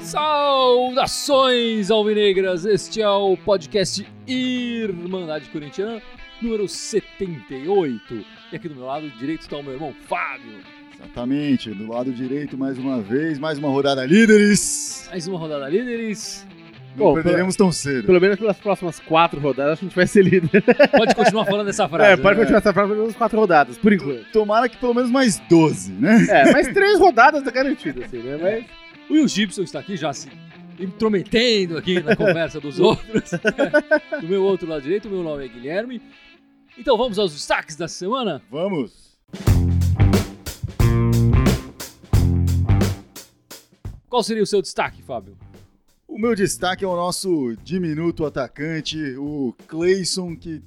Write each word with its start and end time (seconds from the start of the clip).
Saudações 0.00 1.90
alvinegras! 1.90 2.66
Este 2.66 3.00
é 3.00 3.08
o 3.08 3.36
podcast 3.36 4.06
Irmandade 4.26 5.48
Corintiana, 5.48 6.02
número 6.42 6.68
78. 6.68 8.24
E 8.52 8.56
aqui 8.56 8.68
do 8.68 8.74
meu 8.74 8.84
lado 8.84 9.08
direito 9.12 9.40
está 9.42 9.56
o 9.56 9.62
meu 9.62 9.72
irmão 9.72 9.94
Fábio. 10.06 10.58
Exatamente, 10.94 11.70
do 11.70 11.88
lado 11.90 12.12
direito 12.12 12.58
mais 12.58 12.76
uma 12.76 13.00
vez, 13.00 13.38
mais 13.38 13.58
uma 13.58 13.68
rodada 13.68 14.04
líderes. 14.04 15.06
Mais 15.10 15.26
uma 15.26 15.38
rodada 15.38 15.68
líderes. 15.68 16.46
Não 16.98 17.06
Bom, 17.06 17.14
perderemos 17.14 17.54
tão 17.54 17.70
cedo. 17.70 18.06
Pelo 18.06 18.20
menos 18.20 18.36
pelas 18.36 18.56
próximas 18.56 18.98
quatro 18.98 19.40
rodadas 19.40 19.78
a 19.78 19.82
gente 19.82 19.94
vai 19.94 20.06
ser 20.06 20.22
líder. 20.22 20.64
Pode 20.90 21.14
continuar 21.14 21.44
falando 21.44 21.70
essa 21.70 21.88
frase. 21.88 22.12
É, 22.12 22.16
pode 22.16 22.34
né? 22.34 22.40
continuar 22.40 22.58
essa 22.58 22.72
frase 22.72 22.92
pelas 22.92 23.14
quatro 23.14 23.38
rodadas, 23.38 23.78
por 23.78 23.92
enquanto. 23.92 24.24
Tomara 24.32 24.68
que 24.68 24.76
pelo 24.76 24.94
menos 24.94 25.10
mais 25.10 25.38
12, 25.48 25.92
né? 25.92 26.26
É, 26.28 26.52
mas 26.52 26.66
três 26.74 26.98
rodadas 26.98 27.42
tá 27.44 27.50
garantido, 27.52 28.02
assim, 28.02 28.18
né? 28.18 28.36
Mas. 28.40 28.88
O 29.08 29.14
Will 29.14 29.28
Gibson 29.28 29.62
está 29.62 29.78
aqui 29.78 29.96
já 29.96 30.12
se 30.12 30.28
intrometendo 30.78 31.78
aqui 31.78 32.00
na 32.02 32.14
conversa 32.16 32.60
dos 32.60 32.78
outros. 32.78 33.30
do 34.20 34.26
meu 34.26 34.42
outro 34.42 34.68
lado 34.68 34.82
direito, 34.82 35.08
o 35.08 35.10
meu 35.10 35.22
nome 35.22 35.44
é 35.44 35.48
Guilherme. 35.48 36.02
Então 36.76 36.96
vamos 36.96 37.18
aos 37.18 37.32
destaques 37.32 37.76
da 37.76 37.88
semana. 37.88 38.42
Vamos. 38.50 39.16
Qual 44.08 44.22
seria 44.22 44.42
o 44.42 44.46
seu 44.46 44.60
destaque, 44.60 45.02
Fábio? 45.02 45.36
O 46.08 46.18
meu 46.18 46.34
destaque 46.34 46.84
é 46.84 46.88
o 46.88 46.96
nosso 46.96 47.54
diminuto 47.62 48.24
atacante, 48.24 48.98
o 49.18 49.54
Clayson, 49.68 50.34
que 50.34 50.62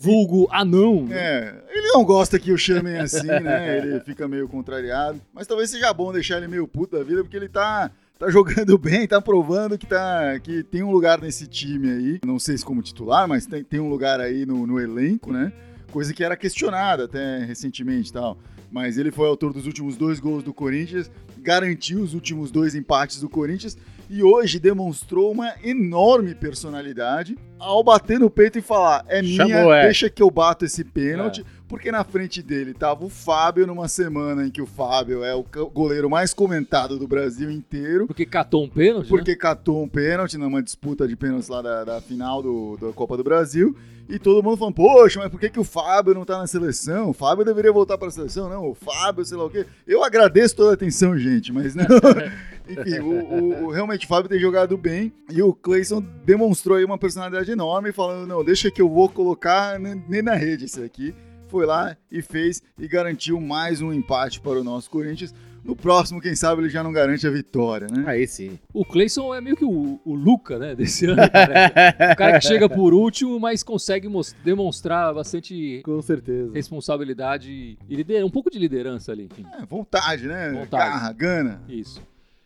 Vulgo 0.00 0.48
anão. 0.50 1.04
né? 1.06 1.16
É, 1.16 1.64
ele 1.70 1.88
não 1.88 2.04
gosta 2.04 2.38
que 2.38 2.52
o 2.52 2.56
chamem 2.56 2.98
assim, 2.98 3.26
né? 3.26 3.78
Ele 3.78 4.00
fica 4.00 4.28
meio 4.28 4.48
contrariado. 4.48 5.20
Mas 5.34 5.46
talvez 5.46 5.70
seja 5.70 5.92
bom 5.92 6.12
deixar 6.12 6.38
ele 6.38 6.46
meio 6.46 6.68
puto 6.68 6.96
da 6.96 7.02
vida, 7.02 7.22
porque 7.22 7.36
ele 7.36 7.48
tá, 7.48 7.90
tá 8.16 8.30
jogando 8.30 8.78
bem, 8.80 9.08
tá 9.08 9.20
provando 9.20 9.76
que, 9.76 9.86
tá, 9.86 10.38
que 10.40 10.62
tem 10.62 10.84
um 10.84 10.92
lugar 10.92 11.20
nesse 11.20 11.48
time 11.48 11.90
aí. 11.90 12.20
Não 12.24 12.38
sei 12.38 12.56
se 12.56 12.64
como 12.64 12.80
titular, 12.80 13.26
mas 13.26 13.44
tem, 13.44 13.64
tem 13.64 13.80
um 13.80 13.90
lugar 13.90 14.20
aí 14.20 14.46
no, 14.46 14.66
no 14.66 14.78
elenco, 14.78 15.32
né? 15.32 15.52
Coisa 15.90 16.14
que 16.14 16.22
era 16.22 16.36
questionada 16.36 17.04
até 17.04 17.44
recentemente 17.44 18.10
e 18.10 18.12
tal. 18.12 18.38
Mas 18.70 18.98
ele 18.98 19.10
foi 19.10 19.26
autor 19.26 19.52
dos 19.52 19.66
últimos 19.66 19.96
dois 19.96 20.20
gols 20.20 20.44
do 20.44 20.54
Corinthians, 20.54 21.10
garantiu 21.38 22.00
os 22.00 22.14
últimos 22.14 22.52
dois 22.52 22.74
empates 22.76 23.20
do 23.20 23.28
Corinthians 23.28 23.76
e 24.08 24.22
hoje 24.22 24.58
demonstrou 24.58 25.30
uma 25.30 25.54
enorme 25.62 26.34
personalidade 26.34 27.36
ao 27.58 27.82
bater 27.82 28.18
no 28.18 28.30
peito 28.30 28.58
e 28.58 28.62
falar: 28.62 29.04
é 29.08 29.20
minha, 29.20 29.36
Chamou, 29.36 29.72
é. 29.72 29.82
deixa 29.82 30.08
que 30.08 30.22
eu 30.22 30.30
bato 30.30 30.64
esse 30.64 30.84
pênalti. 30.84 31.44
Porque 31.68 31.92
na 31.92 32.02
frente 32.02 32.42
dele 32.42 32.72
tava 32.72 33.04
o 33.04 33.08
Fábio 33.10 33.66
numa 33.66 33.88
semana 33.88 34.46
em 34.46 34.50
que 34.50 34.62
o 34.62 34.66
Fábio 34.66 35.22
é 35.22 35.34
o 35.34 35.44
goleiro 35.72 36.08
mais 36.08 36.32
comentado 36.32 36.98
do 36.98 37.06
Brasil 37.06 37.50
inteiro. 37.50 38.06
Porque 38.06 38.24
catou 38.24 38.64
um 38.64 38.68
pênalti, 38.68 39.04
né? 39.04 39.08
Porque 39.10 39.36
catou 39.36 39.82
um 39.82 39.88
pênalti 39.88 40.38
numa 40.38 40.62
disputa 40.62 41.06
de 41.06 41.14
pênaltis 41.14 41.48
lá 41.48 41.60
da, 41.60 41.84
da 41.84 42.00
final 42.00 42.42
do, 42.42 42.76
da 42.80 42.92
Copa 42.92 43.16
do 43.18 43.22
Brasil. 43.24 43.76
E 44.08 44.18
todo 44.18 44.42
mundo 44.42 44.56
falando, 44.56 44.72
poxa, 44.74 45.20
mas 45.20 45.30
por 45.30 45.38
que, 45.38 45.50
que 45.50 45.60
o 45.60 45.64
Fábio 45.64 46.14
não 46.14 46.24
tá 46.24 46.38
na 46.38 46.46
seleção? 46.46 47.10
O 47.10 47.12
Fábio 47.12 47.44
deveria 47.44 47.70
voltar 47.70 47.98
pra 47.98 48.10
seleção, 48.10 48.48
não. 48.48 48.70
O 48.70 48.74
Fábio, 48.74 49.22
sei 49.22 49.36
lá 49.36 49.44
o 49.44 49.50
quê. 49.50 49.66
Eu 49.86 50.02
agradeço 50.02 50.56
toda 50.56 50.70
a 50.70 50.74
atenção, 50.74 51.18
gente, 51.18 51.52
mas 51.52 51.74
não. 51.74 51.84
Enfim, 52.66 52.98
o, 53.00 53.66
o- 53.66 53.70
realmente 53.70 54.06
o 54.06 54.08
Fábio 54.08 54.30
tem 54.30 54.40
jogado 54.40 54.78
bem. 54.78 55.12
E 55.30 55.42
o 55.42 55.52
Clayson 55.52 56.02
demonstrou 56.24 56.78
aí 56.78 56.84
uma 56.86 56.96
personalidade 56.96 57.50
enorme, 57.50 57.92
falando, 57.92 58.26
não, 58.26 58.42
deixa 58.42 58.70
que 58.70 58.80
eu 58.80 58.88
vou 58.88 59.10
colocar 59.10 59.78
ne- 59.78 60.02
nem 60.08 60.22
na 60.22 60.34
rede 60.34 60.64
esse 60.64 60.82
aqui. 60.82 61.14
Foi 61.48 61.64
lá 61.66 61.96
e 62.12 62.20
fez 62.22 62.62
e 62.78 62.86
garantiu 62.86 63.40
mais 63.40 63.80
um 63.80 63.92
empate 63.92 64.40
para 64.40 64.60
o 64.60 64.64
nosso 64.64 64.90
Corinthians. 64.90 65.34
No 65.64 65.74
próximo, 65.74 66.20
quem 66.20 66.34
sabe, 66.34 66.62
ele 66.62 66.68
já 66.70 66.82
não 66.82 66.92
garante 66.92 67.26
a 67.26 67.30
vitória, 67.30 67.86
né? 67.90 68.04
Aí 68.06 68.26
sim. 68.26 68.58
O 68.72 68.84
Clayson 68.84 69.34
é 69.34 69.40
meio 69.40 69.56
que 69.56 69.64
o, 69.64 70.00
o 70.04 70.14
Luca, 70.14 70.58
né, 70.58 70.74
desse 70.74 71.04
ano. 71.06 71.16
Cara. 71.30 72.12
o 72.12 72.16
cara 72.16 72.38
que 72.38 72.46
chega 72.46 72.68
por 72.68 72.94
último, 72.94 73.38
mas 73.40 73.62
consegue 73.62 74.08
demonstrar 74.44 75.12
bastante 75.12 75.80
Com 75.84 76.00
certeza. 76.00 76.52
responsabilidade 76.54 77.76
e 77.88 77.94
lider- 77.96 78.24
um 78.24 78.30
pouco 78.30 78.50
de 78.50 78.58
liderança 78.58 79.12
ali, 79.12 79.24
enfim. 79.24 79.44
É, 79.60 79.66
vontade, 79.66 80.26
né? 80.26 80.50
Vontade. 80.52 80.90
Garra, 80.90 81.12
gana. 81.12 81.60
Isso. 81.68 82.00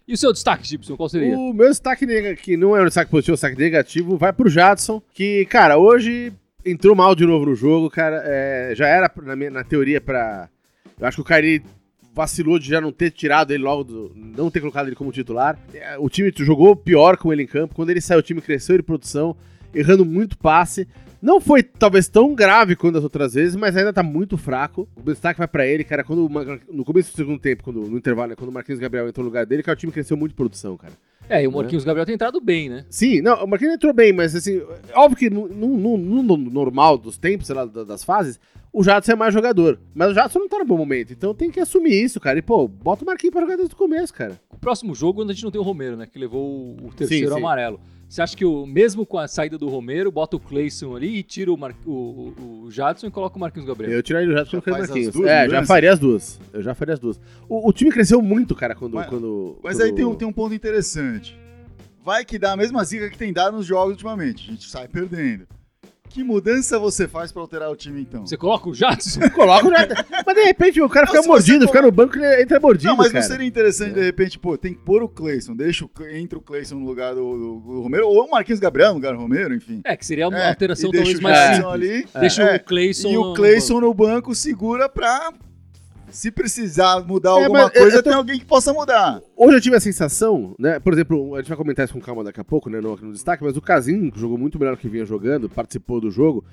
E 0.07 0.15
o 0.15 0.17
seu 0.17 0.33
destaque, 0.33 0.67
Gibson, 0.67 0.97
qual 0.97 1.09
seria? 1.09 1.39
O 1.39 1.53
meu 1.53 1.69
destaque, 1.69 2.07
que 2.37 2.57
não 2.57 2.77
é 2.77 2.83
um 2.83 2.87
destaque 2.87 3.11
positivo, 3.11 3.33
é 3.33 3.35
um 3.35 3.37
destaque 3.37 3.59
negativo, 3.59 4.17
vai 4.17 4.33
pro 4.33 4.49
Jadson, 4.51 5.01
que, 5.15 5.45
cara, 5.47 5.79
hoje 5.79 6.33
entrou 6.65 6.95
mal 6.95 7.15
de 7.15 7.25
novo 7.27 7.47
no 7.47 7.55
jogo, 7.55 7.89
cara. 7.91 8.23
é, 8.25 8.73
já 8.75 8.87
era, 8.87 9.11
na, 9.23 9.37
minha- 9.37 9.51
na 9.51 9.65
teoria, 9.65 10.01
pra. 10.01 10.49
Eu 11.01 11.07
acho 11.07 11.17
que 11.17 11.21
o 11.23 11.25
Kairi 11.25 11.63
vacilou 12.15 12.59
de 12.59 12.69
já 12.69 12.81
não 12.81 12.93
ter 12.93 13.11
tirado 13.11 13.53
ele 13.53 13.63
logo, 13.63 13.85
do, 13.85 14.13
não 14.15 14.51
ter 14.51 14.61
colocado 14.61 14.87
ele 14.87 14.97
como 14.97 15.11
titular. 15.13 15.59
É, 15.75 15.97
O 15.99 16.09
time 16.09 16.33
jogou 16.39 16.77
pior 16.77 17.17
com 17.17 17.33
ele 17.33 17.43
em 17.43 17.47
campo. 17.47 17.75
Quando 17.75 17.91
ele 17.91 18.01
saiu, 18.01 18.21
o 18.21 18.23
time 18.23 18.41
cresceu 18.41 18.77
de 18.77 18.83
produção, 18.83 19.35
errando 19.75 20.05
muito 20.05 20.37
passe. 20.39 20.87
Não 21.21 21.41
foi 21.41 21.63
talvez 21.63 22.09
tão 22.09 22.35
grave 22.35 22.75
quanto 22.75 22.99
as 22.99 23.05
outras 23.05 23.35
vezes, 23.35 23.55
mas 23.55 23.77
ainda 23.77 23.93
tá 23.93 24.03
muito 24.03 24.37
fraco. 24.37 24.89
O 24.97 25.03
destaque 25.03 25.39
vai 25.39 25.47
pra 25.49 25.65
ele, 25.67 25.85
cara. 25.85 26.03
Quando 26.05 26.29
no 26.71 26.85
começo 26.85 27.13
do 27.13 27.17
segundo 27.17 27.39
tempo, 27.41 27.63
quando, 27.63 27.81
no 27.83 27.97
intervalo, 27.97 28.31
né, 28.31 28.37
quando 28.37 28.51
o 28.51 28.53
Marquinhos 28.53 28.81
Gabriel 28.81 29.09
entrou 29.09 29.23
no 29.25 29.29
lugar 29.31 29.47
dele, 29.47 29.63
cara, 29.63 29.77
o 29.77 29.79
time 29.79 29.93
cresceu 29.93 30.17
muito 30.17 30.33
de 30.33 30.37
produção, 30.37 30.77
cara. 30.77 30.93
É, 31.33 31.43
e 31.45 31.49
o 31.49 31.53
Marquinhos 31.53 31.85
Gabriel 31.85 32.05
tem 32.05 32.15
entrado 32.15 32.41
bem, 32.41 32.69
né? 32.69 32.85
Sim, 32.91 33.21
não, 33.23 33.43
o 33.45 33.47
Marquinhos 33.49 33.75
entrou 33.75 33.93
bem, 33.93 34.13
mas 34.13 34.35
assim, 34.35 34.61
óbvio 34.95 35.17
que 35.19 35.31
no, 35.31 35.49
no- 35.49 35.97
no- 35.97 36.37
no 36.37 36.37
normal 36.51 36.99
dos 36.99 37.17
tempos, 37.17 37.47
sei 37.47 37.57
lá, 37.57 37.65
da- 37.65 37.85
das 37.85 38.05
fases, 38.05 38.39
o 38.73 38.83
Jadson 38.85 39.13
é 39.13 39.17
mais 39.17 39.33
jogador. 39.33 39.79
Mas 39.95 40.11
o 40.11 40.15
Jadson 40.15 40.39
não 40.41 40.49
tá 40.49 40.59
no 40.59 40.65
bom 40.65 40.77
momento, 40.77 41.13
então 41.13 41.35
tem 41.35 41.51
que 41.51 41.59
assumir 41.61 41.93
isso, 42.05 42.21
cara. 42.21 42.39
E, 42.39 42.43
pô, 42.43 42.67
bota 42.69 43.03
o 43.03 43.07
Marquinhos 43.07 43.33
pra 43.33 43.43
jogar 43.43 43.57
desde 43.57 43.75
o 43.75 43.77
começo, 43.79 44.13
cara. 44.13 44.39
O 44.51 44.59
próximo 44.59 44.95
jogo, 44.95 45.21
quando 45.21 45.31
a 45.31 45.33
gente 45.33 45.45
não 45.45 45.51
tem 45.51 45.61
o 45.61 45.65
Romero, 45.65 45.97
né? 45.97 46.07
Que 46.07 46.19
levou 46.19 46.43
o- 46.47 46.89
o 46.89 46.93
terceiro 46.93 47.29
Sim, 47.29 47.33
sim. 47.35 47.39
amarelo. 47.41 47.81
Você 48.13 48.21
acha 48.21 48.37
que 48.37 48.45
o, 48.45 48.67
mesmo 48.67 49.07
com 49.07 49.17
a 49.17 49.27
saída 49.27 49.57
do 49.57 49.69
Romero, 49.71 50.13
bota 50.13 50.37
o 50.37 50.39
Clayson 50.39 50.95
ali 50.95 51.17
e 51.17 51.23
tira 51.23 51.51
o, 51.51 51.57
Mar- 51.57 51.75
o, 51.87 51.91
o- 52.39 52.63
o 52.65 52.71
Jadson 52.71 53.07
e 53.07 53.11
coloca 53.11 53.39
o 53.39 53.41
Marquinhos 53.41 53.67
Gabriel? 53.67 53.91
Eu 53.91 54.03
tiraria 54.03 54.29
o 54.29 54.33
Jadson 54.33 54.59
e 54.59 54.61
colocaria 54.61 54.75
o 54.75 54.77
faz 54.77 54.91
as 54.91 54.91
Marquinhos. 54.91 55.15
duas 55.15 55.31
É, 55.31 55.49
já 55.49 55.65
faria 55.65 55.93
as 55.95 55.99
duas. 55.99 56.41
Eu 56.53 56.63
já 56.63 56.75
faria 56.75 56.93
as 56.93 57.01
duas. 57.01 57.19
O, 57.49 57.67
o 57.71 57.73
time 57.73 57.91
cresceu 57.91 58.21
muito, 58.21 58.55
cara, 58.55 58.75
quando. 58.75 58.93
Mas- 58.97 59.07
quando 59.09 59.59
Mas 59.65 59.77
quando- 59.79 59.83
aí 59.87 59.93
tem 59.95 60.05
um, 60.05 60.15
tem 60.15 60.29
um 60.29 60.33
ponto 60.33 60.55
interessante. 60.55 61.35
Vai 62.05 62.23
que 62.23 62.39
dá 62.39 62.53
a 62.53 62.57
mesma 62.57 62.85
zica 62.85 63.09
que 63.09 63.17
tem 63.17 63.33
dado 63.33 63.57
nos 63.57 63.65
jogos 63.65 63.93
ultimamente. 63.93 64.47
A 64.47 64.53
gente 64.53 64.69
sai 64.69 64.87
perdendo. 64.89 65.47
Que 66.13 66.23
mudança 66.23 66.79
você 66.79 67.09
faz 67.09 67.33
pra 67.33 67.41
alterar 67.41 67.71
o 67.71 67.77
time, 67.77 68.03
então? 68.03 68.27
Você 68.27 68.37
coloca 68.37 68.69
o 68.69 68.75
Jadson? 68.75 69.21
Coloca 69.31 69.67
o 69.67 69.71
Jadson. 69.71 69.95
Mas 70.27 70.35
de 70.37 70.43
repente 70.43 70.81
o 70.83 70.89
cara 70.89 71.07
Não, 71.07 71.15
fica 71.15 71.27
mordido, 71.27 71.61
coloca- 71.61 71.73
fica 71.79 71.83
no 71.87 71.91
banco 71.93 72.17
ele 72.19 72.43
entra 72.43 72.61
mordido. 72.61 72.89
Não, 72.91 72.97
mas 72.97 73.09
cara. 73.11 73.21
não 73.25 73.29
seria 73.31 73.47
interessante, 73.47 73.95
de 73.95 74.03
repente, 74.03 74.39
pô, 74.39 74.57
tem 74.59 74.75
que 74.75 74.81
pôr 74.81 75.03
o 75.03 75.09
Clayson, 75.09 75.55
deixa 75.57 75.85
o, 75.87 75.91
entra 76.11 76.39
o 76.39 76.43
Clayson 76.43 76.77
no 76.77 76.85
lugar 76.85 77.15
do, 77.15 77.21
do- 77.39 77.61
do 77.61 77.81
Romero, 77.83 78.07
ou 78.09 78.27
o 78.27 78.31
Marquinhos 78.31 78.61
Gabriel 78.61 78.91
no 78.91 78.95
lugar 78.97 79.15
do 79.15 79.21
Romero, 79.21 79.55
enfim. 79.55 79.81
É, 79.85 79.97
que 79.97 80.05
seria 80.05 80.29
uma 80.29 80.39
É, 80.39 80.49
alteração 80.51 80.91
e 80.91 80.93
deixa 80.93 81.05
talvez 81.13 81.19
o 81.19 81.23
mais 81.23 81.57
simples. 81.57 81.73
ali. 81.73 82.07
Deixa 82.21 82.43
É, 82.43 82.57
o 82.57 82.61
Clayson. 82.65 83.09
E 83.11 83.17
o 83.17 83.33
Clayson 83.35 83.81
no 83.81 83.95
banco 83.95 84.35
segura 84.35 84.89
pra. 84.89 85.33
Se 86.13 86.31
precisar 86.31 87.01
mudar 87.07 87.31
É, 87.41 87.45
alguma 87.45 87.71
coisa, 87.71 88.03
tô- 88.03 88.11
tem 88.11 88.13
alguém 88.19 88.39
que 88.39 88.45
possa 88.45 88.73
mudar. 88.73 89.21
Hoje 89.37 89.57
eu 89.57 89.61
tive 89.61 89.77
a 89.77 89.81
sensação, 89.81 90.55
né? 90.59 90.79
Por 90.79 90.93
exemplo, 90.93 91.35
a 91.35 91.39
gente 91.39 91.49
vai 91.49 91.57
comentar 91.57 91.85
isso 91.85 91.95
com 91.95 92.01
calma 92.01 92.23
daqui 92.23 92.41
a 92.41 92.45
pouco, 92.45 92.69
né? 92.71 92.81
No, 92.81 92.97
no 92.97 93.13
destaque, 93.13 93.43
mas 93.43 93.57
o 93.57 93.61
Casim 93.63 94.13
jogou 94.15 94.37
muito 94.39 94.59
melhor 94.59 94.77
que 94.77 94.89
vinha 94.89 95.05
jogando, 95.05 95.49
participou 95.49 96.01
do 96.01 96.11
jogo. 96.11 96.45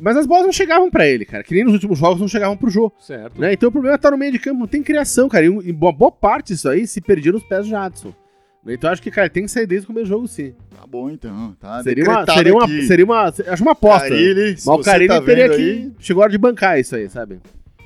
Mas 0.00 0.16
as 0.16 0.26
bolas 0.26 0.44
não 0.44 0.52
chegavam 0.52 0.90
pra 0.90 1.06
ele, 1.06 1.24
cara. 1.24 1.42
Que 1.42 1.54
nem 1.54 1.64
nos 1.64 1.72
últimos 1.72 1.98
jogos 1.98 2.20
não 2.20 2.28
chegavam 2.28 2.56
pro 2.56 2.70
jogo. 2.70 2.94
Certo. 3.00 3.40
Né? 3.40 3.54
Então 3.54 3.68
o 3.70 3.72
problema 3.72 3.96
tá 3.98 4.10
no 4.10 4.18
meio 4.18 4.30
de 4.32 4.38
campo, 4.38 4.60
não 4.60 4.66
tem 4.66 4.82
criação, 4.82 5.28
cara. 5.28 5.46
E 5.46 5.50
um- 5.50 5.62
e 5.62 5.72
boa, 5.72 6.12
parte 6.12 6.48
disso 6.52 6.68
aí 6.68 6.86
se 6.86 7.00
perdia 7.00 7.32
nos 7.32 7.42
pés 7.42 7.64
do 7.64 7.70
Jadson. 7.70 8.14
Né? 8.64 8.74
Então 8.74 8.88
eu 8.88 8.92
acho 8.92 9.02
que, 9.02 9.10
cara, 9.10 9.30
tem 9.30 9.44
que 9.44 9.50
sair 9.50 9.66
desde 9.66 9.84
o 9.84 9.88
começo 9.88 10.04
do 10.06 10.08
jogo, 10.10 10.28
sim. 10.28 10.52
Tá 10.78 10.86
bom, 10.86 11.08
então. 11.10 11.56
Tá 11.58 11.82
seria, 11.82 12.04
uma, 12.04 12.26
seria, 12.26 12.54
uma, 12.54 12.68
seria 12.68 13.04
uma. 13.04 13.22
Acho 13.24 13.62
uma 13.62 13.72
aposta. 13.72 14.08
Carilli, 14.10 14.58
se 14.58 14.66
Mas 14.66 14.78
o 14.78 14.82
você 14.82 14.90
Carilli 14.90 15.08
tá 15.08 15.20
teria 15.22 15.48
vendo 15.48 15.56
que. 15.56 15.62
aí, 15.62 15.92
Chegou 15.98 16.22
a 16.22 16.24
hora 16.24 16.32
de 16.32 16.38
bancar 16.38 16.78
isso 16.78 16.94
aí, 16.94 17.08
sabe? 17.08 17.40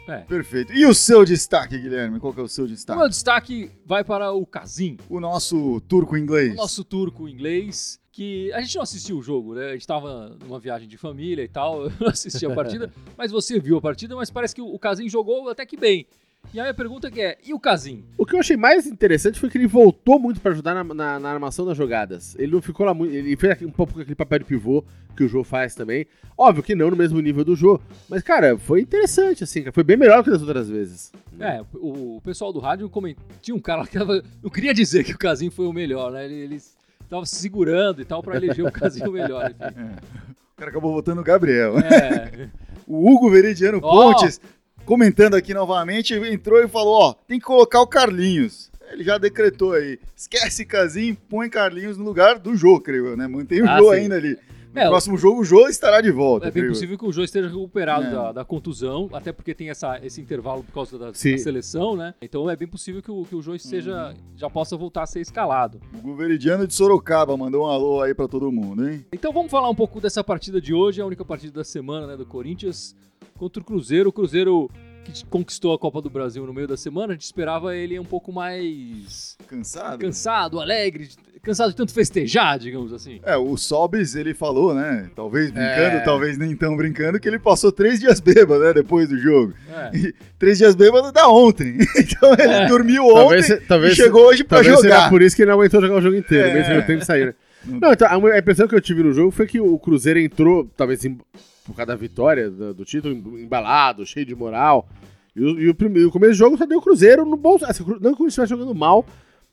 É. 0.09 0.19
Perfeito. 0.19 0.73
E 0.73 0.85
o 0.85 0.93
seu 0.95 1.25
destaque, 1.25 1.79
Guilherme? 1.79 2.19
Qual 2.19 2.33
que 2.33 2.41
é 2.41 2.43
o 2.43 2.49
seu 2.49 2.65
O 2.65 2.69
destaque? 2.69 2.99
meu 2.99 3.09
destaque 3.09 3.71
vai 3.87 4.03
para 4.03 4.33
o 4.33 4.45
Casim, 4.45 4.97
O 5.09 5.21
nosso 5.21 5.81
turco 5.83 6.17
inglês. 6.17 6.53
o 6.53 6.57
nosso 6.57 6.83
turco 6.85 7.29
inglês, 7.29 8.01
que 8.11 8.53
a 8.53 8.61
gente 8.61 8.75
não 8.77 8.83
assistiu 8.83 9.19
o 9.19 9.23
jogo, 9.23 9.55
né? 9.55 9.71
A 9.71 9.73
gente 9.75 9.87
tava 9.87 10.37
numa 10.45 10.59
viagem 10.59 10.89
de 10.89 10.99
família 10.99 11.43
e 11.45 11.49
tal, 11.49 11.85
eu 11.87 11.93
não 12.01 12.09
assisti 12.09 12.45
a 12.45 12.51
partida, 12.55 12.93
mas 13.17 13.31
você 13.31 13.61
viu 13.61 13.77
a 13.79 13.81
partida, 13.81 14.17
mas 14.17 14.31
parece 14.31 14.55
que 14.55 14.61
o 14.61 14.79
Casim 14.79 15.09
jogou 15.09 15.49
até 15.49 15.65
que 15.65 15.77
bem. 15.77 16.07
E 16.53 16.61
a 16.61 16.65
minha 16.65 16.75
pergunta 16.75 17.11
que 17.11 17.19
é, 17.21 17.39
e 17.47 17.55
o 17.55 17.59
Casim? 17.59 18.05
O 18.19 18.27
que 18.27 18.35
eu 18.35 18.41
achei 18.41 18.59
mais 18.59 18.87
interessante 18.87 19.41
foi 19.41 19.49
que 19.49 19.57
ele 19.57 19.67
voltou 19.67 20.19
muito 20.19 20.39
pra 20.39 20.53
ajudar 20.53 20.75
na, 20.75 20.85
na- 20.85 21.19
na 21.19 21.31
armação 21.31 21.65
das 21.65 21.77
jogadas. 21.79 22.35
Ele 22.39 22.53
não 22.53 22.61
ficou 22.61 22.85
lá 22.85 22.93
muito. 22.93 23.15
Ele 23.15 23.35
fez 23.37 23.63
um 23.63 23.71
pouco 23.71 23.99
aquele 23.99 24.15
papel 24.15 24.41
de 24.41 24.45
pivô 24.45 24.85
que 25.17 25.25
o 25.25 25.29
Jô 25.29 25.43
faz 25.45 25.75
também. 25.75 26.07
Óbvio 26.37 26.63
que 26.63 26.75
não 26.75 26.91
no 26.91 26.97
mesmo 26.97 27.19
nível 27.21 27.43
do 27.43 27.57
Jô. 27.57 27.81
Mas, 28.07 28.23
cara, 28.23 28.59
foi 28.59 28.83
interessante, 28.83 29.43
assim. 29.45 29.65
Foi 29.73 29.83
bem 29.83 29.97
melhor 29.97 30.23
que 30.23 30.31
das 30.31 30.43
outras 30.43 30.69
vezes. 30.69 31.11
É, 31.41 31.63
o, 31.75 32.17
o 32.17 32.21
pessoal 32.23 32.53
do 32.53 32.59
rádio 32.61 32.91
coment... 32.91 33.15
tinha 33.41 33.55
um 33.55 33.61
cara 33.61 33.81
lá 33.83 33.87
que 33.87 33.99
tava, 33.99 34.23
não 34.43 34.51
queria 34.51 34.75
dizer 34.75 35.05
que 35.05 35.13
o 35.13 35.19
Casim 35.19 35.49
foi 35.49 35.67
o 35.67 35.73
melhor, 35.73 36.13
né? 36.13 36.27
Ele, 36.27 36.35
ele 36.35 36.61
tava 37.09 37.25
se 37.25 37.37
segurando 37.37 38.03
e 38.03 38.05
tal 38.05 38.23
pra 38.23 38.37
eleger 38.37 38.67
o 38.67 38.71
Casim 38.73 39.05
o 39.07 39.13
melhor. 39.13 39.51
enfim. 39.51 39.91
O 40.55 40.65
cara 40.65 40.71
acabou 40.71 40.93
votando 40.93 41.21
o 41.21 41.25
Gabriel. 41.25 41.77
É, 41.79 42.49
O 42.87 43.11
Hugo 43.11 43.31
Veridiano 43.31 43.81
Ó. 43.83 44.13
Pontes, 44.13 44.39
comentando 44.85 45.35
aqui 45.35 45.53
novamente, 45.55 46.15
entrou 46.15 46.63
e 46.63 46.69
falou: 46.69 46.95
ó, 47.01 47.15
tem 47.27 47.39
que 47.39 47.45
colocar 47.45 47.81
o 47.81 47.87
Carlinhos. 47.87 48.71
Ele 48.93 49.05
já 49.05 49.17
decretou 49.17 49.73
aí. 49.73 49.99
Esquece 50.15 50.67
Casim, 50.67 51.17
põe 51.29 51.49
Carlinhos 51.49 51.97
no 51.97 52.05
lugar 52.05 52.39
do 52.39 52.55
Jô, 52.55 52.79
creio 52.79 53.07
eu, 53.09 53.17
né? 53.17 53.27
Mantém 53.27 53.63
o 53.63 53.69
Ah, 53.69 53.79
Jô 53.79 53.91
sim. 53.91 54.01
ainda 54.01 54.17
ali. 54.17 54.39
No 54.75 54.81
É, 54.81 54.87
próximo 54.89 55.19
jogo, 55.19 55.41
o 55.41 55.45
Jô 55.45 55.69
estará 55.69 56.01
de 56.01 56.11
volta. 56.11 56.47
É 56.47 56.51
bem 56.51 56.63
creio 56.63 56.73
possível 56.73 56.97
que 56.99 57.05
o 57.05 57.13
Jô 57.13 57.23
esteja 57.23 57.47
recuperado 57.49 58.07
É. 58.07 58.11
da, 58.11 58.33
da 58.33 58.45
contusão, 58.45 59.09
até 59.13 59.31
porque 59.33 59.55
tem 59.55 59.69
essa, 59.69 59.99
esse 60.03 60.21
intervalo 60.21 60.63
por 60.65 60.73
causa 60.73 60.99
da, 60.99 61.07
da 61.09 61.15
seleção, 61.15 61.95
né? 61.97 62.15
Então 62.23 62.49
é 62.49 62.57
bem 62.57 62.67
possível 62.67 63.03
que 63.03 63.11
o, 63.11 63.25
que 63.25 63.35
o 63.37 63.43
Jô 63.43 63.55
esteja, 63.55 64.09
Uhum. 64.09 64.15
já 64.37 64.49
possa 64.49 64.77
voltar 64.77 65.03
a 65.03 65.07
ser 65.07 65.21
escalado. 65.21 65.79
O 65.95 65.99
Hugo 65.99 66.15
Veridiano 66.17 66.67
de 66.67 66.75
Sorocaba 66.75 67.37
mandou 67.37 67.65
um 67.65 67.69
alô 67.71 68.01
aí 68.01 68.15
pra 68.15 68.27
todo 68.27 68.51
mundo, 68.51 68.89
hein? 68.89 69.05
Então 69.13 69.33
vamos 69.33 69.51
falar 69.51 69.69
um 69.69 69.75
pouco 69.75 70.01
dessa 70.01 70.25
partida 70.25 70.61
de 70.61 70.73
hoje, 70.73 71.01
a 71.03 71.07
única 71.07 71.25
partida 71.25 71.53
da 71.53 71.65
semana, 71.65 72.07
né, 72.07 72.17
do 72.17 72.25
Corinthians 72.25 72.97
contra 73.39 73.61
o 73.63 73.65
Cruzeiro. 73.65 74.09
O 74.09 74.13
Cruzeiro 74.13 74.71
que 75.05 75.25
conquistou 75.27 75.73
a 75.75 75.79
Copa 75.79 76.01
do 76.01 76.09
Brasil 76.11 76.47
no 76.47 76.53
meio 76.53 76.67
da 76.69 76.77
semana, 76.77 77.13
a 77.13 77.15
gente 77.15 77.25
esperava 77.25 77.75
ele 77.77 77.99
um 77.99 78.05
pouco 78.05 78.33
mais 78.33 79.37
Cansado? 79.49 79.99
cansado, 79.99 80.61
alegre, 80.61 81.09
cansado 81.43 81.71
de 81.71 81.77
tanto 81.77 81.93
festejar, 81.93 82.59
digamos 82.59 82.93
assim. 82.93 83.21
É, 83.25 83.37
o 83.37 83.57
Sobis, 83.57 84.15
ele 84.15 84.33
falou, 84.33 84.75
né? 84.75 85.11
Talvez 85.15 85.51
brincando, 85.51 85.97
É. 85.97 86.01
talvez 86.01 86.39
nem 86.39 86.55
tão 86.57 86.77
brincando, 86.77 87.19
que 87.19 87.29
ele 87.29 87.39
passou 87.39 87.73
três 87.73 87.99
dias 88.01 88.21
bêbado, 88.21 88.63
né? 88.63 88.73
Depois 88.73 89.09
do 89.09 89.19
jogo. 89.19 89.53
É. 89.71 89.97
E 89.97 90.15
três 90.39 90.59
dias 90.59 90.75
bêbado 90.75 91.11
da 91.13 91.29
ontem. 91.29 91.79
Então 91.99 92.33
ele 92.35 92.53
É. 92.53 92.67
dormiu 92.67 93.05
Talvez, 93.13 93.51
ontem 93.51 93.67
talvez, 93.67 93.93
e 93.93 93.97
chegou 93.97 94.27
hoje 94.27 94.45
pra 94.45 94.59
talvez 94.63 94.81
jogar. 94.83 95.09
por 95.11 95.21
isso 95.23 95.35
que 95.35 95.43
ele 95.43 95.51
não 95.51 95.59
aguentou 95.59 95.81
jogar 95.81 95.97
o 95.97 96.01
jogo 96.01 96.17
inteiro, 96.17 96.49
É. 96.49 96.55
mesmo 96.55 96.75
no 96.75 96.83
tempo 96.83 97.01
de 97.01 97.07
sair. 97.07 97.27
né? 97.27 97.35
Não- 97.65 97.93
então, 97.93 98.09
a 98.09 98.35
a 98.35 98.39
impressão 98.39 98.67
que 98.69 98.75
eu 98.75 98.81
tive 98.81 99.03
no 99.03 99.13
jogo 99.13 99.31
foi 99.31 99.47
que 99.47 99.61
o 99.61 99.79
Cruzeiro 99.79 100.19
entrou, 100.19 100.69
talvez 100.77 101.05
em- 101.05 101.19
por 101.65 101.75
causa 101.75 101.87
da 101.87 101.97
vitória 101.97 102.51
do, 102.51 102.75
do 102.75 102.85
título, 102.85 103.39
embalado, 103.39 104.05
cheio 104.07 104.27
de 104.27 104.35
moral. 104.35 104.89
E 105.35 105.41
o, 105.41 105.61
e 105.61 105.69
o 105.69 105.75
primeiro- 105.75 106.09
o 106.09 106.13
começo 106.13 106.33
do 106.33 106.39
jogo 106.39 106.59
só 106.59 106.67
deu 106.67 106.79
o 106.79 106.83
Cruzeiro 106.83 107.25
no 107.25 107.37
bom. 107.37 107.59
Assim, 107.63 107.85
não 108.01 108.15
que 108.15 108.23
o 108.23 108.27
estivesse 108.27 108.51
jogando 108.51 108.75
mal, 108.75 109.05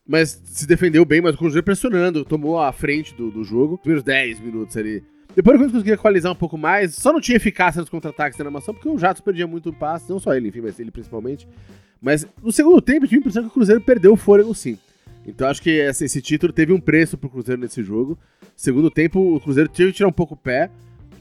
mas 0.07 0.41
se 0.44 0.67
defendeu 0.67 1.06
bem, 1.06 1.21
mas 1.21 1.35
o 1.35 1.38
Cruzeiro 1.38 1.63
pressionando, 1.63 2.25
tomou 2.25 2.59
a 2.59 2.71
frente 2.71 3.13
do, 3.13 3.29
do 3.31 3.44
jogo, 3.44 3.75
os 3.75 3.79
primeiros 3.81 4.03
10 4.03 4.39
minutos 4.39 4.75
ali. 4.75 5.03
Depois 5.35 5.61
o 5.61 5.71
conseguia 5.71 5.94
equalizar 5.94 6.31
um 6.31 6.35
pouco 6.35 6.57
mais, 6.57 6.95
só 6.95 7.13
não 7.13 7.21
tinha 7.21 7.38
eficácia 7.38 7.79
nos 7.79 7.89
contra-ataques 7.89 8.38
da 8.38 8.44
armação, 8.44 8.73
porque 8.73 8.89
o 8.89 8.97
Jatos 8.97 9.21
perdia 9.21 9.45
muito 9.45 9.71
passe, 9.71 10.09
não 10.09 10.19
só 10.19 10.33
ele, 10.33 10.50
enfim, 10.50 10.62
mas 10.62 10.79
ele 10.79 10.89
principalmente. 10.89 11.47
Mas 12.01 12.27
no 12.41 12.51
segundo 12.51 12.81
tempo, 12.81 13.05
eu 13.05 13.09
tive 13.09 13.17
a 13.17 13.21
impressão 13.21 13.44
que 13.44 13.50
o 13.50 13.53
Cruzeiro 13.53 13.79
perdeu 13.81 14.13
o 14.13 14.17
fôlego 14.17 14.53
sim. 14.55 14.77
Então 15.25 15.47
acho 15.47 15.62
que 15.62 15.69
esse, 15.69 16.05
esse 16.05 16.21
título 16.21 16.51
teve 16.51 16.73
um 16.73 16.79
preço 16.79 17.15
pro 17.17 17.29
Cruzeiro 17.29 17.62
nesse 17.62 17.83
jogo. 17.83 18.17
Segundo 18.55 18.89
tempo, 18.89 19.35
o 19.35 19.39
Cruzeiro 19.39 19.69
teve 19.69 19.91
que 19.91 19.97
tirar 19.97 20.09
um 20.09 20.13
pouco 20.13 20.33
o 20.33 20.38
pé. 20.38 20.71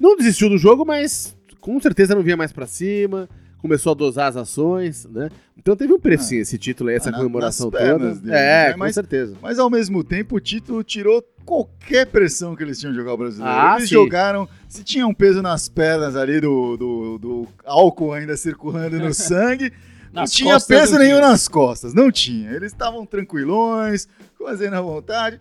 Não 0.00 0.16
desistiu 0.16 0.48
do 0.48 0.58
jogo, 0.58 0.84
mas 0.84 1.36
com 1.60 1.80
certeza 1.80 2.14
não 2.14 2.22
vinha 2.22 2.36
mais 2.36 2.52
pra 2.52 2.66
cima. 2.66 3.28
Começou 3.60 3.90
a 3.90 3.94
dosar 3.94 4.28
as 4.28 4.36
ações, 4.36 5.04
né? 5.06 5.28
Então 5.56 5.74
teve 5.74 5.92
um 5.92 5.98
preço, 5.98 6.32
Ah. 6.32 6.36
esse 6.36 6.56
título 6.56 6.90
aí, 6.90 6.96
essa 6.96 7.08
Ah, 7.08 7.12
na- 7.12 7.18
comemoração 7.18 7.70
toda. 7.72 8.14
dele, 8.14 8.20
é, 8.32 8.66
né? 8.68 8.72
com 8.72 8.78
Mas- 8.78 8.94
certeza. 8.94 9.34
Mas 9.42 9.58
ao 9.58 9.68
mesmo 9.68 10.04
tempo, 10.04 10.36
o 10.36 10.40
título 10.40 10.84
tirou 10.84 11.20
qualquer 11.44 12.06
pressão 12.06 12.54
que 12.54 12.62
eles 12.62 12.78
tinham 12.78 12.92
de 12.92 12.98
jogar 12.98 13.14
o 13.14 13.16
brasileiro. 13.16 13.52
Ah, 13.58 13.74
eles 13.76 13.88
sim. 13.88 13.94
jogaram, 13.96 14.48
se 14.68 14.84
tinha 14.84 15.04
um 15.06 15.12
peso 15.14 15.42
nas 15.42 15.68
pernas 15.68 16.14
ali 16.14 16.40
do, 16.40 16.76
do, 16.76 17.18
do 17.18 17.48
álcool 17.64 18.12
ainda 18.12 18.36
circulando 18.36 18.96
no 19.00 19.12
sangue, 19.12 19.72
não 20.12 20.24
tinha 20.24 20.60
peso 20.60 20.96
nenhum 20.96 21.16
time. 21.16 21.28
nas 21.28 21.48
costas, 21.48 21.92
não 21.92 22.12
tinha. 22.12 22.52
Eles 22.52 22.70
estavam 22.70 23.04
tranquilões, 23.04 24.06
fazendo 24.38 24.74
à 24.74 24.80
vontade. 24.80 25.40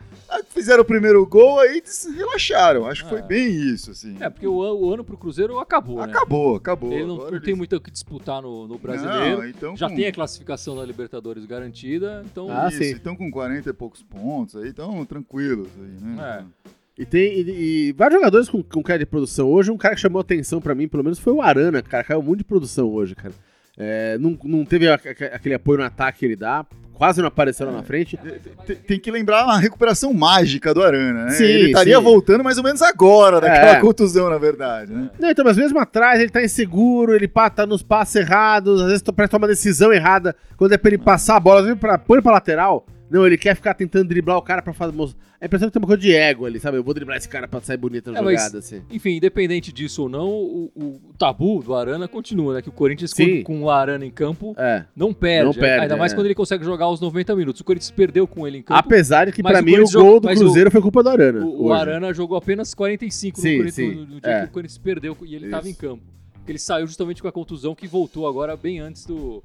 Fizeram 0.50 0.82
o 0.82 0.86
primeiro 0.86 1.26
gol, 1.26 1.60
aí 1.60 1.82
relaxaram. 2.16 2.86
Acho 2.88 3.04
que 3.04 3.10
foi 3.10 3.20
É. 3.20 3.22
bem 3.22 3.48
isso, 3.50 3.92
assim. 3.92 4.18
É, 4.20 4.30
porque 4.30 4.48
o, 4.48 4.62
an- 4.64 4.74
o 4.74 4.94
ano 4.94 5.04
pro 5.04 5.18
Cruzeiro 5.18 5.60
acabou, 5.60 5.98
né? 5.98 6.04
Acabou, 6.12 6.56
acabou. 6.56 6.92
Ele 6.92 7.06
não, 7.06 7.18
não 7.18 7.28
eles- 7.30 7.44
tem 7.44 7.56
muito 7.56 7.76
o 7.76 7.80
que 7.82 7.92
disputar 7.92 8.42
no, 8.42 8.68
no 8.68 8.78
brasileiro. 8.78 9.38
Não, 9.38 9.48
então 9.48 9.76
Já 9.78 9.88
com- 9.90 9.96
tem 9.96 10.08
a 10.08 10.12
classificação 10.12 10.76
da 10.76 10.84
Libertadores 10.86 11.46
garantida, 11.46 12.24
então 12.26 12.48
Ah, 12.52 12.68
isso, 12.70 12.78
sim. 12.78 12.92
Estão 12.92 13.16
com 13.16 13.30
40 13.32 13.70
e 13.70 13.74
poucos 13.74 14.02
pontos 14.04 14.56
aí, 14.56 14.70
estão 14.70 15.06
tranquilos 15.06 15.68
aí, 15.80 16.02
né? 16.16 16.46
É. 16.66 16.72
E 17.02 17.06
tem 17.06 17.32
e, 17.42 17.90
e 17.90 17.92
vários 17.94 18.20
jogadores 18.20 18.50
com, 18.50 18.64
com 18.64 18.82
cara 18.82 18.98
de 18.98 19.06
produção 19.06 19.48
hoje. 19.52 19.70
Um 19.72 19.78
cara 19.78 19.94
que 19.94 20.02
chamou 20.02 20.20
atenção 20.20 20.60
pra 20.60 20.74
mim, 20.74 20.88
pelo 20.88 21.04
menos, 21.04 21.20
foi 21.20 21.32
o 21.32 21.42
Arana, 21.44 21.82
cara. 21.84 22.04
Caiu 22.04 22.24
muito 22.24 22.40
de 22.40 22.44
produção 22.44 22.90
hoje, 22.92 23.14
cara. 23.16 23.34
É, 23.78 24.18
não, 24.18 24.38
não 24.44 24.66
teve 24.66 24.88
a- 24.88 24.96
a- 24.96 25.36
aquele 25.36 25.56
apoio 25.56 25.78
no 25.80 25.86
ataque 25.86 26.20
que 26.20 26.26
ele 26.26 26.36
dá. 26.36 26.66
Quase 26.96 27.22
não 27.22 27.28
apareceu 27.28 27.68
lá 27.68 27.72
na 27.74 27.84
frente. 27.84 28.18
Tem, 28.66 28.76
tem 28.76 29.00
que 29.00 29.12
lembrar 29.12 29.44
uma 29.44 29.60
recuperação 29.60 30.12
mágica 30.16 30.74
do 30.74 30.82
Arana, 30.82 31.26
né? 31.26 31.30
Sim, 31.30 31.44
ele 31.44 31.68
estaria 31.68 31.96
sim. 31.96 32.04
voltando 32.04 32.44
mais 32.44 32.58
ou 32.58 32.64
menos 32.64 32.82
agora, 32.82 33.40
daquela 33.40 33.78
É. 33.78 33.80
contusão, 33.80 34.32
na 34.32 34.40
verdade, 34.40 34.92
né? 34.92 35.12
Não, 35.20 35.30
então, 35.30 35.46
mas 35.46 35.56
mesmo 35.58 35.78
atrás 35.78 36.20
ele 36.20 36.32
tá 36.32 36.44
inseguro, 36.44 37.14
ele 37.14 37.28
tá 37.28 37.68
nos 37.68 37.84
passos 37.84 38.16
errados, 38.16 38.82
às 38.82 38.88
vezes 38.88 39.04
parece 39.16 39.30
tomar 39.30 39.44
uma 39.44 39.48
decisão 39.48 39.94
errada. 39.94 40.36
Quando 40.58 40.72
é 40.74 40.78
pra 40.78 40.90
ele 40.90 40.98
passar 40.98 41.36
a 41.36 41.40
bola, 41.40 41.60
às 41.60 41.66
vezes 41.68 41.80
pra, 41.80 42.00
põe 42.00 42.20
pra 42.20 42.32
lateral. 42.32 42.84
Não, 43.10 43.26
ele 43.26 43.38
quer 43.38 43.56
ficar 43.56 43.74
tentando 43.74 44.08
driblar 44.10 44.38
o 44.38 44.42
cara 44.42 44.62
pra 44.62 44.74
fazer. 44.74 44.94
A 45.40 45.46
impressão 45.46 45.70
que 45.70 45.74
tem 45.74 45.80
uma 45.82 45.88
coisa 45.88 46.02
de 46.02 46.12
ego 46.14 46.46
ali, 46.46 46.60
sabe? 46.60 46.78
Eu 46.78 46.84
vou 46.84 46.94
driblar 46.94 47.16
esse 47.18 47.30
cara 47.30 47.48
pra 47.48 47.62
sair 47.62 47.78
bonita 47.78 48.12
na 48.12 48.20
É, 48.20 48.22
mas- 48.22 48.40
jogada, 48.42 48.58
assim. 48.58 48.82
Enfim, 48.92 49.12
independente 49.18 49.72
disso 49.72 50.02
ou 50.04 50.10
não, 50.10 50.28
o, 50.30 50.72
o 50.76 51.14
tabu 51.18 51.62
do 51.62 51.76
Arana 51.76 52.08
continua, 52.08 52.56
né? 52.56 52.62
Que 52.62 52.70
o 52.70 52.72
Corinthians 52.72 53.12
Sim. 53.12 53.44
com, 53.44 53.62
o 53.62 53.70
Arana 53.70 54.06
em 54.06 54.10
campo 54.12 54.56
É. 54.58 54.84
não 54.96 55.14
perde. 55.14 55.46
Não 55.46 55.54
perde, 55.54 55.84
Ainda 55.84 55.96
mais 55.96 56.12
é. 56.12 56.16
quando 56.16 56.26
ele 56.26 56.36
consegue 56.36 56.66
jogar 56.66 56.90
os 56.90 57.00
90 57.00 57.36
minutos. 57.36 57.62
O 57.62 57.64
Corinthians 57.64 57.92
perdeu 57.92 58.28
com 58.28 58.48
ele 58.48 58.58
em 58.58 58.62
campo. 58.64 58.80
Apesar 58.80 59.26
de 59.26 59.32
que, 59.32 59.44
mas 59.44 59.54
pra 59.54 59.62
o 59.62 59.66
mim, 59.66 59.78
o 59.80 59.90
gol 59.92 60.20
do 60.20 60.26
mas 60.26 60.40
Cruzeiro 60.40 60.72
foi 60.72 60.82
culpa 60.82 61.04
do 61.04 61.10
Arana. 61.10 61.46
O. 61.46 61.72
Arana 61.72 62.14
jogou 62.14 62.36
apenas 62.38 62.74
45 62.74 63.40
Sim, 63.40 63.52
no, 63.52 63.58
Corinthians, 63.58 63.74
sim, 63.76 63.96
no, 63.96 64.06
no 64.16 64.22
dia 64.22 64.32
é. 64.32 64.42
que 64.42 64.48
o 64.48 64.52
Corinthians 64.52 64.78
perdeu 64.80 65.16
e 65.24 65.36
ele 65.36 65.46
estava 65.46 65.68
em 65.68 65.72
Isso. 65.72 65.80
campo. 65.80 66.02
Porque 66.34 66.52
ele 66.52 66.60
saiu 66.60 66.88
justamente 66.88 67.22
com 67.22 67.28
a 67.28 67.32
contusão 67.32 67.76
que 67.76 67.88
voltou 67.88 68.28
agora 68.28 68.58
bem 68.58 68.80
antes 68.80 69.06
do, 69.06 69.44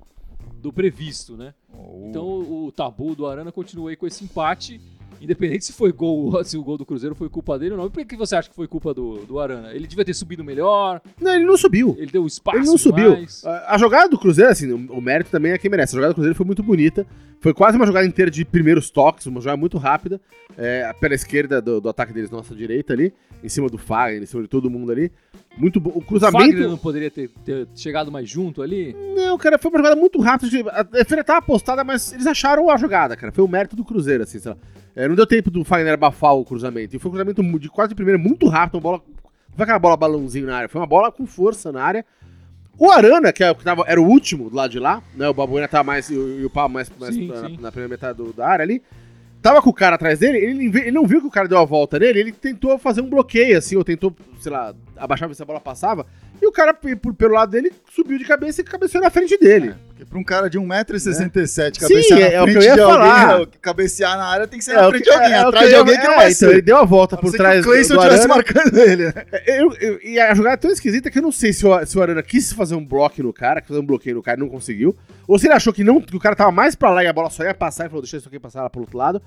do 0.63 0.73
previsto, 0.73 1.37
né? 1.37 1.53
Então 2.09 2.25
o, 2.25 2.71
tabu 2.71 3.15
do 3.15 3.27
Arana 3.27 3.51
continua 3.51 3.91
aí 3.91 3.97
com 3.97 4.07
esse 4.07 4.25
empate. 4.25 4.81
Independente 5.21 5.65
se 5.65 5.73
foi 5.73 5.93
gol, 5.93 6.43
se 6.45 6.57
o 6.57 6.65
gol 6.65 6.77
do 6.79 6.87
Cruzeiro 6.87 7.15
foi 7.15 7.29
culpa 7.29 7.59
dele 7.59 7.73
ou 7.73 7.79
não. 7.79 7.87
E 7.87 7.91
por 7.91 8.05
que 8.05 8.17
você 8.17 8.37
acha 8.37 8.49
que 8.49 8.55
foi 8.55 8.67
culpa 8.67 8.95
do, 8.95 9.25
do 9.27 9.39
Arana? 9.39 9.73
Ele 9.73 9.87
devia 9.87 10.05
ter 10.05 10.15
subido 10.15 10.43
melhor, 10.43 11.01
Não, 11.21 11.35
ele 11.35 11.45
não 11.45 11.57
subiu. 11.57 11.95
ele 11.99 12.11
deu 12.11 12.27
espaço 12.27 12.59
Ele 12.59 12.67
não 12.67 12.79
subiu. 12.79 13.17
A, 13.45 13.75
a 13.75 13.79
jogada 13.79 14.09
do 14.09 14.19
Cruzeiro, 14.19 14.51
assim, 14.51 14.71
o, 14.73 14.93
o 14.93 15.01
mérito 15.01 15.31
também 15.31 15.53
é 15.53 15.59
quem 15.59 15.71
merece. 15.71 15.95
A 15.95 15.97
jogada 15.97 16.13
do 16.13 16.17
Cruzeiro 16.17 16.37
foi 16.37 16.47
muito 16.47 16.63
bonita. 16.63 17.07
Foi 17.43 17.53
quase 17.53 17.77
uma 17.77 17.85
jogada 17.85 18.07
inteira 18.07 18.31
de 18.31 18.45
primeiros 18.45 18.89
toques, 18.89 19.27
uma 19.27 19.41
jogada 19.41 19.57
muito 19.57 19.77
rápida. 19.77 20.21
É, 20.57 20.93
pela 21.01 21.13
esquerda 21.13 21.61
do, 21.61 21.81
do 21.81 21.89
ataque 21.89 22.13
deles, 22.13 22.31
nossa 22.31 22.55
direita 22.55 22.93
ali, 22.93 23.13
em 23.43 23.49
cima 23.49 23.69
do 23.69 23.77
Fagner, 23.77 24.23
em 24.23 24.27
cima 24.27 24.43
de 24.43 24.49
todo 24.49 24.71
mundo 24.71 24.93
ali. 24.93 25.11
Muito 25.57 25.81
bom. 25.81 25.91
O 25.91 25.99
O 25.99 26.05
cruzamento. 26.05 26.45
Fagner 26.45 26.69
não 26.69 26.79
poderia 26.79 27.11
ter, 27.11 27.31
ter 27.45 27.67
chegado 27.75 28.13
mais 28.13 28.29
junto 28.29 28.63
ali? 28.63 28.95
Não, 29.17 29.37
cara, 29.37 29.59
foi 29.59 29.73
uma 29.73 29.79
jogada 29.79 29.97
muito 29.97 30.21
rápida. 30.21 30.71
A 30.71 30.85
defesa 30.85 31.25
tava 31.25 31.41
apostada, 31.41 31.83
mas 31.83 32.13
eles 32.13 32.29
acharam 32.29 32.71
a 32.71 32.77
jogada, 32.77 33.17
cara. 33.17 33.33
Foi 33.33 33.43
o 33.43 33.49
mérito 33.49 33.75
do 33.75 33.85
Cruzeiro, 33.85 34.23
assim, 34.23 34.39
sei 34.39 34.53
lá. 34.53 34.59
É, 34.95 35.09
não 35.09 35.17
deu 35.17 35.27
tempo 35.27 35.51
do 35.51 35.65
Fagner 35.65 35.95
abafar 35.95 36.37
o 36.37 36.45
cruzamento. 36.45 36.95
E 36.95 36.99
foi 37.01 37.09
um 37.09 37.15
cruzamento 37.15 37.59
de 37.59 37.69
quase 37.69 37.89
de 37.89 37.97
primeira, 37.97 38.19
muito 38.19 38.47
rápido. 38.47 38.77
Uma 38.77 38.83
bola. 38.83 39.03
Não 39.49 39.57
foi 39.57 39.65
aquela 39.65 39.81
bola 39.81 39.97
balãozinho 39.97 40.47
na 40.47 40.59
área, 40.59 40.69
foi 40.69 40.81
uma 40.81 40.87
bola 40.87 41.11
com 41.11 41.27
força 41.27 41.73
na 41.73 41.83
área. 41.83 42.07
O 42.79 42.91
Arana, 42.91 43.33
que, 43.33 43.45
é 43.45 43.55
era 43.87 44.01
o 44.01 44.05
último 44.07 44.49
do 44.51 44.57
lado 44.57 44.71
de 44.71 44.79
lá, 44.79 45.03
né? 45.15 45.29
O 45.29 45.35
Babuena 45.35 45.69
tava 45.69 45.85
mais. 45.85 46.09
E 46.11 46.17
o, 46.17 46.41
e 46.41 46.47
o 46.47 46.51
mais, 46.69 46.91
mais 46.99 47.15
Sim, 47.15 47.29
na, 47.29 47.37
sim. 47.49 47.59
na 47.61 47.71
primeira 47.71 47.89
metade 47.89 48.19
do- 48.19 48.33
da 48.33 48.49
área 48.49 48.63
ali. 48.65 48.83
Tava 49.41 49.61
com 49.61 49.71
o 49.71 49.75
cara 49.75 49.97
atrás 49.97 50.21
dele, 50.21 50.39
ele, 50.39 50.67
ele 50.67 50.91
não 50.93 51.05
viu 51.05 51.21
que 51.21 51.27
o 51.27 51.31
cara 51.31 51.49
deu 51.49 51.59
a 51.59 51.65
volta 51.65 51.99
nele, 51.99 52.21
ele 52.21 52.33
tentou 52.33 52.79
fazer 52.79 53.01
um 53.01 53.11
bloqueio, 53.11 53.59
assim, 53.59 53.75
ou 53.75 53.83
tentou, 53.83 54.15
sei 54.41 54.53
lá, 54.53 54.73
ver 55.29 55.35
se 55.35 55.43
a 55.43 55.47
bola 55.47 55.61
passava. 55.61 56.07
E 56.41 56.47
o 56.47 56.53
cara, 56.53 56.75
pelo 56.75 57.35
lado 57.35 57.51
dele, 57.51 57.73
subiu 57.95 58.19
de 58.19 58.25
cabeça 58.25 58.61
e 58.61 58.65
cabeceou 58.65 59.03
na 59.03 59.11
frente 59.11 59.39
dele. 59.39 59.75
Porque 59.89 60.05
pra 60.05 60.19
um 60.19 60.25
cara 60.25 60.51
de 60.51 60.59
1,67m 60.59 61.75
Sim, 61.75 61.81
cabecear 61.81 62.21
é 62.21 62.37
na 62.37 62.43
o 62.43 62.47
que 62.47 62.53
frente 62.53 62.65
eu 62.67 62.71
ia 62.71 62.75
de 62.75 62.81
alguém, 62.81 62.97
falar. 62.99 63.41
é, 63.43 63.47
cabecear 63.61 64.17
na 64.17 64.25
área 64.25 64.47
tem 64.49 64.59
que 64.59 64.65
ser 64.65 64.73
É, 64.73 64.77
na 64.77 64.89
frente 64.89 65.05
que- 65.05 65.11
de 65.11 65.15
alguém, 65.15 65.33
é, 65.33 65.37
é 65.37 65.39
atrás 65.39 65.69
de 65.69 65.75
alguém 65.75 65.97
que 66.01 66.05
não 66.07 66.13
é, 66.15 66.17
vai 66.17 66.27
então, 66.27 66.35
ser. 66.35 66.51
ele 66.51 66.63
deu 66.63 66.77
a 66.77 66.85
volta 66.85 67.17
por 67.17 67.33
trás 67.33 67.63
que 67.65 67.69
o 67.69 67.73
Cleison 67.73 67.95
do 67.95 68.01
estivesse 68.01 68.27
marcando 68.29 68.77
ele, 68.79 69.07
né? 69.07 69.13
Eu- 69.47 69.73
eu- 69.81 70.01
e 70.03 70.19
a 70.19 70.35
jogada 70.35 70.55
é 70.55 70.57
tão 70.59 70.71
esquisita 70.71 71.11
que 71.11 71.19
eu 71.19 71.23
não 71.23 71.33
sei 71.33 71.53
se 71.53 71.65
o, 71.67 71.87
se 71.87 71.97
o 71.97 72.03
Arana 72.03 72.23
quis 72.23 72.53
fazer 72.53 72.75
um 72.75 72.85
bloco 72.85 73.23
no 73.23 73.33
cara, 73.33 73.61
quis 73.61 73.69
fazer 73.69 73.81
um 73.81 73.87
bloqueio 73.87 74.17
no 74.17 74.23
cara 74.23 74.37
e 74.39 74.41
não 74.41 74.49
conseguiu. 74.49 74.97
Ou 75.29 75.39
se 75.39 75.47
ele 75.47 75.55
achou 75.55 75.73
que, 75.73 75.85
não, 75.85 76.01
que 76.01 76.17
o 76.17 76.21
cara 76.21 76.35
tava 76.35 76.51
mais 76.51 76.75
pra 76.75 76.91
lá 76.91 77.05
e 77.05 77.07
a 77.07 77.13
bola 77.13 77.31
só 77.31 77.45
ia 77.45 77.55
passar 77.55 77.87
e 77.87 77.89
falou, 77.89 78.03
deixa 78.03 78.17
isso 78.17 78.29
aqui 78.29 78.41
passar 78.41 78.63
lá 78.63 78.71
pro 78.71 78.81
outro 78.81 78.99
lado. 78.99 79.23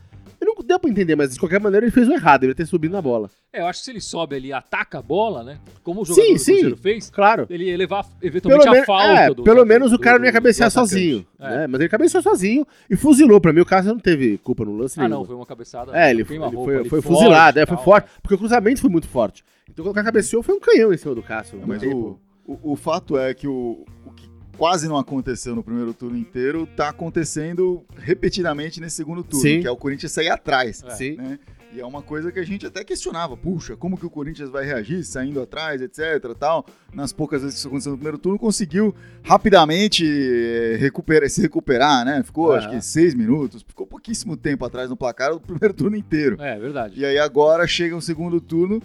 Deu 0.66 0.80
pra 0.80 0.90
entender, 0.90 1.16
mas 1.16 1.34
de 1.34 1.40
qualquer 1.40 1.60
maneira 1.60 1.86
ele 1.86 1.92
fez 1.92 2.08
o 2.08 2.14
errado, 2.14 2.44
ele 2.44 2.52
ia 2.52 2.56
ter 2.56 2.66
subido 2.66 2.92
na 2.94 3.02
bola. 3.02 3.30
É, 3.54 3.62
eu 3.62 3.68
acho 3.68 3.80
que 3.80 3.86
se 3.86 3.92
ele 3.92 4.02
sobe 4.02 4.36
ali 4.36 4.48
e 4.48 4.54
ataca 4.54 4.98
a 4.98 5.02
bola, 5.02 5.44
né? 5.44 5.60
Como 5.84 6.02
o 6.02 6.06
jogador 6.06 6.26
Sim, 6.28 6.34
do 6.34 6.40
sim. 6.40 6.52
Cruzeiro 6.54 6.78
fez, 6.78 7.10
Claro. 7.10 7.46
ele 7.50 7.66
ia 7.66 7.78
levar 7.78 8.04
Pelo, 8.04 8.16
eventualmente 8.24 8.68
a 8.68 8.72
men- 8.72 8.86
falta 8.86 9.04
é, 9.22 9.28
do 9.34 9.44
pelo 9.44 9.60
do- 9.64 9.66
menos 9.66 9.94
o 9.94 9.98
do- 9.98 10.02
cara 10.02 10.18
não 10.18 10.26
ia 10.26 10.32
do- 10.32 10.34
cabecear 10.34 10.70
do 10.70 10.74
sozinho. 10.74 11.26
É. 11.40 11.50
né? 11.50 11.68
Mas 11.68 11.80
ele 11.82 11.90
cabeceou 11.90 12.24
sozinho 12.24 12.66
e 12.90 12.96
fuzilou. 12.96 13.40
Pra 13.40 13.54
mim 13.54 13.60
o 13.62 13.66
Cássio 13.66 13.92
não 13.94 14.00
teve 14.00 14.38
culpa 14.40 14.66
no 14.66 14.76
lance 14.76 15.00
Ah, 15.00 15.04
nenhum. 15.04 15.20
não, 15.20 15.26
foi 15.26 15.36
uma 15.36 15.46
cabeçada. 15.46 15.92
É, 15.96 16.10
ele, 16.10 16.22
ele 16.22 16.26
foi, 16.26 16.38
ali, 16.78 16.90
foi 16.90 17.02
forte 17.02 17.20
fuzilado, 17.20 17.60
é, 17.60 17.66
foi 17.66 17.78
forte. 17.78 18.10
Porque 18.22 18.36
o 18.36 18.38
cruzamento 18.38 18.82
foi 18.82 18.90
muito 18.90 19.08
forte. 19.08 19.44
Então 19.70 19.84
quando 19.86 19.92
o 19.92 19.96
cara 19.96 20.06
cabeceou 20.06 20.42
foi 20.44 20.56
um 20.56 20.60
canhão 20.60 20.92
em 20.92 20.98
cima 20.98 21.14
do 21.14 21.22
Cássio. 21.24 21.62
Mas 21.66 21.82
Tipo, 21.82 22.20
o, 22.46 22.54
o, 22.54 22.72
o 22.74 22.76
fato 22.76 23.18
é 23.18 23.34
que 23.34 23.48
o, 23.48 23.86
o 24.06 24.12
que 24.12 24.28
quase 24.58 24.88
não 24.88 24.98
aconteceu 24.98 25.56
no 25.56 25.64
primeiro 25.64 25.94
turno 25.94 26.18
inteiro 26.18 26.68
tá 26.76 26.90
acontecendo 26.90 27.84
repetidamente 27.98 28.80
nesse 28.82 28.96
segundo 28.96 29.24
turno, 29.24 29.42
Sim. 29.44 29.62
que 29.62 29.68
é 29.68 29.72
o 29.72 29.78
Corinthians 29.78 30.12
sair 30.12 30.30
atrás. 30.30 30.84
É. 30.86 30.90
Sim. 30.92 31.16
né? 31.18 31.40
E 31.74 31.80
é 31.82 31.86
uma 31.86 32.02
coisa 32.02 32.32
que 32.32 32.40
a 32.40 32.44
gente 32.46 32.66
até 32.66 32.86
questionava, 32.86 33.36
puxa, 33.36 33.76
como 33.76 33.98
que 33.98 34.06
o 34.06 34.10
Corinthians 34.10 34.50
vai 34.50 34.64
reagir, 34.64 35.04
saindo 35.04 35.42
atrás, 35.42 35.82
etc, 35.82 36.34
tal. 36.40 36.66
Nas 36.94 37.12
poucas 37.12 37.42
vezes 37.42 37.56
que 37.56 37.60
isso 37.60 37.68
aconteceu 37.68 37.92
no 37.92 37.98
primeiro 37.98 38.18
turno, 38.18 38.40
conseguiu 38.40 38.96
rapidamente 39.22 40.06
eh, 40.08 40.78
recuperar, 40.80 41.30
se 41.30 41.42
recuperar, 41.42 42.06
né? 42.06 42.24
Ficou, 42.24 42.56
É. 42.56 42.60
acho 42.60 42.70
que 42.70 42.80
seis 42.82 43.14
minutos, 43.14 43.62
ficou 43.62 43.86
pouquíssimo 43.86 44.38
tempo 44.38 44.64
atrás 44.64 44.90
no 44.90 44.96
placar 44.96 45.34
do 45.34 45.40
primeiro 45.42 45.74
turno 45.74 45.98
inteiro. 45.98 46.38
É, 46.42 46.58
verdade. 46.58 46.98
E 46.98 47.04
aí 47.06 47.18
agora 47.20 47.68
chega 47.68 47.94
o 47.94 48.02
segundo 48.02 48.40
turno, 48.40 48.82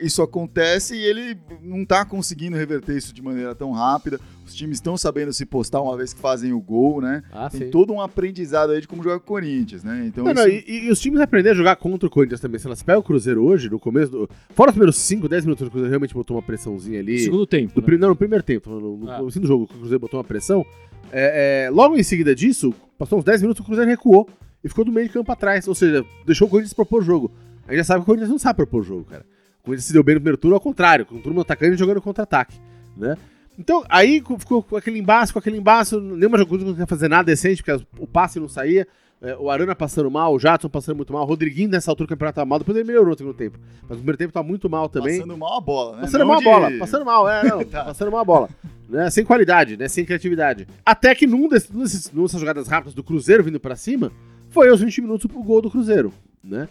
isso 0.00 0.20
acontece 0.22 0.94
e 0.94 1.02
ele 1.04 1.36
não 1.62 1.84
tá 1.84 2.04
conseguindo 2.04 2.56
reverter 2.56 2.96
isso 2.96 3.12
de 3.14 3.22
maneira 3.22 3.54
tão 3.54 3.70
rápida. 3.72 4.20
Os 4.46 4.54
times 4.54 4.78
estão 4.78 4.96
sabendo 4.96 5.32
se 5.32 5.46
postar 5.46 5.80
uma 5.80 5.96
vez 5.96 6.12
que 6.12 6.20
fazem 6.20 6.52
o 6.52 6.60
gol, 6.60 7.00
né? 7.00 7.22
Ah, 7.32 7.48
Tem 7.48 7.60
sim. 7.62 7.70
todo 7.70 7.92
um 7.92 8.00
aprendizado 8.00 8.70
aí 8.72 8.80
de 8.80 8.88
como 8.88 9.02
jogar 9.02 9.18
com 9.20 9.24
o 9.24 9.28
Corinthians, 9.28 9.84
né? 9.84 10.04
Então 10.06 10.24
Não, 10.24 10.32
isso... 10.32 10.42
não, 10.42 10.48
e, 10.48 10.86
e 10.86 10.90
os 10.90 11.00
times 11.00 11.20
aprenderam 11.20 11.54
a 11.54 11.58
jogar 11.58 11.76
contra 11.76 12.06
o 12.06 12.10
Corinthians 12.10 12.40
também. 12.40 12.58
Se 12.58 12.66
elas 12.66 12.82
pegam 12.82 13.00
o 13.00 13.04
Cruzeiro 13.04 13.44
hoje, 13.44 13.70
no 13.70 13.78
começo 13.78 14.10
do. 14.10 14.30
Fora 14.54 14.70
os 14.70 14.74
primeiros 14.74 14.96
5, 14.96 15.28
10 15.28 15.44
minutos, 15.44 15.66
o 15.66 15.70
Cruzeiro 15.70 15.90
realmente 15.90 16.14
botou 16.14 16.36
uma 16.36 16.42
pressãozinha 16.42 16.98
ali. 16.98 17.18
Segundo 17.20 17.46
tempo. 17.46 17.72
No, 17.76 17.80
né? 17.80 17.86
prim- 17.86 17.98
não, 17.98 18.08
no 18.08 18.16
primeiro 18.16 18.42
tempo, 18.44 18.68
no, 18.70 18.96
no 18.96 19.10
Ah. 19.10 19.18
do 19.20 19.46
jogo, 19.46 19.64
o 19.64 19.68
Cruzeiro 19.68 20.00
botou 20.00 20.18
uma 20.18 20.24
pressão. 20.24 20.66
É, 21.12 21.66
é, 21.66 21.70
logo 21.70 21.96
em 21.96 22.02
seguida 22.02 22.34
disso, 22.34 22.74
passou 22.98 23.18
uns 23.18 23.24
10 23.24 23.42
minutos, 23.42 23.60
o 23.60 23.64
Cruzeiro 23.64 23.88
recuou 23.90 24.28
e 24.64 24.68
ficou 24.68 24.84
do 24.84 24.92
meio 24.92 25.06
de 25.06 25.12
campo 25.12 25.30
atrás. 25.30 25.66
Ou 25.68 25.74
seja, 25.74 26.04
deixou 26.26 26.48
o 26.48 26.50
Corinthians 26.50 26.74
propor 26.74 27.00
o 27.02 27.04
jogo. 27.04 27.30
A 27.66 27.70
gente 27.72 27.78
já 27.78 27.84
sabe 27.84 28.00
que 28.00 28.02
o 28.02 28.06
Corinthians 28.06 28.30
não 28.30 28.38
sabe 28.38 28.56
propor 28.56 28.80
o 28.80 28.84
jogo, 28.84 29.04
cara. 29.04 29.24
O 29.60 29.64
Corinthians 29.66 29.84
se 29.86 29.92
deu 29.92 30.02
bem 30.02 30.14
no 30.14 30.20
primeiro 30.20 30.38
turno, 30.38 30.54
ao 30.56 30.60
contrário, 30.60 31.04
com 31.06 31.16
o 31.16 31.20
turno 31.20 31.40
atacando 31.40 31.74
e 31.74 31.76
jogando 31.76 32.00
contra-ataque, 32.00 32.58
né? 32.96 33.16
Então, 33.58 33.84
aí 33.90 34.20
co- 34.22 34.38
ficou 34.38 34.62
com 34.62 34.76
aquele 34.76 34.98
embaço, 34.98 35.32
com 35.34 35.38
aquele 35.38 35.58
embaço, 35.58 36.00
nenhuma 36.00 36.38
jogo 36.38 36.56
não 36.56 36.64
conseguia 36.64 36.86
fazer 36.86 37.08
nada 37.08 37.24
decente, 37.24 37.62
porque 37.62 37.84
o 37.98 38.06
passe 38.06 38.40
não 38.40 38.48
saía, 38.48 38.86
é, 39.20 39.36
o 39.36 39.50
Arana 39.50 39.74
passando 39.74 40.10
mal, 40.10 40.32
o 40.34 40.38
Jadson 40.38 40.70
passando 40.70 40.96
muito 40.96 41.12
mal, 41.12 41.22
o 41.24 41.26
Rodriguinho 41.26 41.68
nessa 41.68 41.90
altura 41.90 42.06
do 42.06 42.08
campeonato 42.08 42.36
tava 42.36 42.46
mal, 42.46 42.58
depois 42.58 42.74
ele 42.74 42.86
melhorou 42.86 43.10
no 43.10 43.18
segundo 43.18 43.34
tempo. 43.34 43.58
Mas 43.82 43.90
no 43.90 43.96
primeiro 43.96 44.16
tempo 44.16 44.32
tá 44.32 44.42
muito 44.42 44.70
mal 44.70 44.88
também. 44.88 45.18
Passando 45.18 45.36
mal 45.36 45.58
a 45.58 45.60
bola, 45.60 45.96
né? 45.96 46.00
Passando 46.02 46.20
Não 46.20 46.26
mal 46.28 46.36
a 46.36 46.38
de- 46.38 46.44
bola, 46.44 46.70
passando 46.78 47.04
mal, 47.04 47.28
é, 47.28 47.44
não, 47.44 47.64
Tá. 47.68 47.84
passando 47.84 48.10
mal 48.10 48.20
a 48.20 48.24
bola. 48.24 48.48
Né, 48.88 49.08
sem 49.10 49.24
qualidade, 49.24 49.76
né, 49.76 49.86
sem 49.88 50.04
criatividade. 50.06 50.66
Até 50.84 51.14
que 51.14 51.24
num 51.26 51.48
desses, 51.48 51.70
num 51.70 51.82
desses, 51.82 52.10
nessas 52.10 52.40
jogadas 52.40 52.66
rápidas 52.66 52.94
do 52.94 53.04
Cruzeiro 53.04 53.44
vindo 53.44 53.60
pra 53.60 53.76
cima, 53.76 54.10
foi 54.48 54.68
aos 54.70 54.80
20 54.80 55.02
minutos 55.02 55.30
pro 55.30 55.42
gol 55.44 55.60
do 55.62 55.70
Cruzeiro, 55.70 56.12
né? 56.42 56.66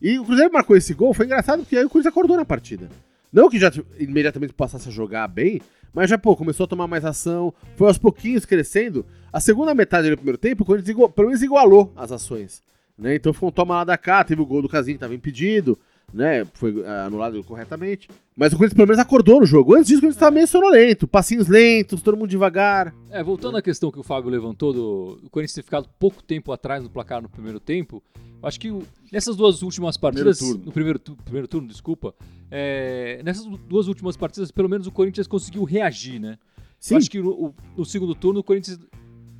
E 0.00 0.18
o 0.18 0.24
Cruzeiro 0.24 0.52
marcou 0.52 0.76
esse 0.76 0.94
gol, 0.94 1.12
foi 1.12 1.26
engraçado 1.26 1.60
porque 1.60 1.76
aí 1.76 1.84
o 1.84 1.88
Corinthians 1.90 2.12
acordou 2.12 2.36
na 2.36 2.44
partida. 2.44 2.88
Não 3.32 3.48
que 3.50 3.58
já 3.58 3.70
imediatamente 3.98 4.52
passasse 4.52 4.88
a 4.88 4.92
jogar 4.92 5.26
bem, 5.28 5.60
mas 5.92 6.08
já, 6.08 6.16
pô, 6.16 6.36
começou 6.36 6.64
a 6.64 6.66
tomar 6.68 6.86
mais 6.86 7.04
ação, 7.04 7.52
foi 7.76 7.88
aos 7.88 7.98
pouquinhos 7.98 8.44
crescendo. 8.44 9.04
A 9.32 9.40
segunda 9.40 9.74
metade 9.74 10.08
do 10.08 10.16
primeiro 10.16 10.38
tempo, 10.38 10.62
o 10.62 10.66
Corinthians 10.66 10.90
igual- 10.90 11.10
pelo 11.10 11.28
menos 11.28 11.42
igualou 11.42 11.92
as 11.96 12.12
ações. 12.12 12.62
Né? 12.96 13.16
Então 13.16 13.32
ficou 13.32 13.48
um 13.48 13.52
toma 13.52 13.74
lá 13.76 13.84
da 13.84 13.98
cá, 13.98 14.24
teve 14.24 14.40
o 14.40 14.46
gol 14.46 14.62
do 14.62 14.68
Casinho 14.68 14.96
que 14.96 15.00
tava 15.00 15.14
impedido, 15.14 15.78
né? 16.12 16.44
Foi 16.54 16.84
ah, 16.86 17.06
anulado 17.06 17.42
corretamente. 17.44 18.08
Mas 18.36 18.52
o 18.52 18.56
Corinthians 18.56 18.76
pelo 18.76 18.88
menos 18.88 19.00
acordou 19.00 19.40
no 19.40 19.46
jogo. 19.46 19.74
Antes 19.74 19.86
disso, 19.88 19.98
o 19.98 20.02
Corinthians 20.02 20.20
tava 20.20 20.30
meio 20.32 20.46
sonolento, 20.46 21.08
passinhos 21.08 21.48
lentos, 21.48 22.00
todo 22.02 22.16
mundo 22.16 22.28
devagar. 22.30 22.94
É, 23.10 23.22
voltando 23.22 23.56
à 23.56 23.62
questão 23.62 23.90
que 23.90 23.98
o 23.98 24.02
Fábio 24.02 24.30
levantou 24.30 24.72
do, 24.72 25.16
do 25.22 25.30
Corinthians 25.30 25.54
ter 25.54 25.62
ficado 25.62 25.88
pouco 25.98 26.22
tempo 26.22 26.52
atrás 26.52 26.82
no 26.82 26.88
placar 26.90 27.20
no 27.20 27.28
primeiro 27.28 27.58
tempo, 27.58 28.02
acho 28.42 28.60
que 28.60 28.70
o- 28.70 28.82
nessas 29.12 29.34
duas 29.36 29.62
últimas 29.62 29.96
partidas, 29.96 30.38
turno. 30.38 30.64
no 30.66 30.72
primeiro, 30.72 30.98
tu- 31.00 31.16
primeiro 31.24 31.48
turno, 31.48 31.66
desculpa, 31.66 32.14
é, 32.50 33.20
nessas 33.24 33.44
duas 33.68 33.88
últimas 33.88 34.16
partidas, 34.16 34.50
pelo 34.52 34.68
menos 34.68 34.86
o 34.86 34.92
Corinthians 34.92 35.26
conseguiu 35.26 35.64
reagir, 35.64 36.20
né? 36.20 36.38
Sim, 36.78 36.94
Eu 36.94 36.98
acho 36.98 37.10
que 37.10 37.20
no, 37.20 37.30
o- 37.30 37.54
no 37.76 37.84
segundo 37.84 38.14
turno 38.14 38.38
o 38.40 38.44
Corinthians 38.44 38.78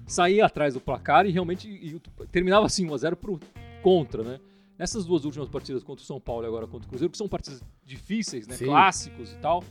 saía 0.08 0.44
atrás 0.44 0.74
do 0.74 0.80
placar 0.80 1.24
e 1.24 1.30
realmente 1.30 1.68
e 1.68 2.00
terminava 2.32 2.66
assim 2.66 2.84
1 2.88 2.94
a 2.94 2.98
0 2.98 3.16
pro 3.16 3.38
contra, 3.82 4.22
né? 4.24 4.40
Nessas 4.78 5.04
duas 5.04 5.24
últimas 5.24 5.48
partidas 5.48 5.82
contra 5.82 6.02
o 6.02 6.06
São 6.06 6.20
Paulo 6.20 6.44
e 6.44 6.46
agora 6.46 6.66
contra 6.66 6.86
o 6.86 6.88
Cruzeiro, 6.88 7.10
que 7.10 7.18
são 7.18 7.28
partidas 7.28 7.60
difíceis, 7.84 8.46
né? 8.46 8.54
Sim. 8.54 8.66
Clássicos 8.66 9.32
e 9.32 9.36
tal. 9.38 9.64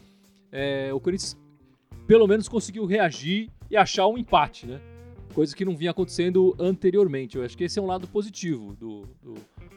é, 0.52 0.92
o 0.94 1.00
Corinthians 1.00 1.38
pelo 2.06 2.28
menos 2.28 2.48
conseguiu 2.48 2.86
reagir 2.86 3.50
e 3.70 3.76
achar 3.78 4.08
um 4.08 4.18
empate, 4.18 4.66
né? 4.66 4.80
Coisa 5.34 5.56
que 5.56 5.64
não 5.66 5.76
vinha 5.76 5.92
acontecendo 5.92 6.56
anteriormente. 6.58 7.38
Eu 7.38 7.44
acho 7.44 7.56
que 7.58 7.64
esse 7.66 7.78
é 7.78 7.82
um 7.82 7.86
lado 7.86 8.08
positivo 8.08 8.76
do, 8.80 9.04
do, 9.22 9.34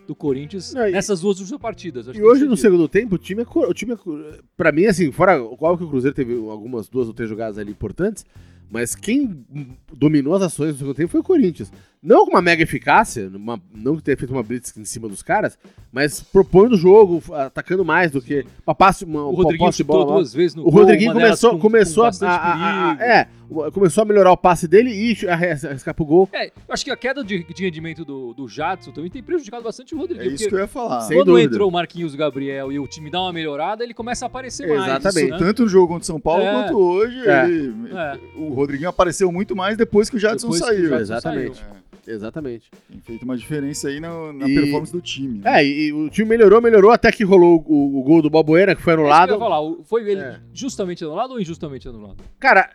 do 0.06 0.14
Corinthians 0.14 0.72
Não, 0.72 0.88
e- 0.88 0.92
nessas 0.92 1.20
duas 1.20 1.38
últimas 1.40 1.60
partidas. 1.60 2.06
E 2.06 2.22
hoje, 2.22 2.44
no 2.46 2.56
segundo 2.56 2.88
tempo, 2.88 3.16
o 3.16 3.18
time 3.18 3.42
é. 3.42 3.46
O 3.68 3.74
time 3.74 3.92
é 3.94 4.38
pra 4.56 4.72
mim, 4.72 4.86
assim, 4.86 5.10
fora. 5.12 5.38
Qual 5.56 5.76
que 5.76 5.84
o 5.84 5.88
Cruzeiro 5.88 6.14
teve 6.14 6.32
algumas 6.48 6.88
duas 6.88 7.08
ou 7.08 7.12
três 7.14 7.28
jogadas 7.28 7.58
ali 7.58 7.70
importantes, 7.72 8.24
mas 8.70 8.94
quem 8.94 9.44
dominou 9.92 10.34
as 10.34 10.42
ações 10.42 10.72
no 10.72 10.78
segundo 10.78 10.94
tempo 10.94 11.10
foi 11.10 11.20
o 11.20 11.24
Corinthians. 11.24 11.70
Não 12.02 12.24
com 12.24 12.30
uma 12.30 12.40
mega 12.40 12.62
eficácia, 12.62 13.28
numa- 13.28 13.60
não 13.74 13.94
que 13.96 14.02
tenha 14.02 14.16
feito 14.16 14.30
uma 14.32 14.42
blitz 14.42 14.74
em 14.74 14.86
cima 14.86 15.06
dos 15.06 15.22
caras, 15.22 15.58
mas 15.92 16.20
propondo 16.22 16.72
o 16.72 16.76
jogo, 16.78 17.22
atacando 17.34 17.84
mais 17.84 18.10
do 18.10 18.22
que. 18.22 18.42
Uma 18.66 18.74
passe, 18.74 19.04
uma, 19.04 19.24
O 19.24 19.30
uma 19.30 19.42
Rodriguinho 19.42 19.70
chutou 19.70 20.04
bola 20.06 20.14
duas 20.16 20.32
vezes 20.32 20.54
no 20.54 20.62
O 20.62 20.70
gol, 20.70 20.80
Rodriguinho 20.80 21.12
uma 21.12 21.20
começou, 21.20 21.50
com- 21.50 21.56
com 21.56 21.62
começou 21.62 22.04
a, 22.04 22.06
bastante 22.06 22.30
a- 22.30 22.36
a- 22.36 22.92
a-. 22.92 23.04
É, 23.04 23.28
começou 23.70 24.00
a 24.00 24.04
melhorar 24.06 24.32
o 24.32 24.36
passe 24.38 24.66
dele 24.66 24.90
e 24.90 25.28
arriscar 25.28 25.92
pro 25.94 26.06
gol. 26.06 26.26
É, 26.32 26.46
eu 26.46 26.52
acho 26.70 26.82
que 26.86 26.90
a 26.90 26.96
queda 26.96 27.22
de, 27.22 27.44
de 27.44 27.64
rendimento 27.64 28.02
do, 28.02 28.32
do 28.32 28.48
Jadson 28.48 28.92
também 28.92 29.10
tem 29.10 29.22
prejudicado 29.22 29.62
bastante 29.62 29.94
o 29.94 29.98
É 29.98 30.00
Rodriguinho. 30.00 30.26
isso 30.28 30.36
porque 30.44 30.48
que 30.48 30.54
eu 30.54 30.60
ia 30.60 30.66
falar. 30.68 31.02
Sem 31.02 31.18
quando 31.18 31.26
dúvida. 31.32 31.48
entrou 31.52 31.68
o 31.68 31.72
Marquinhos 31.72 32.14
Gabriel 32.14 32.72
e 32.72 32.78
o 32.78 32.86
time 32.86 33.10
dá 33.10 33.20
uma 33.20 33.32
melhorada, 33.32 33.84
ele 33.84 33.92
começa 33.92 34.24
a 34.24 34.28
aparecer 34.28 34.66
mais. 34.68 34.86
Exatamente. 34.86 35.32
né? 35.32 35.36
Tanto 35.38 35.62
no 35.64 35.68
jogo 35.68 35.88
contra 35.88 36.02
o 36.04 36.06
São 36.06 36.18
Paulo 36.18 36.44
É. 36.44 36.50
quanto 36.50 36.78
hoje. 36.78 37.28
É. 37.28 37.44
ele- 37.44 37.74
É. 37.92 38.18
O 38.36 38.54
Rodriguinho 38.54 38.88
apareceu 38.88 39.30
muito 39.30 39.54
mais 39.54 39.76
depois 39.76 40.08
que 40.08 40.16
o 40.16 40.18
Jadson 40.18 40.46
Depois 40.50 40.62
que 40.62 40.66
o 40.66 40.70
saiu. 40.70 40.88
Jadson 40.88 41.02
Exatamente. 41.02 41.58
saiu. 41.58 41.80
Exatamente. 42.10 42.70
Tem 42.88 43.00
feito 43.00 43.22
uma 43.24 43.36
diferença 43.36 43.88
aí 43.88 44.00
na, 44.00 44.32
na 44.32 44.48
E- 44.48 44.54
performance 44.54 44.92
do 44.92 45.00
time. 45.00 45.38
né? 45.38 45.60
É, 45.60 45.64
e, 45.66 45.92
o 45.92 46.08
time 46.10 46.28
melhorou, 46.28 46.60
melhorou 46.60 46.90
até 46.90 47.10
que 47.12 47.24
rolou 47.24 47.64
o, 47.66 47.98
o 48.00 48.02
gol 48.02 48.20
do 48.22 48.28
Balbuena, 48.30 48.74
que 48.74 48.82
foi 48.82 48.92
É 48.92 48.96
anulado. 48.96 49.30
eu 49.30 49.34
ia 49.34 49.38
falar. 49.40 49.74
Foi 49.84 50.10
ele 50.10 50.20
É. 50.20 50.40
justamente 50.52 51.04
anulado 51.04 51.32
ou 51.32 51.40
injustamente 51.40 51.88
anulado? 51.88 52.16
Cara, 52.38 52.68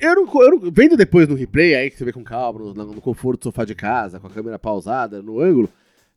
eu 0.00 0.14
não, 0.14 0.42
eu 0.42 0.50
não- 0.50 0.70
Vendo 0.70 0.96
depois 0.96 1.28
no 1.28 1.34
replay 1.34 1.74
aí, 1.74 1.90
que 1.90 1.96
você 1.96 2.04
vê 2.04 2.12
com 2.12 2.24
calma, 2.24 2.58
no, 2.60 2.74
no 2.74 3.00
conforto 3.00 3.40
do 3.40 3.44
sofá 3.44 3.64
de 3.64 3.74
casa, 3.74 4.18
com 4.20 4.26
a 4.26 4.30
câmera 4.30 4.58
pausada, 4.58 5.22
no 5.22 5.40
ângulo, 5.40 5.68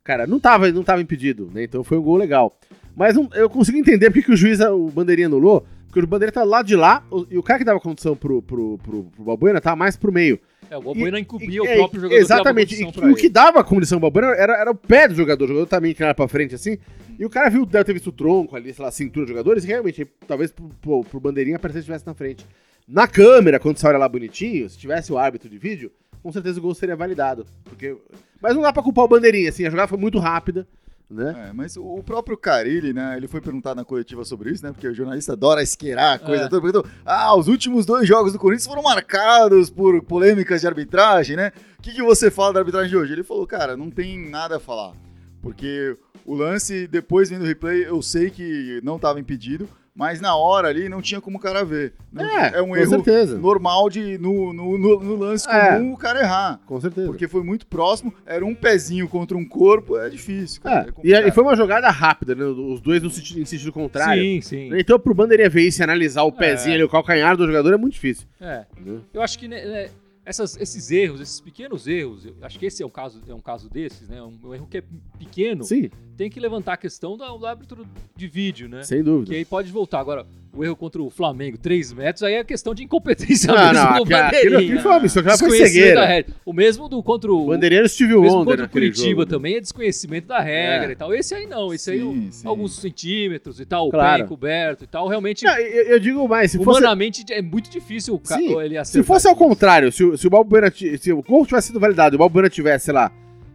cara, 0.02 0.26
não 0.26 0.38
tava, 0.40 0.70
não 0.72 0.82
tava 0.82 1.00
impedido, 1.02 1.50
né? 1.52 1.64
Então 1.64 1.82
foi 1.84 1.98
um 1.98 2.02
gol 2.02 2.16
legal. 2.16 2.58
Mas 2.94 3.14
não- 3.14 3.28
eu 3.34 3.48
consigo 3.50 3.76
entender 3.78 4.10
porque 4.10 4.22
que 4.22 4.32
o 4.32 4.36
juiz, 4.36 4.58
o 4.60 4.88
bandeirinha 4.88 5.26
anulou, 5.28 5.66
porque 5.86 6.00
o 6.00 6.06
bandeirinha 6.06 6.32
tá 6.32 6.44
lá 6.44 6.62
de 6.62 6.76
lá, 6.76 7.04
e 7.30 7.38
o 7.38 7.42
cara 7.42 7.58
que 7.58 7.64
dava 7.64 7.80
condição 7.80 8.14
pro, 8.14 8.42
pro, 8.42 8.78
pro, 8.78 9.04
pro 9.04 9.24
Balbuena 9.24 9.60
tava 9.60 9.76
mais 9.76 9.96
pro 9.96 10.12
meio. 10.12 10.38
É, 10.70 10.76
o 10.76 10.82
Balbuena 10.82 11.18
encobria 11.18 11.62
o 11.62 11.66
próprio 11.66 12.00
jogador 12.02 12.20
Exatamente. 12.20 12.82
E, 12.82 12.84
o 12.84 13.14
que 13.14 13.28
dava 13.28 13.62
condição 13.62 13.96
ao 13.96 14.00
Balbuena 14.00 14.34
era, 14.34 14.56
era 14.56 14.70
o 14.70 14.74
pé 14.74 15.08
do 15.08 15.14
jogador. 15.14 15.44
O 15.44 15.48
jogador 15.48 15.66
também 15.66 15.92
inclinado 15.92 16.16
pra 16.16 16.28
frente, 16.28 16.54
assim. 16.54 16.76
E 17.18 17.24
o 17.24 17.30
cara 17.30 17.48
viu, 17.48 17.64
deve 17.64 17.84
ter 17.84 17.92
visto 17.92 18.08
o 18.08 18.12
tronco 18.12 18.56
ali, 18.56 18.74
sei 18.74 18.82
lá, 18.82 18.88
a 18.88 18.92
cintura 18.92 19.24
dos 19.24 19.30
jogadores, 19.30 19.64
e 19.64 19.68
realmente, 19.68 20.04
talvez 20.26 20.50
pro, 20.50 20.68
pro, 20.80 21.04
pro 21.04 21.20
bandeirinha 21.20 21.58
parecia 21.58 21.80
que 21.80 21.84
estivesse 21.84 22.06
na 22.06 22.14
frente. 22.14 22.44
Na 22.86 23.08
câmera, 23.08 23.58
quando 23.58 23.78
você 23.78 23.86
olha 23.86 23.98
lá 23.98 24.08
bonitinho, 24.08 24.68
se 24.68 24.78
tivesse 24.78 25.12
o 25.12 25.18
árbitro 25.18 25.48
de 25.48 25.58
vídeo, 25.58 25.90
com 26.22 26.30
certeza 26.30 26.58
o 26.58 26.62
gol 26.62 26.74
seria 26.74 26.94
validado. 26.94 27.46
Porque... 27.64 27.96
Mas 28.40 28.54
não 28.54 28.62
dá 28.62 28.72
pra 28.72 28.82
culpar 28.82 29.04
o 29.04 29.08
bandeirinha, 29.08 29.48
assim, 29.48 29.64
a 29.64 29.70
jogada 29.70 29.88
foi 29.88 29.98
muito 29.98 30.18
rápida, 30.18 30.68
né? 31.08 31.48
É, 31.48 31.52
mas 31.52 31.76
o 31.76 32.02
próprio 32.02 32.36
Carilli, 32.36 32.92
né, 32.92 33.16
ele 33.16 33.28
foi 33.28 33.40
perguntado 33.40 33.76
na 33.76 33.84
coletiva 33.84 34.24
sobre 34.24 34.50
isso, 34.50 34.64
né, 34.64 34.72
porque 34.72 34.88
o 34.88 34.94
jornalista 34.94 35.34
adora 35.34 35.62
esquerar 35.62 36.14
a 36.16 36.18
coisa 36.18 36.44
É. 36.44 36.48
toda, 36.48 36.60
perguntou, 36.60 36.90
ah, 37.04 37.36
os 37.36 37.46
últimos 37.46 37.86
dois 37.86 38.08
jogos 38.08 38.32
do 38.32 38.38
Corinthians 38.38 38.66
foram 38.66 38.82
marcados 38.82 39.70
por 39.70 40.02
polêmicas 40.02 40.60
de 40.60 40.66
arbitragem, 40.66 41.36
né, 41.36 41.52
o 41.78 41.82
que, 41.82 41.92
que 41.92 42.02
você 42.02 42.30
fala 42.30 42.54
da 42.54 42.60
arbitragem 42.60 42.90
de 42.90 42.96
hoje? 42.96 43.12
Ele 43.12 43.22
falou, 43.22 43.46
cara, 43.46 43.76
não 43.76 43.88
tem 43.90 44.28
nada 44.28 44.56
a 44.56 44.60
falar, 44.60 44.94
porque 45.40 45.96
o 46.24 46.34
lance, 46.34 46.88
depois 46.88 47.30
vendo 47.30 47.42
o 47.42 47.46
replay, 47.46 47.84
eu 47.86 48.02
sei 48.02 48.30
que 48.30 48.80
não 48.82 48.96
estava 48.96 49.20
impedido, 49.20 49.68
mas 49.96 50.20
na 50.20 50.36
hora 50.36 50.68
ali 50.68 50.88
não 50.88 51.00
tinha 51.00 51.20
como 51.20 51.38
o 51.38 51.40
cara 51.40 51.64
ver. 51.64 51.94
Não- 52.12 52.22
É, 52.24 52.58
é 52.58 52.62
um 52.62 52.68
com 52.68 52.76
erro 52.76 52.90
certeza. 52.90 53.38
normal 53.38 53.88
de, 53.88 54.18
no, 54.18 54.52
no, 54.52 54.76
no- 54.78 55.00
no 55.00 55.16
lance 55.16 55.48
É. 55.48 55.72
comum, 55.78 55.94
o 55.94 55.96
cara 55.96 56.20
errar. 56.20 56.60
Com 56.66 56.80
certeza. 56.80 57.06
Porque 57.06 57.26
foi 57.26 57.42
muito 57.42 57.66
próximo, 57.66 58.12
era 58.26 58.44
um 58.44 58.54
pezinho 58.54 59.08
contra 59.08 59.36
um 59.36 59.44
corpo, 59.44 59.98
é 59.98 60.08
difícil, 60.10 60.60
cara. 60.60 60.76
É, 60.76 60.78
é 60.78 60.88
e, 60.88 60.92
complicado. 60.92 61.28
e 61.28 61.30
foi 61.32 61.42
uma 61.42 61.56
jogada 61.56 61.88
rápida, 61.88 62.34
né? 62.34 62.44
Os 62.44 62.80
dois 62.80 63.02
no 63.02 63.10
sentido, 63.10 63.40
em 63.40 63.44
sentido 63.46 63.72
contrário. 63.72 64.22
Sim, 64.22 64.40
sim. 64.42 64.70
Então, 64.78 64.98
pro 64.98 65.14
bandeirinha 65.14 65.48
ver 65.48 65.62
isso 65.62 65.80
e 65.80 65.84
analisar 65.84 66.22
o 66.24 66.32
pezinho 66.32 66.72
É. 66.72 66.74
ali, 66.74 66.84
o 66.84 66.88
calcanhar 66.88 67.36
do 67.36 67.46
jogador, 67.46 67.72
é 67.72 67.76
muito 67.78 67.94
difícil. 67.94 68.26
É. 68.40 68.64
né? 68.78 68.98
Eu 69.14 69.22
acho 69.22 69.38
que 69.38 69.48
né, 69.48 69.64
né, 69.64 69.88
essas- 70.26 70.56
esses 70.60 70.90
erros, 70.90 71.20
esses 71.20 71.40
pequenos 71.40 71.86
erros, 71.86 72.26
eu 72.26 72.34
acho 72.42 72.58
que 72.58 72.66
esse 72.66 72.82
é 72.82 72.86
um 72.86 72.90
caso, 72.90 73.22
é 73.28 73.32
um 73.32 73.40
caso 73.40 73.70
desses, 73.70 74.08
né? 74.08 74.20
Um, 74.20 74.36
um 74.42 74.52
erro 74.54 74.66
que 74.66 74.78
é 74.78 74.84
pequeno, 75.18 75.62
Sim, 75.64 75.88
tem 76.16 76.28
que 76.28 76.40
levantar 76.40 76.72
a 76.72 76.76
questão 76.76 77.16
do, 77.16 77.38
do 77.38 77.46
árbitro 77.46 77.86
de 78.16 78.26
vídeo, 78.26 78.68
né? 78.68 78.82
sem 78.82 79.02
dúvida. 79.02 79.30
Que 79.30 79.36
aí 79.36 79.44
pode 79.44 79.70
voltar. 79.70 80.00
Agora, 80.00 80.26
o 80.56 80.64
erro 80.64 80.74
contra 80.76 81.02
o 81.02 81.10
Flamengo, 81.10 81.58
3 81.58 81.92
metros, 81.92 82.22
aí 82.22 82.34
é 82.34 82.44
questão 82.44 82.74
de 82.74 82.82
incompetência 82.84 83.52
Não, 83.52 83.58
mesmo 83.72 83.74
não, 83.90 83.98
do 83.98 84.04
bandeirinha. 84.10 84.58
aquilo 84.58 84.80
foi 84.80 84.90
uma 84.90 84.96
aquilo 84.96 85.10
foi 85.10 85.22
Desconhecimento 85.22 85.68
cegueira. 85.72 86.00
da 86.00 86.06
regra. 86.06 86.34
O 86.44 86.52
mesmo 86.52 86.88
do 86.88 87.02
contra 87.02 87.32
o. 87.32 87.42
O 87.42 87.46
bandeireiro 87.48 87.88
Steve 87.88 88.14
o 88.14 88.22
mesmo 88.22 88.38
Wonder 88.38 88.52
contra 88.54 88.66
o 88.66 88.68
Curitiba 88.70 89.08
jogo. 89.22 89.26
também 89.26 89.56
é 89.56 89.60
desconhecimento 89.60 90.28
da 90.28 90.40
regra 90.40 90.88
É. 90.88 90.92
e 90.92 90.96
tal. 90.96 91.14
Esse 91.14 91.34
aí 91.34 91.46
não, 91.46 91.72
esse 91.74 91.90
aí 91.90 92.00
Sim, 92.00 92.28
sim. 92.30 92.48
alguns 92.48 92.80
centímetros 92.80 93.60
e 93.60 93.66
tal, 93.66 93.88
o 93.88 93.90
Claro. 93.90 94.18
pé 94.18 94.24
encoberto 94.24 94.84
e 94.84 94.86
tal. 94.86 95.08
Realmente, 95.08 95.44
Não, 95.44 95.56
eu, 95.58 95.82
eu 95.84 95.98
digo 96.00 96.26
mais, 96.28 96.50
se 96.50 96.58
fosse, 96.58 96.80
humanamente 96.80 97.24
é 97.32 97.42
muito 97.42 97.70
difícil 97.70 98.14
o 98.14 98.18
ca- 98.18 98.36
Sim, 98.36 98.58
ele 98.60 98.70
se 98.74 98.78
acertar. 98.78 99.06
fosse 99.06 99.28
ao 99.28 99.36
contrário, 99.36 99.92
se, 99.92 100.02
o- 100.04 100.16
se 100.16 100.26
o 100.26 100.30
Balbuena, 100.30 100.70
se 100.70 101.12
o 101.12 101.22
gol 101.22 101.44
tivesse 101.46 101.68
sido 101.68 101.80
validado 101.80 102.14
e 102.14 102.16
o 102.16 102.18
Balbuena 102.18 102.48
tivesse, 102.48 102.86
sei 102.86 102.94
lá, 102.94 103.12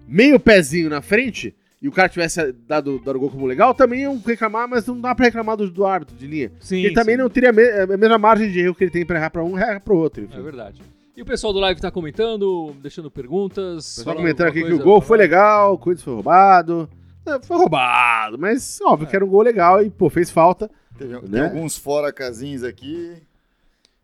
meio 0.08 0.40
pezinho 0.40 0.90
na 0.90 1.02
frente, 1.02 1.54
e 1.82 1.88
o 1.88 1.92
cara 1.92 2.08
tivesse 2.10 2.52
dado, 2.68 3.00
dado 3.00 3.20
gol 3.20 3.30
como 3.30 3.46
legal, 3.48 3.74
também 3.74 4.02
iam 4.02 4.22
reclamar, 4.26 4.68
mas 4.68 4.86
não 4.86 5.00
dá 5.02 5.16
pra 5.16 5.26
reclamar 5.26 5.58
do, 5.58 5.70
do 5.72 5.86
árbitro 5.86 6.16
de 6.16 6.28
linha. 6.28 6.52
Sim, 6.60 6.78
ele 6.86 6.94
também 6.94 7.16
sim. 7.16 7.22
não 7.22 7.30
teria 7.30 7.50
a, 7.50 7.54
me- 7.54 7.94
a 7.94 7.98
mesma 7.98 8.18
margem 8.18 8.52
de 8.52 8.60
erro 8.60 8.76
que 8.76 8.84
ele 8.84 8.92
tem 8.92 9.06
pra 9.06 9.18
errar 9.18 9.30
pra 9.32 9.44
um, 9.44 9.58
errar 9.58 9.80
pro 9.80 9.98
outro. 9.98 10.24
Enfim. 10.24 10.38
É 10.38 10.42
verdade. 10.42 10.82
E 11.18 11.22
o 11.22 11.26
pessoal 11.26 11.52
do 11.52 11.60
live 11.60 11.82
tá 11.82 11.92
comentando, 11.92 12.74
deixando 12.82 13.10
perguntas. 13.12 13.64
O 13.64 13.76
pessoal 13.98 14.06
falando 14.06 14.18
comentando 14.20 14.48
aqui 14.48 14.60
que 14.60 14.66
o 14.66 14.70
coisa, 14.70 14.84
gol 14.84 15.02
foi 15.02 15.18
legal, 15.18 15.74
o 15.74 15.78
Corinthians 15.78 16.04
foi 16.06 16.14
roubado. 16.14 16.90
É, 17.26 17.40
Foi 17.40 17.58
roubado, 17.58 18.40
mas 18.40 18.80
óbvio 18.82 19.08
que 19.08 19.16
era 19.16 19.24
um 19.24 19.28
gol 19.30 19.42
legal 19.44 19.84
e, 19.84 19.90
pô, 19.92 20.10
fez 20.10 20.32
falta. 20.32 20.70
Teve, 20.98 21.20
tem 21.20 21.30
Né? 21.30 21.44
alguns 21.44 21.78
fora 21.78 22.12
casinhos 22.12 22.64
aqui. 22.64 23.14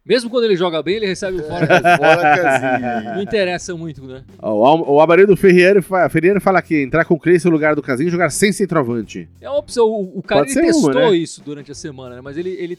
Mesmo 0.08 0.30
quando 0.30 0.46
ele 0.46 0.56
joga 0.56 0.82
bem, 0.82 0.96
ele 0.96 1.06
recebe 1.08 1.38
o 1.38 1.44
fora. 1.44 1.68
Fora 1.98 2.38
casinha. 2.38 3.14
Não 3.16 3.22
interessa 3.22 3.76
muito, 3.76 4.04
né? 4.06 4.24
O, 4.42 4.94
o 4.96 5.02
Amarildo 5.02 5.36
Ferreira, 5.36 5.82
fa- 5.82 6.08
Ferreira 6.10 6.40
fala 6.40 6.60
aqui, 6.60 6.82
entrar 6.82 7.04
com 7.06 7.16
o 7.16 7.20
Cleis 7.20 7.44
no 7.44 7.52
lugar 7.52 7.76
do 7.76 7.82
Casinho 7.82 8.08
e 8.08 8.12
jogar 8.12 8.30
sem 8.30 8.52
centroavante. 8.52 9.28
É 9.42 9.50
uma 9.50 9.60
opção. 9.60 9.86
O, 9.86 10.20
o 10.20 10.24
cara 10.24 10.48
ser 10.48 10.60
uma, 10.62 10.68
testou 10.68 10.94
né? 11.12 11.18
isso 11.18 11.42
durante 11.44 11.72
a 11.72 11.76
semana, 11.76 12.16
né? 12.16 12.22
Mas 12.22 12.38
ele, 12.38 12.52
ele 12.52 12.78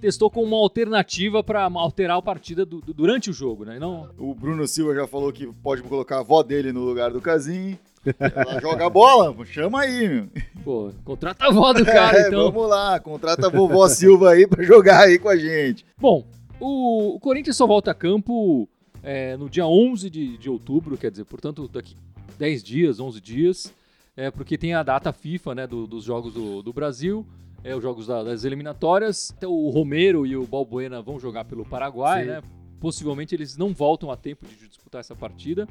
testou 0.00 0.30
como 0.30 0.46
uma 0.46 0.56
alternativa 0.56 1.42
pra 1.44 1.64
alterar 1.74 2.16
a 2.16 2.22
partida 2.22 2.64
do- 2.64 2.80
do- 2.80 2.94
durante 2.94 3.28
o 3.28 3.32
jogo, 3.32 3.64
né? 3.64 3.78
Não, 3.78 4.08
O 4.18 4.34
Bruno 4.34 4.66
Silva 4.66 4.94
já 4.94 5.06
falou 5.06 5.30
que 5.32 5.46
pode 5.62 5.82
colocar 5.82 6.16
a 6.16 6.20
avó 6.20 6.42
dele 6.42 6.72
no 6.72 6.80
lugar 6.80 7.10
do 7.10 7.20
Casim. 7.20 7.76
Ela 8.18 8.58
joga 8.62 8.88
bola, 8.88 9.36
chama 9.44 9.82
aí, 9.82 10.08
meu. 10.08 10.26
pô, 10.64 10.90
contrata 11.04 11.44
a 11.44 11.48
avó 11.48 11.70
do 11.74 11.84
cara, 11.84 12.16
É, 12.18 12.28
então. 12.28 12.50
Vamos 12.50 12.66
lá, 12.70 12.98
contrata 12.98 13.46
a 13.48 13.50
vovó 13.50 13.86
Silva 13.88 14.30
aí 14.30 14.46
pra 14.46 14.64
jogar 14.64 15.00
aí 15.02 15.18
com 15.18 15.28
a 15.28 15.36
gente. 15.36 15.84
Bom, 15.98 16.24
o, 16.60 17.16
o 17.16 17.20
Corinthians 17.20 17.56
só 17.56 17.66
volta 17.66 17.90
a 17.90 17.94
campo 17.94 18.68
é, 19.02 19.36
no 19.36 19.48
dia 19.48 19.66
11 19.66 20.08
de, 20.10 20.36
de 20.38 20.50
outubro, 20.50 20.96
quer 20.98 21.10
dizer, 21.10 21.24
portanto, 21.24 21.66
daqui 21.68 21.94
10 22.38 22.62
dias, 22.62 23.00
11 23.00 23.20
dias, 23.20 23.74
é, 24.16 24.30
porque 24.30 24.56
tem 24.58 24.74
a 24.74 24.82
data 24.82 25.12
FIFA 25.12 25.54
né, 25.54 25.66
do- 25.66 25.86
dos 25.86 26.04
Jogos 26.04 26.32
do, 26.34 26.62
do 26.62 26.72
Brasil, 26.72 27.26
é, 27.64 27.74
os 27.74 27.82
Jogos 27.82 28.06
da- 28.06 28.22
das 28.22 28.44
eliminatórias. 28.44 29.32
Até 29.36 29.46
o 29.46 29.68
Romero 29.70 30.26
e 30.26 30.36
o 30.36 30.46
Balbuena 30.46 31.00
vão 31.02 31.18
jogar 31.18 31.44
pelo 31.44 31.64
Paraguai, 31.64 32.22
Sim. 32.24 32.28
né? 32.30 32.42
Possivelmente 32.80 33.34
eles 33.34 33.56
não 33.58 33.74
voltam 33.74 34.10
a 34.10 34.16
tempo 34.16 34.46
de 34.46 34.68
disputar 34.68 35.00
essa 35.00 35.14
partida. 35.14 35.66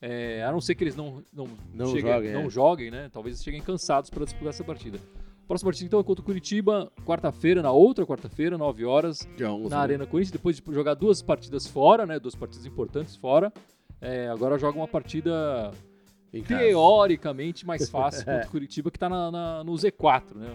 é, 0.00 0.44
a 0.44 0.52
não 0.52 0.60
ser 0.60 0.74
que 0.74 0.84
eles 0.84 0.94
não, 0.94 1.22
não, 1.32 1.48
Não 1.74 1.86
cheguem, 1.86 2.12
joguem, 2.12 2.32
não 2.34 2.42
é. 2.42 2.50
joguem, 2.50 2.90
né? 2.90 3.08
Talvez 3.10 3.36
eles 3.36 3.44
cheguem 3.44 3.62
cansados 3.62 4.10
para 4.10 4.24
disputar 4.24 4.50
essa 4.50 4.62
partida. 4.62 4.98
Próxima 5.46 5.68
partida 5.70 5.86
então 5.86 6.00
é 6.00 6.02
contra 6.04 6.22
o 6.22 6.24
Curitiba, 6.24 6.90
quarta-feira, 7.04 7.62
na 7.62 7.70
outra 7.70 8.04
quarta-feira, 8.04 8.58
9 8.58 8.84
horas, 8.84 9.28
na 9.70 9.78
Arena 9.78 10.04
Corinthians, 10.06 10.32
depois 10.32 10.56
de 10.56 10.62
jogar 10.74 10.94
duas 10.94 11.22
partidas 11.22 11.66
fora, 11.66 12.04
né? 12.04 12.18
Duas 12.18 12.34
partidas 12.34 12.66
importantes 12.66 13.14
fora. 13.16 13.52
é, 14.00 14.28
agora 14.28 14.58
joga 14.58 14.76
uma 14.76 14.88
partida 14.88 15.70
teoricamente 16.46 17.66
mais 17.66 17.88
fácil 17.90 18.24
contra 18.24 18.46
o 18.46 18.50
Curitiba, 18.50 18.90
que 18.90 18.98
tá 18.98 19.08
na- 19.08 19.30
na- 19.30 19.64
no 19.64 19.72
Z4, 19.72 20.34
né? 20.34 20.48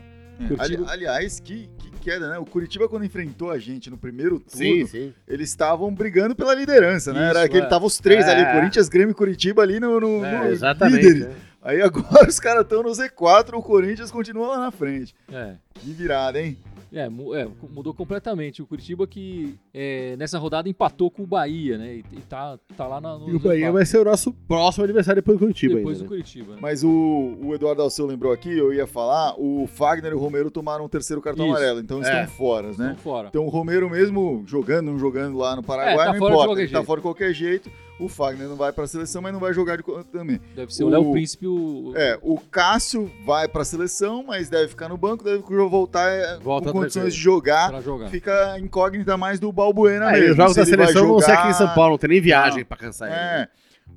Curitiba- 0.48 0.64
Ali- 0.64 0.86
aliás, 0.88 1.40
que, 1.40 1.70
que 1.78 1.92
queda, 2.02 2.30
né? 2.30 2.38
O 2.40 2.46
Curitiba, 2.46 2.88
quando 2.90 3.06
enfrentou 3.06 3.52
a 3.52 3.60
gente 3.60 3.90
no 3.90 3.98
primeiro 3.98 4.40
turno, 4.40 4.58
Sim, 4.58 4.86
sim. 4.88 5.14
eles 5.28 5.50
estavam 5.50 5.94
brigando 5.94 6.36
pela 6.36 6.54
liderança, 6.56 7.14
né? 7.14 7.20
Isso, 7.22 7.30
Era 7.38 7.44
aquele 7.46 7.66
é. 7.66 7.70
tava 7.70 7.86
os 7.86 7.98
três 8.00 8.26
É. 8.26 8.32
ali, 8.32 8.54
Corinthians, 8.60 8.90
Grêmio 8.90 9.12
e 9.12 9.16
Curitiba 9.16 9.62
ali 9.62 9.80
no, 9.80 10.00
no, 10.00 10.26
É, 10.26 10.40
no 10.40 10.52
Exatamente. 10.52 11.28
Aí 11.62 11.82
agora 11.82 12.28
os 12.30 12.40
caras 12.40 12.64
estão 12.64 12.82
no 12.84 12.90
Z4, 12.90 13.54
o 13.58 13.62
Corinthians 13.62 14.12
continua 14.12 14.48
lá 14.50 14.58
na 14.60 14.72
frente. 14.72 15.14
É. 15.32 15.56
Que 15.76 15.92
virada, 15.92 16.42
hein? 16.42 16.58
É, 16.94 17.06
é, 17.06 17.48
mudou 17.70 17.94
completamente. 17.94 18.62
O 18.62 18.68
Curitiba 18.68 19.08
que 19.08 19.58
é, 19.74 20.14
nessa 20.18 20.38
rodada 20.38 20.68
empatou 20.68 21.10
com 21.10 21.24
o 21.24 21.26
Bahia, 21.28 21.78
né? 21.78 21.96
E, 21.96 22.06
e 22.12 22.20
tá, 22.28 22.60
tá 22.76 22.86
lá 22.86 23.00
na, 23.00 23.18
no 23.18 23.30
E 23.30 23.36
o 23.36 23.40
Bahia 23.40 23.70
Z4, 23.70 23.72
vai 23.72 23.86
ser 23.86 23.98
o 24.00 24.04
nosso 24.04 24.34
próximo 24.34 24.84
adversário 24.84 25.22
depois 25.22 25.38
do 25.38 25.46
Curitiba 25.46 25.76
depois 25.76 25.98
ainda, 25.98 26.10
do 26.10 26.12
né? 26.12 26.18
Curitiba. 26.22 26.54
né? 26.56 26.60
Mas 26.62 26.84
o, 26.84 27.38
o 27.42 27.56
Eduardo 27.56 27.82
Alceu 27.82 28.06
lembrou 28.06 28.34
aqui, 28.34 28.52
eu 28.58 28.74
ia 28.74 28.86
falar, 28.86 29.36
o 29.40 29.66
Fagner 29.68 30.12
e 30.12 30.16
o 30.16 30.20
Romero 30.20 30.52
tomaram 30.52 30.84
o 30.84 30.90
terceiro 30.90 31.22
cartão 31.22 31.46
Isso. 31.46 31.56
amarelo, 31.56 31.80
então 31.80 32.00
É. 32.04 32.24
estão 32.24 32.28
fora, 32.36 32.68
né? 32.68 32.72
Estão 32.74 32.96
fora. 32.98 33.28
Então 33.30 33.46
o 33.46 33.50
Romero 33.50 33.90
mesmo 33.90 34.44
jogando, 34.46 34.88
não 34.92 35.00
jogando 35.00 35.38
lá 35.38 35.56
no 35.56 35.64
Paraguai, 35.64 35.94
É, 35.94 35.98
tá 35.98 36.12
não 36.12 36.20
fora 36.20 36.20
de 36.20 36.34
importa, 36.34 36.48
qualquer 36.50 36.62
ele 36.64 36.72
tá 36.72 36.78
jeito. 36.80 36.86
fora 36.88 37.00
de 37.00 37.04
qualquer 37.04 37.34
jeito. 37.34 37.72
O 38.04 38.08
Fagner 38.10 38.48
não 38.48 38.56
vai 38.56 38.72
pra 38.74 38.88
seleção, 38.88 39.22
mas 39.22 39.32
não 39.32 39.40
vai 39.40 39.54
jogar 39.54 39.78
de 39.78 39.84
também. 40.12 40.40
Deve 40.56 40.74
ser 40.74 40.84
o 40.84 40.88
o- 40.88 40.90
Léo 40.90 41.12
Príncipe 41.12 41.46
o. 41.48 41.94
É, 41.96 42.18
o 42.22 42.38
Cássio 42.40 43.12
vai 43.26 43.48
pra 43.48 43.64
seleção, 43.64 44.24
mas 44.26 44.50
deve 44.50 44.70
ficar 44.70 44.90
no 44.90 44.98
banco, 44.98 45.24
deve 45.24 45.42
voltar 45.70 46.10
é, 46.12 46.38
Volta 46.40 46.72
com 46.72 46.80
condições 46.80 47.14
de 47.14 47.20
jogar. 47.20 47.82
jogar. 47.82 48.10
Fica 48.10 48.58
incógnita 48.60 49.16
mais 49.18 49.40
do 49.40 49.52
Balbuena 49.52 50.10
É, 50.10 50.14
mesmo. 50.14 50.28
e 50.28 50.32
os 50.32 50.36
jogos 50.38 50.54
se 50.54 50.60
da 50.60 50.62
ele 50.64 50.72
seleção 50.88 51.08
vão 51.08 51.20
ser 51.20 51.32
aqui 51.32 51.42
em 51.50 51.54
jogar- 51.54 51.58
São 51.58 51.76
Paulo, 51.76 51.92
não 51.92 51.98
tem 51.98 52.10
nem 52.10 52.22
viagem 52.22 52.66
pra 52.66 52.78
cansar 52.78 53.08
ele. 53.08 53.16
né? 53.18 53.42
É, 53.44 53.48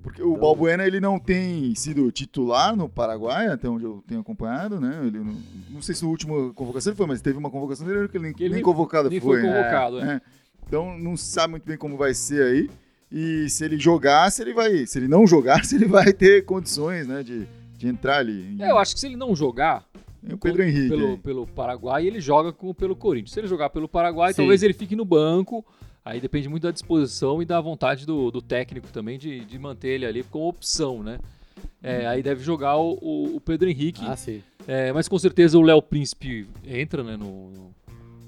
porque 0.03 0.23
o 0.23 0.37
Balbuena 0.37 0.85
ele 0.87 1.01
não 1.01 1.19
tem 1.19 1.75
sido 1.75 2.11
titular 2.13 2.77
no 2.77 2.89
Paraguai, 2.89 3.47
até 3.47 3.69
onde 3.69 3.85
eu 3.85 4.05
tenho 4.07 4.21
acompanhado, 4.21 4.79
né? 4.81 5.01
Ele 5.05 5.19
não, 5.21 5.35
não 5.71 5.81
sei 5.83 5.95
se 5.95 6.03
na 6.05 6.11
última 6.11 6.53
convocação 6.53 6.91
ele 6.91 6.97
foi, 6.99 7.07
mas 7.07 7.23
teve 7.23 7.39
uma 7.39 7.51
convocação 7.51 7.87
dele 7.87 8.07
que 8.09 8.17
ele 8.19 8.25
nem, 8.25 8.35
Que 8.35 8.43
ele 8.43 8.51
nem 8.51 8.57
nem- 8.57 8.63
convocado 8.65 9.09
Nem 9.09 9.19
foi. 9.21 9.41
foi 9.41 9.49
né? 9.49 9.57
convocado, 9.57 10.01
é. 10.01 10.15
É. 10.17 10.21
Então 10.67 10.99
não 10.99 11.17
sabe 11.17 11.53
muito 11.53 11.65
bem 11.65 11.77
como 11.77 11.97
vai 11.97 12.13
ser 12.15 12.43
aí. 12.43 12.71
E 13.17 13.49
se 13.49 13.65
ele 13.65 13.79
jogar, 13.79 14.29
se 14.33 14.43
ele 14.43 14.53
vai. 14.53 14.87
Se 14.87 14.99
ele 14.99 15.07
não 15.07 15.25
jogar, 15.27 15.63
se 15.65 15.77
ele 15.77 15.87
vai 15.87 16.13
ter 16.13 16.45
condições, 16.45 17.07
né? 17.07 17.23
De, 17.23 17.47
de 17.79 17.87
entrar 17.87 18.19
ali. 18.19 18.57
É, 18.61 18.71
eu 18.73 18.79
acho 18.79 18.95
que 18.95 19.01
se 19.01 19.07
ele 19.07 19.17
não 19.17 19.37
jogar 19.37 19.85
É 20.29 20.35
o 20.35 20.39
Pedro 20.39 20.63
Henrique. 20.65 20.89
pelo, 20.89 21.07
aí. 21.13 21.17
pelo 21.19 21.47
Paraguai, 21.47 22.07
ele 22.07 22.21
joga 22.21 22.53
com, 22.53 22.75
pelo 22.75 22.97
Corinthians. 22.97 23.31
Se 23.33 23.39
ele 23.41 23.47
jogar 23.47 23.71
pelo 23.71 23.89
Paraguai, 23.89 24.33
Sim. 24.33 24.39
talvez 24.39 24.63
ele 24.65 24.73
fique 24.75 24.97
no 24.97 25.05
banco. 25.05 25.65
Aí 26.05 26.21
depende 26.21 26.49
muito 26.49 26.65
da 26.65 26.71
disposição 26.71 27.41
e 27.41 27.47
da 27.47 27.59
vontade 27.61 28.05
do, 28.05 28.31
do 28.31 28.43
técnico 28.43 28.89
também 28.89 29.19
de, 29.19 29.41
de 29.45 29.59
manter 29.59 29.89
ele 29.91 30.05
ali 30.07 30.23
como 30.25 30.49
opção, 30.49 31.03
né? 31.03 31.19
É, 31.83 32.07
aí 32.07 32.23
deve 32.23 32.43
jogar 32.43 32.77
o, 32.77 32.99
o- 33.01 33.37
o 33.37 33.41
Pedro 33.41 33.71
Henrique. 33.71 34.03
Ah, 34.05 34.17
sim. 34.17 34.43
É, 34.67 34.93
mas 34.93 35.07
com 35.09 35.19
certeza 35.19 35.57
o 35.59 35.63
Léo 35.63 35.81
Príncipe 35.81 36.47
entra 36.67 37.03
né, 37.05 37.17
no, 37.17 37.51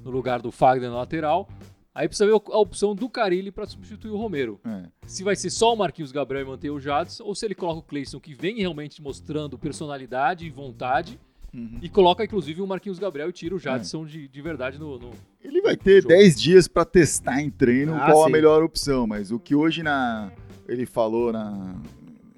no 0.05 0.11
lugar 0.11 0.41
do 0.41 0.51
Fagner 0.53 0.89
na 0.91 0.97
lateral. 0.97 1.49
Aí 1.97 2.07
precisa 2.09 2.27
ver 2.27 2.33
a 2.53 2.59
opção 2.59 2.95
do 2.95 3.09
Carilli 3.09 3.51
para 3.51 3.67
substituir 3.67 4.11
o 4.11 4.17
Romero. 4.19 4.61
É. 4.67 4.83
Se 5.07 5.25
vai 5.25 5.35
ser 5.35 5.49
só 5.49 5.73
o 5.73 5.77
Marquinhos 5.77 6.13
Gabriel 6.13 6.45
e 6.45 6.49
manter 6.49 6.69
o 6.71 6.79
Jadson, 6.79 7.25
ou 7.25 7.35
se 7.35 7.47
ele 7.47 7.55
coloca 7.55 7.79
o 7.79 7.83
Cleison, 7.83 8.21
que 8.21 8.35
vem 8.35 8.59
realmente 8.59 9.01
mostrando 9.01 9.57
personalidade 9.59 10.45
e 10.47 10.51
vontade, 10.51 11.19
Uhum. 11.55 11.79
e 11.81 11.89
coloca 11.89 12.23
inclusive 12.23 12.61
o 12.61 12.67
Marquinhos 12.67 12.99
Gabriel 12.99 13.31
e 13.31 13.33
tira 13.33 13.55
o 13.55 13.59
Jadson 13.59 14.05
de, 14.05 14.29
de 14.29 14.43
verdade 14.43 14.79
no. 14.79 14.99
no- 14.99 15.11
Ele 15.43 15.63
vai 15.63 15.75
ter 15.75 16.03
Jogo. 16.03 16.15
10 16.15 16.39
dias 16.39 16.69
pra 16.69 16.85
testar 16.85 17.41
em 17.41 17.49
treino 17.49 17.95
Ah, 17.95 18.05
qual 18.11 18.25
a 18.25 18.27
sim. 18.27 18.33
melhor 18.33 18.63
opção, 18.63 19.07
mas 19.07 19.31
o 19.31 19.39
que 19.39 19.55
hoje 19.55 19.83
na 19.83 20.31
ele 20.69 20.85
falou 20.85 21.33
na 21.33 21.77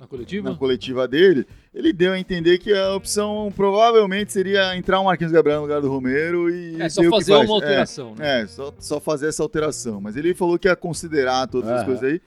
coletiva? 0.08 0.50
na 0.50 0.56
coletiva 0.56 1.06
dele, 1.06 1.46
ele 1.74 1.92
deu 1.92 2.12
a 2.12 2.18
entender 2.18 2.58
que 2.58 2.72
a 2.72 2.94
opção 2.94 3.52
provavelmente 3.54 4.32
seria 4.32 4.76
entrar 4.76 5.00
o 5.00 5.04
Marquinhos 5.04 5.32
Gabriel 5.32 5.58
no 5.58 5.62
lugar 5.62 5.80
do 5.80 5.88
Romero 5.88 6.50
e 6.50 6.80
É 6.80 6.88
só 6.88 7.02
fazer 7.04 7.32
faz. 7.34 7.48
uma 7.48 7.54
alteração, 7.54 8.14
É, 8.18 8.20
né? 8.20 8.40
É, 8.42 8.46
só, 8.46 8.74
só 8.78 9.00
fazer 9.00 9.28
essa 9.28 9.42
alteração. 9.42 10.00
Mas 10.00 10.16
ele 10.16 10.34
falou 10.34 10.58
que 10.58 10.68
ia 10.68 10.74
considerar 10.76 11.46
todas 11.46 11.68
as 11.70 11.76
Aham. 11.78 11.84
coisas 11.84 12.04
aí. 12.04 12.20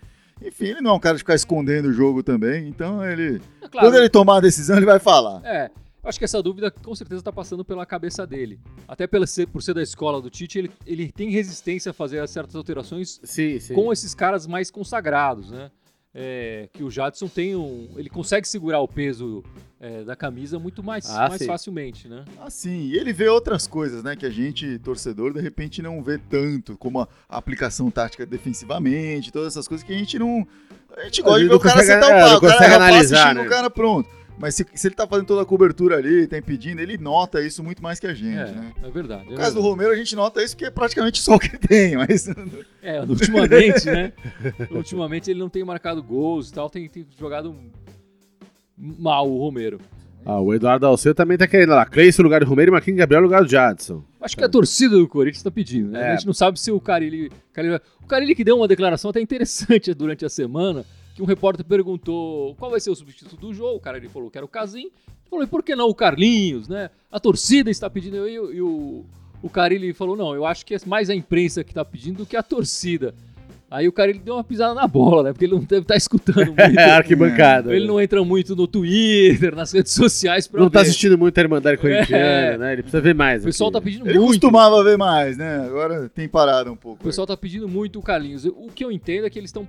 Enfim, 0.43 0.65
ele 0.65 0.81
não 0.81 0.91
é 0.91 0.93
um 0.95 0.99
cara 0.99 1.15
de 1.15 1.19
ficar 1.19 1.35
escondendo 1.35 1.89
o 1.89 1.93
jogo 1.93 2.23
também, 2.23 2.67
então 2.67 3.05
ele. 3.05 3.39
É 3.61 3.67
claro, 3.67 3.87
Quando 3.87 3.95
ele 3.95 4.09
tomar 4.09 4.37
a 4.37 4.41
decisão, 4.41 4.75
ele 4.77 4.87
vai 4.87 4.97
falar. 4.97 5.39
É, 5.45 5.69
eu 6.03 6.09
acho 6.09 6.17
que 6.17 6.25
essa 6.25 6.41
dúvida 6.41 6.71
com 6.71 6.95
certeza 6.95 7.21
está 7.21 7.31
passando 7.31 7.63
pela 7.63 7.85
cabeça 7.85 8.25
dele. 8.25 8.59
Até 8.87 9.05
pela 9.05 9.27
por 9.53 9.61
ser 9.61 9.75
da 9.75 9.83
escola 9.83 10.19
do 10.19 10.31
Tite, 10.31 10.57
ele, 10.57 10.71
ele 10.83 11.11
tem 11.11 11.29
resistência 11.29 11.91
a 11.91 11.93
fazer 11.93 12.27
certas 12.27 12.55
alterações 12.55 13.19
Sim, 13.23 13.59
sim. 13.59 13.75
com 13.75 13.93
esses 13.93 14.15
caras 14.15 14.47
mais 14.47 14.71
consagrados, 14.71 15.51
né? 15.51 15.69
É, 16.13 16.67
que 16.73 16.83
o 16.83 16.91
Jadson 16.91 17.27
tem 17.29 17.55
um. 17.55 17.89
Ele 17.95 18.09
consegue 18.09 18.45
segurar 18.45 18.81
o 18.81 18.87
peso 18.87 19.41
é, 19.79 20.03
da 20.03 20.13
camisa 20.13 20.59
muito 20.59 20.83
mais, 20.83 21.09
Ah, 21.09 21.29
mais 21.29 21.39
sim. 21.41 21.47
facilmente, 21.47 22.09
né? 22.09 22.25
Assim, 22.41 22.87
e 22.89 22.97
ele 22.97 23.13
vê 23.13 23.29
outras 23.29 23.65
coisas, 23.65 24.03
né? 24.03 24.13
Que 24.15 24.25
a 24.25 24.29
gente, 24.29 24.77
torcedor, 24.79 25.33
de 25.33 25.39
repente 25.39 25.81
não 25.81 26.03
vê 26.03 26.17
tanto, 26.17 26.77
como 26.77 26.99
a 26.99 27.07
aplicação 27.29 27.89
tática 27.89 28.25
defensivamente, 28.25 29.31
todas 29.31 29.53
essas 29.53 29.67
coisas 29.69 29.85
que 29.87 29.93
a 29.93 29.97
gente 29.97 30.19
não. 30.19 30.45
A 30.97 31.05
gente 31.05 31.21
gosta 31.21 31.39
de 31.43 31.47
ver 31.47 31.55
o 31.55 31.59
cara 31.61 31.75
consegue- 31.79 31.93
sentar 31.93 32.11
é, 32.11 32.23
o 32.23 32.27
pau, 32.27 32.37
o 32.37 32.41
cara 32.41 32.53
consegue 32.53 32.71
rapaz 32.73 32.91
analisar, 32.91 33.17
assistindo 33.17 33.37
né? 33.41 33.47
o 33.47 33.49
cara 33.49 33.69
pronto. 33.69 34.09
Mas 34.37 34.55
se, 34.55 34.65
se 34.73 34.87
ele 34.87 34.95
tá 34.95 35.05
fazendo 35.05 35.27
toda 35.27 35.41
a 35.43 35.45
cobertura 35.45 35.97
ali, 35.97 36.25
tá 36.25 36.37
impedindo, 36.37 36.81
ele 36.81 36.97
nota 36.97 37.41
isso 37.41 37.63
muito 37.63 37.83
mais 37.83 37.99
que 37.99 38.07
a 38.07 38.13
gente, 38.13 38.37
É, 38.37 38.51
né? 38.51 38.73
é 38.83 38.89
verdade. 38.89 39.25
No 39.27 39.33
é 39.33 39.37
caso 39.37 39.49
do 39.49 39.61
verdade. 39.61 39.69
Romero, 39.69 39.91
a 39.91 39.95
gente 39.95 40.15
nota 40.15 40.43
isso 40.43 40.55
porque 40.55 40.65
é 40.65 40.71
praticamente 40.71 41.21
só 41.21 41.35
o 41.35 41.39
que 41.39 41.47
ele 41.47 41.57
tem, 41.59 41.95
mas. 41.95 42.27
É, 42.81 43.01
ultimamente, 43.01 43.85
né? 43.85 44.13
Ultimamente 44.71 45.29
ele 45.29 45.39
não 45.39 45.49
tem 45.49 45.63
marcado 45.63 46.01
gols 46.01 46.49
e 46.49 46.53
tal, 46.53 46.69
tem, 46.69 46.87
tem 46.89 47.05
jogado 47.19 47.55
mal 48.77 49.29
o 49.29 49.37
Romero. 49.37 49.79
Ah, 50.25 50.39
o 50.39 50.53
Eduardo 50.53 50.85
Alceu 50.85 51.15
também 51.15 51.37
tá 51.37 51.47
querendo 51.47 51.69
lá. 51.71 51.85
Cleison 51.85 52.21
no 52.21 52.27
lugar 52.27 52.41
do 52.41 52.47
Romero 52.47 52.69
e 52.69 52.73
Marquinhos 52.73 52.97
Gabriel 52.99 53.21
no 53.21 53.27
lugar 53.27 53.43
do 53.43 53.49
Jadson. 53.49 54.03
Acho 54.21 54.37
que 54.37 54.43
a 54.43 54.49
torcida 54.49 54.95
do 54.95 55.07
Corinthians 55.07 55.41
tá 55.41 55.49
pedindo, 55.49 55.89
né? 55.89 56.01
É. 56.01 56.11
A 56.11 56.15
gente 56.15 56.27
não 56.27 56.33
sabe 56.33 56.59
se 56.59 56.71
o 56.71 56.79
Carilli, 56.79 57.31
Carilli. 57.51 57.79
O 58.03 58.05
Carilli 58.07 58.35
que 58.35 58.43
deu 58.43 58.55
uma 58.57 58.67
declaração 58.67 59.09
até 59.09 59.19
interessante 59.19 59.91
durante 59.95 60.23
a 60.23 60.29
semana, 60.29 60.85
que 61.21 61.23
um 61.23 61.27
repórter 61.27 61.63
perguntou 61.65 62.55
qual 62.55 62.71
vai 62.71 62.79
ser 62.79 62.89
o 62.89 62.95
substituto 62.95 63.37
do 63.37 63.53
jogo. 63.53 63.77
O 63.77 63.79
cara 63.79 63.97
ele 63.97 64.09
falou 64.09 64.29
que 64.31 64.37
era 64.37 64.45
o 64.45 64.49
Casim. 64.49 64.85
Ele 64.85 65.29
falou, 65.29 65.45
e 65.45 65.47
por 65.47 65.63
que 65.63 65.75
não 65.75 65.87
o 65.87 65.95
Carlinhos, 65.95 66.67
né? 66.67 66.89
A 67.11 67.19
torcida 67.19 67.69
está 67.69 67.89
pedindo. 67.89 68.27
E, 68.27 68.39
o- 68.39 68.53
e 68.53 68.61
o, 68.61 69.05
o 69.41 69.49
Carilli 69.49 69.93
falou, 69.93 70.17
não, 70.17 70.33
eu 70.35 70.45
acho 70.45 70.65
que 70.65 70.73
é 70.75 70.77
mais 70.85 71.09
a 71.09 71.15
imprensa 71.15 71.63
que 71.63 71.71
está 71.71 71.85
pedindo 71.85 72.17
do 72.17 72.25
que 72.25 72.35
a 72.35 72.43
torcida. 72.43 73.13
Aí 73.69 73.87
o 73.87 73.91
cara 73.93 74.09
ele 74.09 74.19
deu 74.19 74.33
uma 74.33 74.43
pisada 74.43 74.73
na 74.73 74.85
bola, 74.85 75.23
né? 75.23 75.31
Porque 75.31 75.45
ele 75.45 75.53
não 75.53 75.61
deve 75.61 75.83
estar 75.83 75.95
escutando 75.95 76.47
muito. 76.53 76.59
É, 76.59 76.91
arquibancada. 76.91 77.71
Ele 77.73 77.85
né? 77.85 77.87
não 77.87 78.01
entra 78.01 78.21
muito 78.25 78.53
no 78.53 78.67
Twitter, 78.67 79.55
nas 79.55 79.71
redes 79.71 79.93
sociais 79.93 80.45
pra 80.45 80.59
Não 80.59 80.69
tá 80.69 80.79
ver. 80.79 80.87
assistindo 80.89 81.17
muito 81.17 81.37
a 81.37 81.41
Irmandade 81.41 81.77
Corintiana, 81.77 82.17
É. 82.25 82.57
né? 82.57 82.73
Ele 82.73 82.81
precisa 82.81 83.01
ver 83.01 83.15
mais. 83.15 83.43
O 83.43 83.45
pessoal 83.45 83.69
aqui. 83.69 83.73
tá 83.79 83.81
pedindo 83.81 84.09
Ele 84.09 84.17
muito. 84.19 84.27
costumava 84.41 84.83
ver 84.83 84.97
mais, 84.97 85.37
né? 85.37 85.65
Agora 85.65 86.09
tem 86.09 86.27
parado 86.27 86.69
um 86.69 86.75
pouco. 86.75 87.01
O 87.01 87.05
pessoal 87.05 87.25
tá 87.25 87.37
pedindo 87.37 87.69
muito 87.69 87.97
o 87.97 88.01
Carlinhos. 88.01 88.43
O 88.43 88.67
que 88.75 88.83
eu 88.83 88.91
entendo 88.91 89.25
é 89.25 89.29
que 89.29 89.39
eles 89.39 89.47
estão 89.49 89.65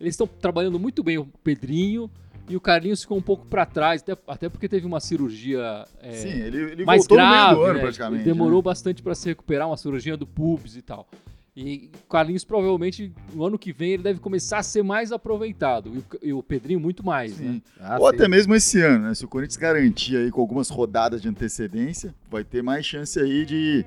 eles 0.00 0.14
estão 0.14 0.26
trabalhando 0.26 0.78
muito 0.78 1.02
bem 1.02 1.18
o 1.18 1.26
Pedrinho 1.42 2.10
e 2.48 2.56
o 2.56 2.60
Carlinhos 2.60 3.02
ficou 3.02 3.16
um 3.16 3.22
pouco 3.22 3.46
pra 3.46 3.64
trás, 3.64 4.02
até, 4.02 4.16
até 4.26 4.48
porque 4.48 4.68
teve 4.68 4.86
uma 4.86 5.00
cirurgia 5.00 5.86
é, 6.00 6.12
Sim, 6.12 6.28
ele, 6.28 6.72
ele 6.72 6.84
mais 6.84 7.00
voltou 7.00 7.16
grave, 7.16 7.32
no 7.32 7.44
meio 7.44 7.56
do 7.56 7.62
ano, 7.62 7.74
né? 7.74 7.80
praticamente. 7.80 8.22
Ele 8.22 8.24
demorou 8.24 8.58
né? 8.58 8.64
bastante 8.64 9.02
pra 9.02 9.14
se 9.14 9.28
recuperar, 9.28 9.66
uma 9.66 9.76
cirurgia 9.76 10.16
do 10.16 10.26
pubis 10.26 10.76
e 10.76 10.82
tal. 10.82 11.08
E 11.56 11.90
o 11.94 12.08
Carlinhos 12.08 12.44
provavelmente 12.44 13.12
no 13.32 13.44
ano 13.44 13.56
que 13.56 13.72
vem 13.72 13.92
ele 13.92 14.02
deve 14.02 14.18
começar 14.18 14.58
a 14.58 14.62
ser 14.62 14.82
mais 14.82 15.12
aproveitado 15.12 15.92
e 15.94 15.98
o, 15.98 16.04
e 16.22 16.32
o 16.32 16.42
Pedrinho 16.42 16.80
muito 16.80 17.06
mais, 17.06 17.38
né? 17.38 17.52
Sim. 17.52 17.62
Ah, 17.78 17.96
Ou 18.00 18.10
sim. 18.10 18.16
até 18.16 18.28
mesmo 18.28 18.54
esse 18.56 18.82
ano, 18.82 19.06
né? 19.06 19.14
Se 19.14 19.24
o 19.24 19.28
Corinthians 19.28 19.56
garantir 19.56 20.16
aí 20.16 20.30
com 20.32 20.40
algumas 20.40 20.68
rodadas 20.68 21.22
de 21.22 21.28
antecedência, 21.28 22.12
vai 22.28 22.42
ter 22.42 22.60
mais 22.60 22.84
chance 22.84 23.20
aí 23.20 23.46
de, 23.46 23.84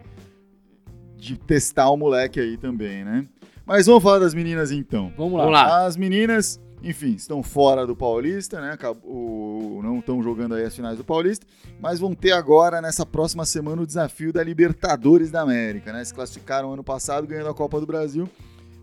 de 1.17 1.37
testar 1.37 1.89
o 1.89 1.97
moleque 1.97 2.39
aí 2.39 2.55
também, 2.57 3.03
né? 3.03 3.27
Mas 3.67 3.85
vamos 3.85 4.01
falar 4.01 4.19
das 4.19 4.33
meninas 4.33 4.71
então. 4.71 5.11
Vamos 5.17 5.33
lá. 5.33 5.39
Vamos 5.43 5.53
lá. 5.59 5.85
As 5.85 5.97
meninas, 5.97 6.59
enfim, 6.81 7.13
estão 7.15 7.43
fora 7.43 7.85
do 7.85 7.95
Paulista, 7.95 8.61
né? 8.61 8.71
Acabou- 8.71 9.81
não 9.83 9.99
estão 9.99 10.23
jogando 10.23 10.55
aí 10.55 10.63
as 10.63 10.73
finais 10.75 10.97
do 10.97 11.03
Paulista, 11.03 11.45
mas 11.79 11.99
vão 11.99 12.15
ter 12.15 12.31
agora, 12.31 12.81
nessa 12.81 13.05
próxima 13.05 13.45
semana, 13.45 13.81
o 13.81 13.85
desafio 13.85 14.31
da 14.31 14.41
Libertadores 14.43 15.29
da 15.29 15.41
América, 15.41 15.91
né? 15.91 16.03
Se 16.05 16.13
classificaram 16.13 16.71
ano 16.73 16.83
passado 16.83 17.27
ganhando 17.27 17.49
a 17.49 17.53
Copa 17.53 17.79
do 17.79 17.85
Brasil. 17.85 18.29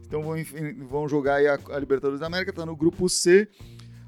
Então 0.06 0.22
vão, 0.22 0.36
enfim, 0.38 0.74
vão 0.88 1.08
jogar 1.08 1.36
aí 1.36 1.48
a, 1.48 1.58
a 1.72 1.78
Libertadores 1.78 2.20
da 2.20 2.26
América, 2.26 2.52
tá 2.52 2.66
no 2.66 2.76
grupo 2.76 3.08
C. 3.08 3.48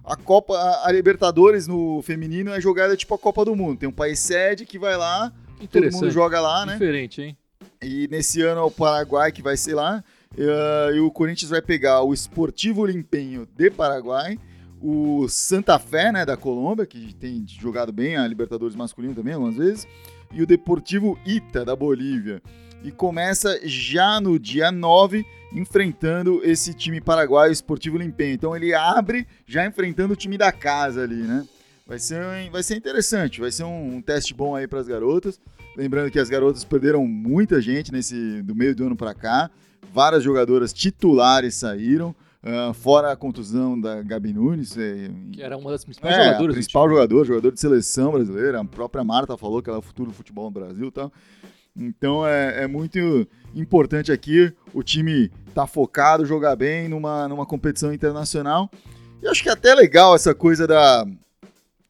A 0.04 0.14
Copa, 0.14 0.54
a, 0.56 0.88
a 0.88 0.92
Libertadores 0.92 1.66
no 1.66 2.00
feminino 2.02 2.50
é 2.52 2.60
jogada 2.60 2.94
tipo 2.96 3.14
a 3.14 3.18
Copa 3.18 3.44
do 3.46 3.56
Mundo. 3.56 3.78
Tem 3.78 3.88
um 3.88 3.92
país 3.92 4.18
sede 4.20 4.64
que 4.66 4.78
vai 4.78 4.96
lá, 4.96 5.32
todo 5.68 5.82
mundo 5.94 6.10
joga 6.12 6.38
lá, 6.40 6.66
né? 6.66 6.74
Diferente, 6.74 7.22
hein? 7.22 7.36
E 7.82 8.06
nesse 8.08 8.40
ano 8.42 8.60
é 8.60 8.62
o 8.62 8.70
Paraguai 8.70 9.32
que 9.32 9.42
vai 9.42 9.56
ser 9.56 9.74
lá. 9.74 10.04
Eh, 10.36 10.92
e 10.94 11.00
o 11.00 11.10
Corinthians 11.10 11.50
vai 11.50 11.60
pegar 11.60 12.02
o 12.02 12.14
Esportivo 12.14 12.86
Limpenho 12.86 13.46
de 13.56 13.70
Paraguai, 13.70 14.38
o 14.80 15.28
Santa 15.28 15.78
Fé, 15.78 16.12
né, 16.12 16.24
da 16.24 16.36
Colômbia, 16.36 16.86
que 16.86 17.14
tem 17.14 17.44
jogado 17.46 17.92
bem 17.92 18.16
a 18.16 18.26
Libertadores 18.26 18.76
masculino 18.76 19.14
também 19.14 19.34
algumas 19.34 19.56
vezes, 19.56 19.86
e 20.32 20.42
o 20.42 20.46
Deportivo 20.46 21.18
Ita 21.24 21.64
da 21.64 21.74
Bolívia. 21.74 22.42
E 22.84 22.90
começa 22.90 23.58
já 23.64 24.20
no 24.20 24.38
dia 24.38 24.70
9 24.70 25.24
enfrentando 25.52 26.40
esse 26.44 26.74
time 26.74 27.00
paraguaio, 27.00 27.52
Esportivo 27.52 27.96
Limpenho. 27.96 28.34
Então 28.34 28.54
ele 28.54 28.74
abre 28.74 29.26
já 29.46 29.66
enfrentando 29.66 30.12
o 30.12 30.16
time 30.16 30.36
da 30.36 30.52
casa 30.52 31.02
ali, 31.02 31.16
né? 31.16 31.46
Vai 31.86 31.98
ser, 31.98 32.50
vai 32.50 32.62
ser 32.62 32.76
interessante, 32.76 33.40
vai 33.40 33.50
ser 33.50 33.62
um, 33.62 33.96
um 33.96 34.02
teste 34.02 34.34
bom 34.34 34.54
aí 34.56 34.66
para 34.66 34.80
as 34.80 34.88
garotas. 34.88 35.40
Lembrando 35.76 36.10
que 36.10 36.18
as 36.18 36.28
garotas 36.28 36.64
perderam 36.64 37.06
muita 37.06 37.60
gente 37.60 37.92
nesse 37.92 38.42
do 38.42 38.54
meio 38.54 38.74
do 38.74 38.86
ano 38.86 38.96
para 38.96 39.14
cá. 39.14 39.50
Várias 39.96 40.22
jogadoras 40.22 40.74
titulares 40.74 41.54
saíram, 41.54 42.14
ah, 42.42 42.74
fora 42.74 43.11
a 43.12 43.16
contusão 43.16 43.80
da 43.80 44.02
Gabi 44.02 44.30
Nunes. 44.30 44.76
É, 44.76 45.09
Que 45.32 45.42
era 45.42 45.56
uma 45.56 45.70
das 45.70 45.85
principais 45.85 46.14
é, 46.14 46.18
jogadoras. 46.18 46.48
do 46.48 46.52
principal 46.52 46.88
jogador, 46.90 47.24
jogador 47.24 47.50
de 47.50 47.59
seleção 47.59 48.12
brasileira. 48.12 48.61
A 48.61 48.64
própria 48.66 49.02
Marta 49.02 49.38
falou 49.38 49.62
que 49.62 49.70
ela 49.70 49.78
é 49.78 49.80
o 49.80 49.82
futuro 49.82 50.11
do 50.11 50.14
futebol 50.14 50.44
no 50.44 50.50
Brasil 50.50 50.88
e 50.88 50.90
tal. 50.90 51.11
Então 51.74 52.26
é, 52.26 52.64
é 52.64 52.66
muito 52.66 53.26
importante 53.54 54.12
aqui 54.12 54.52
o 54.74 54.82
time 54.82 55.30
tá 55.54 55.66
focado, 55.66 56.26
jogar 56.26 56.56
bem 56.56 56.88
numa, 56.88 57.26
numa 57.26 57.46
competição 57.46 57.90
internacional. 57.90 58.70
E 59.22 59.26
acho 59.26 59.42
que 59.42 59.48
é 59.48 59.52
até 59.52 59.74
legal 59.74 60.14
essa 60.14 60.35
coisa 60.35 60.66
da 60.66 61.06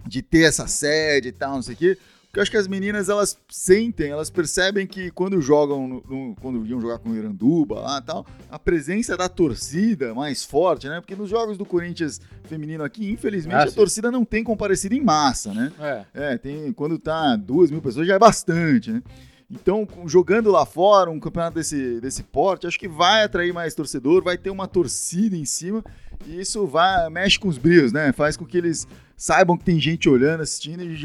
de 0.07 0.23
ter 0.23 0.42
essa 0.42 0.69
sede 0.69 1.31
e 1.31 1.33
tal, 1.33 1.57
não 1.57 1.62
sei 1.62 1.75
o 1.75 1.77
quê. 1.77 1.99
Porque 2.37 2.40
eu 2.40 2.42
acho 2.42 2.51
que 2.51 2.57
as 2.59 2.68
meninas 2.68 3.09
elas 3.09 3.38
sentem, 3.49 4.11
elas 4.11 4.29
percebem 4.29 4.87
que 4.87 5.11
quando 5.11 5.40
jogam, 5.40 5.88
no- 5.88 6.05
no- 6.07 6.35
quando 6.37 6.66
iam 6.66 6.79
jogar 6.79 6.99
com 6.99 7.09
o 7.09 7.16
Iranduba 7.16 7.81
lá 7.81 7.99
e 7.99 8.03
tal, 8.03 8.27
a 8.51 8.59
presença 8.59 9.16
da 9.16 9.27
torcida 9.27 10.12
mais 10.14 10.44
forte, 10.44 10.87
né? 10.87 11.01
Porque 11.01 11.16
nos 11.16 11.31
jogos 11.31 11.57
do 11.57 11.64
Corinthians 11.64 12.20
feminino 12.44 12.85
aqui, 12.85 13.11
infelizmente, 13.11 13.55
Ah, 13.57 13.62
a 13.64 13.68
sim. 13.68 13.75
torcida 13.75 14.11
não 14.11 14.22
tem 14.22 14.44
comparecido 14.44 14.94
em 14.94 15.01
massa, 15.01 15.55
né? 15.55 15.72
É. 15.81 16.05
É, 16.35 16.37
tem, 16.37 16.70
quando 16.75 16.99
tá 16.99 17.37
duas 17.37 17.70
mil 17.70 17.81
pessoas 17.81 18.07
já 18.07 18.16
é 18.16 18.18
bastante, 18.18 18.92
né? 18.92 19.03
Então, 19.51 19.87
jogando 20.07 20.51
lá 20.51 20.67
fora, 20.67 21.09
um 21.09 21.21
campeonato 21.21 21.55
desse, 21.55 22.01
desse 22.01 22.23
porte, 22.25 22.67
acho 22.67 22.79
que 22.79 22.89
vai 22.89 23.23
atrair 23.23 23.53
mais 23.53 23.75
torcedor, 23.75 24.23
vai 24.23 24.37
ter 24.37 24.51
uma 24.51 24.67
torcida 24.67 25.37
em 25.37 25.45
cima, 25.45 25.85
e 26.27 26.41
isso 26.41 26.67
vai, 26.67 27.09
mexe 27.11 27.39
com 27.39 27.47
os 27.47 27.57
brios, 27.57 27.93
né? 27.93 28.13
Faz 28.13 28.37
com 28.37 28.45
que 28.45 28.59
eles 28.59 28.89
saibam 29.17 29.57
que 29.57 29.65
tem 29.65 29.79
gente 29.79 30.09
olhando, 30.09 30.43
assistindo 30.43 30.83
e, 30.83 30.97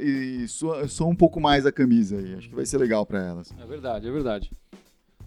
e, 0.00 0.44
e 0.44 0.48
soa, 0.48 0.86
soa 0.86 1.08
um 1.08 1.14
pouco 1.14 1.40
mais 1.40 1.66
a 1.66 1.72
camisa 1.72 2.18
aí. 2.18 2.34
Acho 2.36 2.48
que 2.48 2.54
vai 2.54 2.64
ser 2.64 2.78
legal 2.78 3.04
pra 3.04 3.20
elas. 3.20 3.52
É 3.60 3.66
verdade, 3.66 4.06
é 4.06 4.12
verdade. 4.12 4.50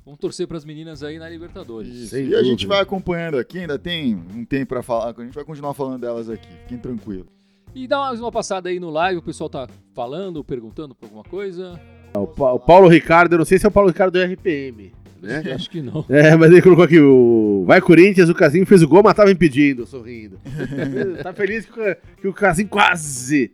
Vamos 0.05 0.19
torcer 0.19 0.47
para 0.47 0.57
as 0.57 0.65
meninas 0.65 1.03
aí 1.03 1.19
na 1.19 1.29
Libertadores. 1.29 1.93
Isso. 1.93 2.17
E 2.17 2.33
a 2.33 2.41
gente 2.41 2.61
dúvida. 2.61 2.69
vai 2.69 2.79
acompanhando 2.81 3.37
aqui, 3.37 3.59
ainda 3.59 3.77
tem 3.77 4.15
um 4.15 4.45
tempo 4.45 4.67
pra 4.67 4.81
falar, 4.81 5.13
a 5.15 5.23
gente 5.23 5.35
vai 5.35 5.43
continuar 5.43 5.73
falando 5.73 6.01
delas 6.01 6.29
aqui, 6.29 6.47
fiquem 6.63 6.77
tranquilos. 6.77 7.27
E 7.75 7.87
dá 7.87 7.99
mais 7.99 8.19
uma 8.19 8.31
passada 8.31 8.69
aí 8.69 8.79
no 8.79 8.89
live, 8.89 9.19
o 9.19 9.21
pessoal 9.21 9.49
tá 9.49 9.67
falando, 9.93 10.43
perguntando 10.43 10.95
por 10.95 11.05
alguma 11.05 11.23
coisa. 11.23 11.79
O, 12.13 12.27
Pa- 12.27 12.51
o 12.53 12.59
Paulo 12.59 12.87
Ricardo, 12.87 13.33
eu 13.33 13.37
não 13.39 13.45
sei 13.45 13.57
se 13.57 13.65
é 13.65 13.69
o 13.69 13.71
Paulo 13.71 13.89
Ricardo 13.89 14.13
do 14.13 14.21
RPM. 14.33 14.91
Né? 15.21 15.43
Acho 15.53 15.69
que 15.69 15.81
não. 15.81 16.03
É, 16.09 16.35
mas 16.35 16.51
ele 16.51 16.61
colocou 16.61 16.83
aqui 16.83 16.99
o. 16.99 17.63
Vai 17.65 17.79
Corinthians, 17.81 18.29
o 18.29 18.33
Casim 18.35 18.65
fez 18.65 18.81
o 18.81 18.87
gol, 18.87 19.01
mas 19.03 19.13
tava 19.13 19.31
impedindo, 19.31 19.85
sorrindo. 19.85 20.39
tá 21.23 21.31
feliz 21.33 21.65
que, 21.65 21.79
o- 21.79 21.95
que 22.21 22.27
o 22.27 22.33
Casim 22.33 22.65
quase. 22.67 23.51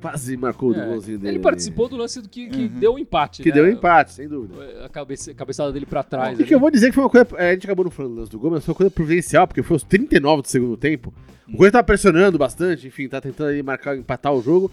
Quase 0.00 0.36
marcou 0.36 0.70
o 0.70 0.74
É, 0.80 0.86
golzinho 0.86 1.18
dele. 1.18 1.32
Ele 1.34 1.42
participou 1.42 1.88
do 1.88 1.96
lance 1.96 2.22
do 2.22 2.28
que, 2.28 2.46
que 2.46 2.62
Uhum. 2.62 2.68
deu 2.78 2.94
o 2.94 2.98
empate. 3.00 3.42
Que 3.42 3.48
né? 3.48 3.54
deu 3.56 3.64
um 3.64 3.68
empate, 3.68 4.12
sem 4.12 4.28
dúvida. 4.28 4.84
A 4.84 4.88
cabeça, 4.88 5.34
cabeçada 5.34 5.72
dele 5.72 5.86
pra 5.86 6.04
trás. 6.04 6.38
O 6.38 6.44
que 6.44 6.54
eu 6.54 6.60
vou 6.60 6.70
dizer 6.70 6.86
que 6.90 6.94
foi 6.94 7.02
uma 7.02 7.10
coisa. 7.10 7.26
é, 7.36 7.50
A 7.50 7.52
gente 7.54 7.64
acabou 7.66 7.84
não 7.84 7.90
falando 7.90 8.14
do 8.14 8.20
lance 8.20 8.30
do 8.30 8.38
gol, 8.38 8.52
mas 8.52 8.64
foi 8.64 8.70
uma 8.72 8.76
coisa 8.76 8.90
providencial, 8.92 9.48
porque 9.48 9.60
foi 9.60 9.76
os 9.76 9.82
39 9.82 10.42
do 10.42 10.46
segundo 10.48 10.76
tempo. 10.76 11.12
O 11.48 11.50
Corinthians 11.50 11.72
tava 11.72 11.84
pressionando 11.84 12.38
bastante, 12.38 12.86
enfim, 12.86 13.08
tá 13.08 13.20
tentando 13.20 13.48
ali 13.48 13.60
marcar, 13.60 13.96
empatar 13.98 14.32
o 14.32 14.40
jogo. 14.40 14.70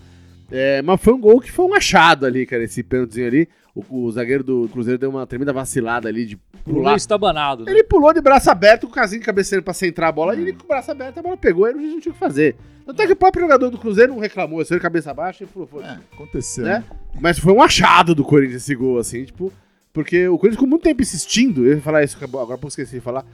É, 0.52 0.82
mas 0.82 1.02
foi 1.02 1.14
um 1.14 1.20
gol 1.20 1.40
que 1.40 1.52
foi 1.52 1.66
um 1.66 1.74
achado 1.74 2.26
ali, 2.26 2.46
cara, 2.46 2.64
esse 2.64 2.84
pênaltizinho 2.84 3.28
ali. 3.28 3.50
O, 3.74 4.06
o 4.06 4.12
zagueiro 4.12 4.44
do 4.44 4.70
Cruzeiro 4.72 4.98
deu 4.98 5.10
uma 5.10 5.26
tremenda 5.28 5.52
vacilada 5.52 6.08
ali 6.08 6.26
de 6.26 6.38
pular. 6.64 6.86
meio 6.86 6.96
estabanado. 6.96 7.66
né? 7.66 7.72
Ele 7.72 7.84
pulou 7.84 8.14
de 8.14 8.22
braço 8.22 8.50
aberto 8.50 8.86
com 8.88 8.92
o 8.94 8.96
casinho 8.96 9.22
cabeceando 9.22 9.64
pra 9.64 9.74
centrar 9.74 10.10
a 10.10 10.12
bola 10.12 10.36
e 10.36 10.42
ele 10.42 10.54
com 10.54 10.64
o 10.64 10.68
braço 10.68 10.92
aberto 10.92 11.18
a 11.18 11.22
bola 11.22 11.36
pegou, 11.36 11.66
aí 11.66 11.74
o 11.74 11.80
juiz 11.80 11.92
não 11.94 12.00
tinha 12.00 12.12
o 12.12 12.14
que 12.14 12.20
fazer. 12.20 12.56
Até 12.88 13.06
que 13.08 13.14
o 13.14 13.16
próprio 13.16 13.42
jogador 13.42 13.70
do 13.70 13.78
Cruzeiro 13.78 14.14
não 14.14 14.20
reclamou, 14.22 14.60
ele 14.60 14.66
saiu 14.66 14.78
de 14.80 14.84
cabeça 14.84 15.14
baixa 15.14 15.44
e 15.44 15.48
falou, 15.48 15.68
É, 15.84 15.98
aconteceu. 16.14 16.64
né? 16.64 16.84
Mas 17.20 17.38
foi 17.40 17.52
um 17.52 17.62
achado 17.62 18.14
do 18.16 18.24
Corinthians 18.24 18.62
esse 18.62 18.76
gol, 18.76 18.98
assim, 19.00 19.26
tipo. 19.26 19.52
Porque 19.92 20.28
o 20.28 20.38
Corinthians 20.38 20.56
ficou 20.56 20.68
muito 20.70 20.84
tempo 20.84 21.02
insistindo. 21.02 21.66
Eu 21.66 21.76
ia 21.78 21.82
falar 21.82 22.04
isso, 22.04 22.18
agora 22.24 22.60
eu 22.62 22.68
esqueci 22.68 22.96
de 22.96 23.02
falar. 23.02 23.26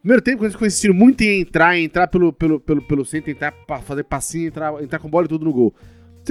Primeiro 0.00 0.22
tempo, 0.22 0.36
o 0.36 0.38
Corinthians 0.40 0.52
ficou 0.54 0.66
insistindo 0.66 0.94
muito 0.94 1.20
em 1.22 1.40
entrar, 1.40 1.76
em 1.76 1.84
entrar 1.84 2.06
pelo, 2.08 2.32
pelo, 2.32 2.60
pelo, 2.60 2.80
pelo 2.82 3.04
centro, 3.04 3.30
entrar 3.30 3.52
fazer 3.82 4.04
passinho, 4.04 4.48
entrar, 4.48 4.82
entrar 4.82 4.98
com 4.98 5.08
bola 5.10 5.26
e 5.26 5.28
tudo 5.28 5.44
no 5.44 5.52
gol. 5.52 5.74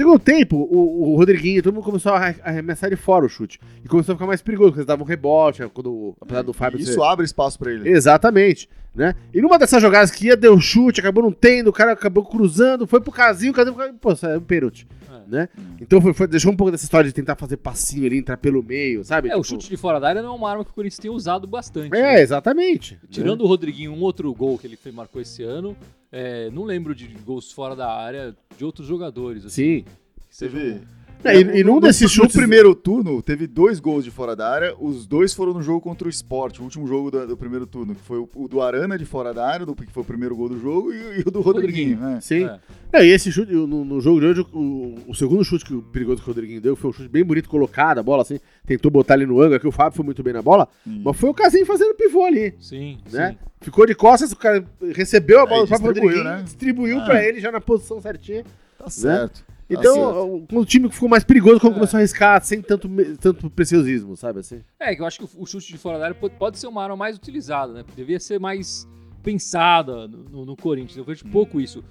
Segundo 0.00 0.18
tempo, 0.18 0.56
o, 0.56 1.12
o 1.12 1.16
Rodriguinho, 1.16 1.62
todo 1.62 1.74
mundo 1.74 1.84
começou 1.84 2.12
a 2.12 2.16
arre- 2.16 2.40
arremessar 2.42 2.88
de 2.88 2.96
fora 2.96 3.26
o 3.26 3.28
chute. 3.28 3.60
E 3.84 3.86
começou 3.88 4.14
a 4.14 4.16
ficar 4.16 4.26
mais 4.26 4.40
perigoso, 4.40 4.70
porque 4.70 4.78
eles 4.80 4.86
davam 4.86 5.04
um 5.04 5.06
rebote, 5.06 5.62
quando, 5.74 6.16
apesar 6.18 6.40
do 6.40 6.54
Fábio 6.54 6.78
E 6.80 6.84
ser- 6.86 6.92
Isso 6.92 7.02
abre 7.02 7.26
espaço 7.26 7.58
pra 7.58 7.70
ele. 7.70 7.86
Exatamente, 7.86 8.66
né? 8.94 9.14
E 9.32 9.40
numa 9.40 9.58
dessas 9.58 9.80
jogadas 9.80 10.10
que 10.10 10.26
ia, 10.26 10.36
deu 10.36 10.58
chute, 10.60 11.00
acabou 11.00 11.22
não 11.22 11.32
tendo, 11.32 11.68
o 11.68 11.72
cara 11.72 11.92
acabou 11.92 12.24
cruzando, 12.24 12.86
foi 12.86 13.00
pro 13.00 13.12
casinho, 13.12 13.52
o 13.52 13.54
casinho, 13.54 13.74
pô, 14.00 14.10
é 14.26 14.36
um 14.38 14.40
pênalti, 14.40 14.86
É. 15.08 15.20
né? 15.30 15.48
Então 15.80 16.00
foi, 16.00 16.12
foi- 16.12 16.26
deixou 16.26 16.52
um 16.52 16.56
pouco 16.56 16.70
dessa 16.72 16.84
história 16.84 17.06
de 17.08 17.14
tentar 17.14 17.36
fazer 17.36 17.56
passinho 17.56 18.06
ali, 18.06 18.18
entrar 18.18 18.36
pelo 18.36 18.62
meio, 18.62 19.04
sabe? 19.04 19.28
É, 19.28 19.36
o 19.36 19.42
Tipo, 19.42 19.54
chute 19.54 19.68
de 19.68 19.76
fora 19.76 20.00
da 20.00 20.08
área 20.08 20.22
não 20.22 20.32
é 20.32 20.36
uma 20.36 20.50
arma 20.50 20.64
que 20.64 20.70
o 20.70 20.74
Corinthians 20.74 20.98
tem 20.98 21.10
usado 21.10 21.46
bastante. 21.46 21.94
É, 21.96 22.02
né? 22.14 22.20
exatamente. 22.22 22.98
Tirando 23.08 23.42
o 23.42 23.46
Rodriguinho, 23.46 23.92
um 23.92 24.00
outro 24.00 24.32
gol 24.34 24.58
que 24.58 24.66
ele 24.66 24.78
marcou 24.92 25.20
esse 25.22 25.42
ano, 25.42 25.76
é, 26.10 26.50
não 26.50 26.64
lembro 26.64 26.94
de 26.94 27.06
gols 27.24 27.52
fora 27.52 27.76
da 27.76 27.88
área 27.92 28.34
de 28.58 28.64
outros 28.64 28.86
jogadores. 28.88 29.44
Assim, 29.44 29.84
Sim. 29.84 29.84
sejam- 30.28 30.58
Teve, 30.60 30.80
É, 31.22 31.36
e, 31.36 31.60
e 31.60 31.64
num 31.64 31.74
no, 31.74 31.80
desses 31.80 32.02
no 32.02 32.08
chutes. 32.08 32.34
primeiro 32.36 32.74
turno, 32.74 33.20
teve 33.20 33.46
dois 33.46 33.78
gols 33.78 34.04
de 34.04 34.10
fora 34.10 34.34
da 34.34 34.48
área. 34.50 34.74
Os 34.78 35.06
dois 35.06 35.34
foram 35.34 35.52
no 35.52 35.62
jogo 35.62 35.80
contra 35.80 36.06
o 36.06 36.10
Sport, 36.10 36.58
o 36.58 36.62
último 36.62 36.86
jogo 36.86 37.10
do, 37.10 37.26
do 37.26 37.36
primeiro 37.36 37.66
turno, 37.66 37.94
que 37.94 38.00
foi 38.00 38.18
o, 38.18 38.28
o 38.34 38.48
do 38.48 38.62
Arana 38.62 38.96
de 38.96 39.04
fora 39.04 39.34
da 39.34 39.46
área, 39.46 39.66
do, 39.66 39.74
que 39.74 39.90
foi 39.92 40.02
o 40.02 40.06
primeiro 40.06 40.34
gol 40.34 40.48
do 40.48 40.58
jogo, 40.58 40.92
e, 40.92 41.18
e 41.20 41.24
o 41.26 41.30
do 41.30 41.40
Rodriguinho. 41.40 41.98
né? 41.98 42.18
Sim. 42.22 42.44
É. 42.44 42.58
É, 42.92 43.04
e 43.06 43.10
esse 43.10 43.30
chute, 43.30 43.52
no, 43.52 43.84
no 43.84 44.00
jogo 44.00 44.18
de 44.18 44.26
hoje, 44.26 44.40
o, 44.52 44.94
o 45.06 45.14
segundo 45.14 45.44
chute 45.44 45.64
que 45.64 45.74
o 45.74 45.82
perigoso 45.82 46.22
que 46.22 46.28
o 46.28 46.32
Rodriguinho 46.32 46.60
deu 46.60 46.74
foi 46.74 46.90
um 46.90 46.92
chute 46.92 47.08
bem 47.08 47.22
bonito 47.22 47.48
colocado, 47.48 47.98
a 47.98 48.02
bola 48.02 48.22
assim, 48.22 48.40
tentou 48.66 48.90
botar 48.90 49.14
ali 49.14 49.26
no 49.26 49.40
ângulo, 49.40 49.54
aqui 49.56 49.68
o 49.68 49.72
Fábio 49.72 49.96
foi 49.96 50.04
muito 50.04 50.22
bem 50.22 50.32
na 50.32 50.42
bola, 50.42 50.66
Hum. 50.86 51.02
mas 51.04 51.16
foi 51.16 51.28
o 51.30 51.34
Casinho 51.34 51.66
fazendo 51.66 51.94
pivô 51.94 52.24
ali. 52.24 52.54
Sim, 52.58 52.98
né? 53.12 53.30
sim. 53.32 53.36
Ficou 53.60 53.84
de 53.86 53.94
costas, 53.94 54.32
o 54.32 54.36
cara 54.36 54.64
recebeu 54.94 55.40
a 55.40 55.46
bola 55.46 55.60
Aí 55.60 55.66
do 55.66 55.68
próprio 55.68 55.92
distribuiu, 55.92 56.16
Rodriguinho, 56.18 56.36
né? 56.38 56.42
distribuiu 56.44 56.98
Ah. 56.98 57.04
pra 57.04 57.22
ele 57.24 57.40
já 57.40 57.52
na 57.52 57.60
posição 57.60 58.00
certinha. 58.00 58.42
Tá 58.78 58.88
certo. 58.88 59.44
Tá 59.44 59.49
Então, 59.70 59.94
certo. 59.94 60.56
o, 60.56 60.58
o 60.60 60.66
time 60.66 60.90
ficou 60.90 61.08
mais 61.08 61.22
perigoso 61.24 61.60
quando 61.60 61.72
É. 61.72 61.76
começou 61.76 61.96
a 61.96 62.00
arriscar 62.00 62.42
sem 62.44 62.60
tanto, 62.60 62.88
tanto 63.20 63.48
preciosismo, 63.50 64.16
sabe 64.16 64.40
assim? 64.40 64.60
É, 64.78 64.94
que 64.94 65.00
eu 65.00 65.06
acho 65.06 65.18
que 65.20 65.24
o, 65.24 65.42
o 65.42 65.46
chute 65.46 65.68
de 65.72 65.78
fora 65.78 65.98
da 65.98 66.04
área 66.06 66.14
pode, 66.16 66.34
pode 66.34 66.58
ser 66.58 66.66
uma 66.66 66.82
arma 66.82 66.96
mais 66.96 67.16
utilizada, 67.16 67.72
né? 67.72 67.84
Devia 67.96 68.18
ser 68.18 68.40
mais 68.40 68.86
pensada 69.22 70.08
no, 70.08 70.18
no- 70.30 70.44
no 70.46 70.56
Corinthians. 70.56 70.96
Eu 70.96 71.04
vejo 71.04 71.24
pouco 71.26 71.60
isso. 71.60 71.84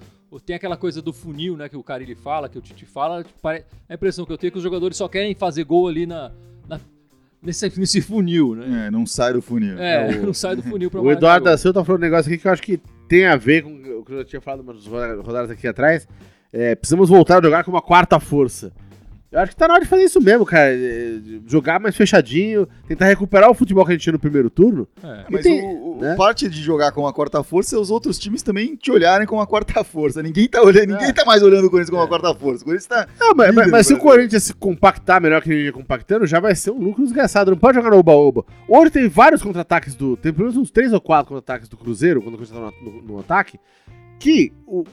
Tem 0.46 0.56
aquela 0.56 0.78
coisa 0.78 1.02
do 1.02 1.12
funil, 1.12 1.58
né, 1.58 1.68
que 1.68 1.76
o 1.78 1.82
Carilli 1.82 2.13
fala, 2.15 2.48
que 2.50 2.58
o 2.58 2.62
Tite 2.62 2.86
fala. 2.86 3.24
tipo, 3.24 3.39
pare- 3.39 3.65
A 3.88 3.96
impressão 3.96 4.26
que 4.26 4.32
eu 4.32 4.38
tenho 4.38 4.50
é 4.50 4.52
que 4.52 4.58
os 4.58 4.63
jogadores 4.63 4.96
só 4.98 5.08
querem 5.08 5.34
fazer 5.34 5.63
gol 5.63 5.88
ali 5.88 6.06
na, 6.06 6.32
na- 6.68 6.80
nesse, 7.42 7.80
nesse 7.80 8.00
funil, 8.02 8.54
né? 8.56 8.88
É, 8.88 8.92
não 8.92 9.06
sai 9.08 9.34
do 9.34 9.42
funil. 9.42 9.78
É, 9.80 10.18
o- 10.20 10.26
não 10.28 10.34
sai 10.34 10.56
do 10.56 10.62
funil 10.62 10.92
pra 10.92 11.02
O 11.02 11.12
Eduardo 11.12 11.46
da 11.46 11.58
Silva 11.58 11.80
tá 11.80 11.86
falando 11.86 12.02
um 12.02 12.06
negócio 12.06 12.32
aqui 12.32 12.39
que 12.42 12.48
eu 12.48 12.52
acho 12.52 12.62
que 12.62 12.80
tem 13.08 13.26
a 13.26 13.36
ver 13.38 13.63
com 13.63 13.72
o 13.74 14.06
que 14.06 14.12
eu 14.13 14.18
já 14.20 14.26
tinha 14.26 14.42
falado 14.42 14.60
umas 14.62 14.86
rodadas 14.86 15.50
aqui 15.50 15.68
atrás. 15.68 16.08
É, 16.52 16.76
precisamos 16.76 17.10
voltar 17.10 17.40
a 17.40 17.42
jogar 17.44 17.64
com 17.64 17.72
uma 17.72 17.82
quarta 17.82 18.20
força. 18.20 18.72
Eu 19.32 19.40
acho 19.42 19.52
que 19.52 19.58
tá 19.58 19.68
na 19.68 19.76
hora 19.76 19.84
de 19.84 19.88
fazer 19.88 20.02
isso 20.06 20.20
mesmo, 20.20 20.44
cara. 20.44 20.72
É, 20.74 21.20
Jogar 21.46 21.80
mais 21.80 21.96
fechadinho, 21.96 22.68
tentar 22.88 23.06
recuperar 23.06 23.48
o 23.48 23.54
futebol 23.54 23.86
que 23.86 23.92
a 23.92 23.94
gente 23.94 24.02
tinha 24.02 24.14
no 24.14 24.18
primeiro 24.20 24.50
turno. 24.50 24.88
É. 25.04 25.26
Mas 25.30 25.44
tem- 25.44 25.62
o, 25.64 25.98
o- 25.98 26.02
né? 26.02 26.16
parte 26.16 26.50
de 26.50 26.60
jogar 26.60 26.92
com 26.94 27.06
a 27.06 27.14
quarta 27.14 27.44
força 27.44 27.76
é 27.76 27.80
os 27.80 27.92
outros 27.92 28.18
times 28.18 28.42
também 28.42 28.76
te 28.76 28.92
olharem 28.92 29.28
com 29.28 29.40
a 29.40 29.46
quarta 29.46 29.84
força. 29.84 30.24
Ninguém 30.24 30.48
tá 30.48 30.64
olhando, 30.64 30.94
ninguém 30.94 31.10
É. 31.10 31.14
tá 31.14 31.24
mais 31.26 31.44
olhando 31.44 31.68
o 31.68 31.70
Corinthians 31.70 31.92
com 31.96 32.02
a 32.02 32.08
quarta 32.08 32.34
força. 32.34 32.64
O 32.64 32.66
Corinthians 32.66 32.88
tá. 32.88 33.08
Não, 33.20 33.36
mas, 33.36 33.54
mas- 33.54 33.66
Líder 33.68 33.72
mas 33.72 33.86
se 33.86 33.94
o 33.94 33.98
Brasil. 33.98 34.12
Corinthians 34.12 34.44
se 34.46 34.54
compactar 34.56 35.22
melhor 35.22 35.44
que 35.44 35.52
ele 35.52 35.72
compactando, 35.72 36.26
já 36.26 36.40
vai 36.40 36.56
ser 36.56 36.72
um 36.72 36.80
lucro 36.80 37.04
desgraçado. 37.04 37.52
Não 37.52 37.58
pode 37.60 37.76
jogar 37.76 37.92
no 37.92 37.98
oba-oba. 38.00 38.44
Hoje 38.68 38.90
tem 38.90 39.08
vários 39.08 39.44
contra-ataques 39.44 39.94
do. 39.94 40.18
Tem 40.18 40.34
pelo 40.34 40.46
menos 40.48 40.58
uns 40.58 40.72
três 40.72 40.92
ou 40.92 41.00
quatro 41.00 41.36
contra-ataques 41.36 41.70
do 41.70 41.78
Cruzeiro, 41.78 42.20
quando 42.20 42.34
o 42.34 42.38
Corinthians 42.40 42.60
tá 42.60 42.72
no, 42.84 42.92
no- 42.92 43.02
no 43.14 43.20
ataque, 43.20 43.60
que 44.18 44.52
o- 44.66 44.84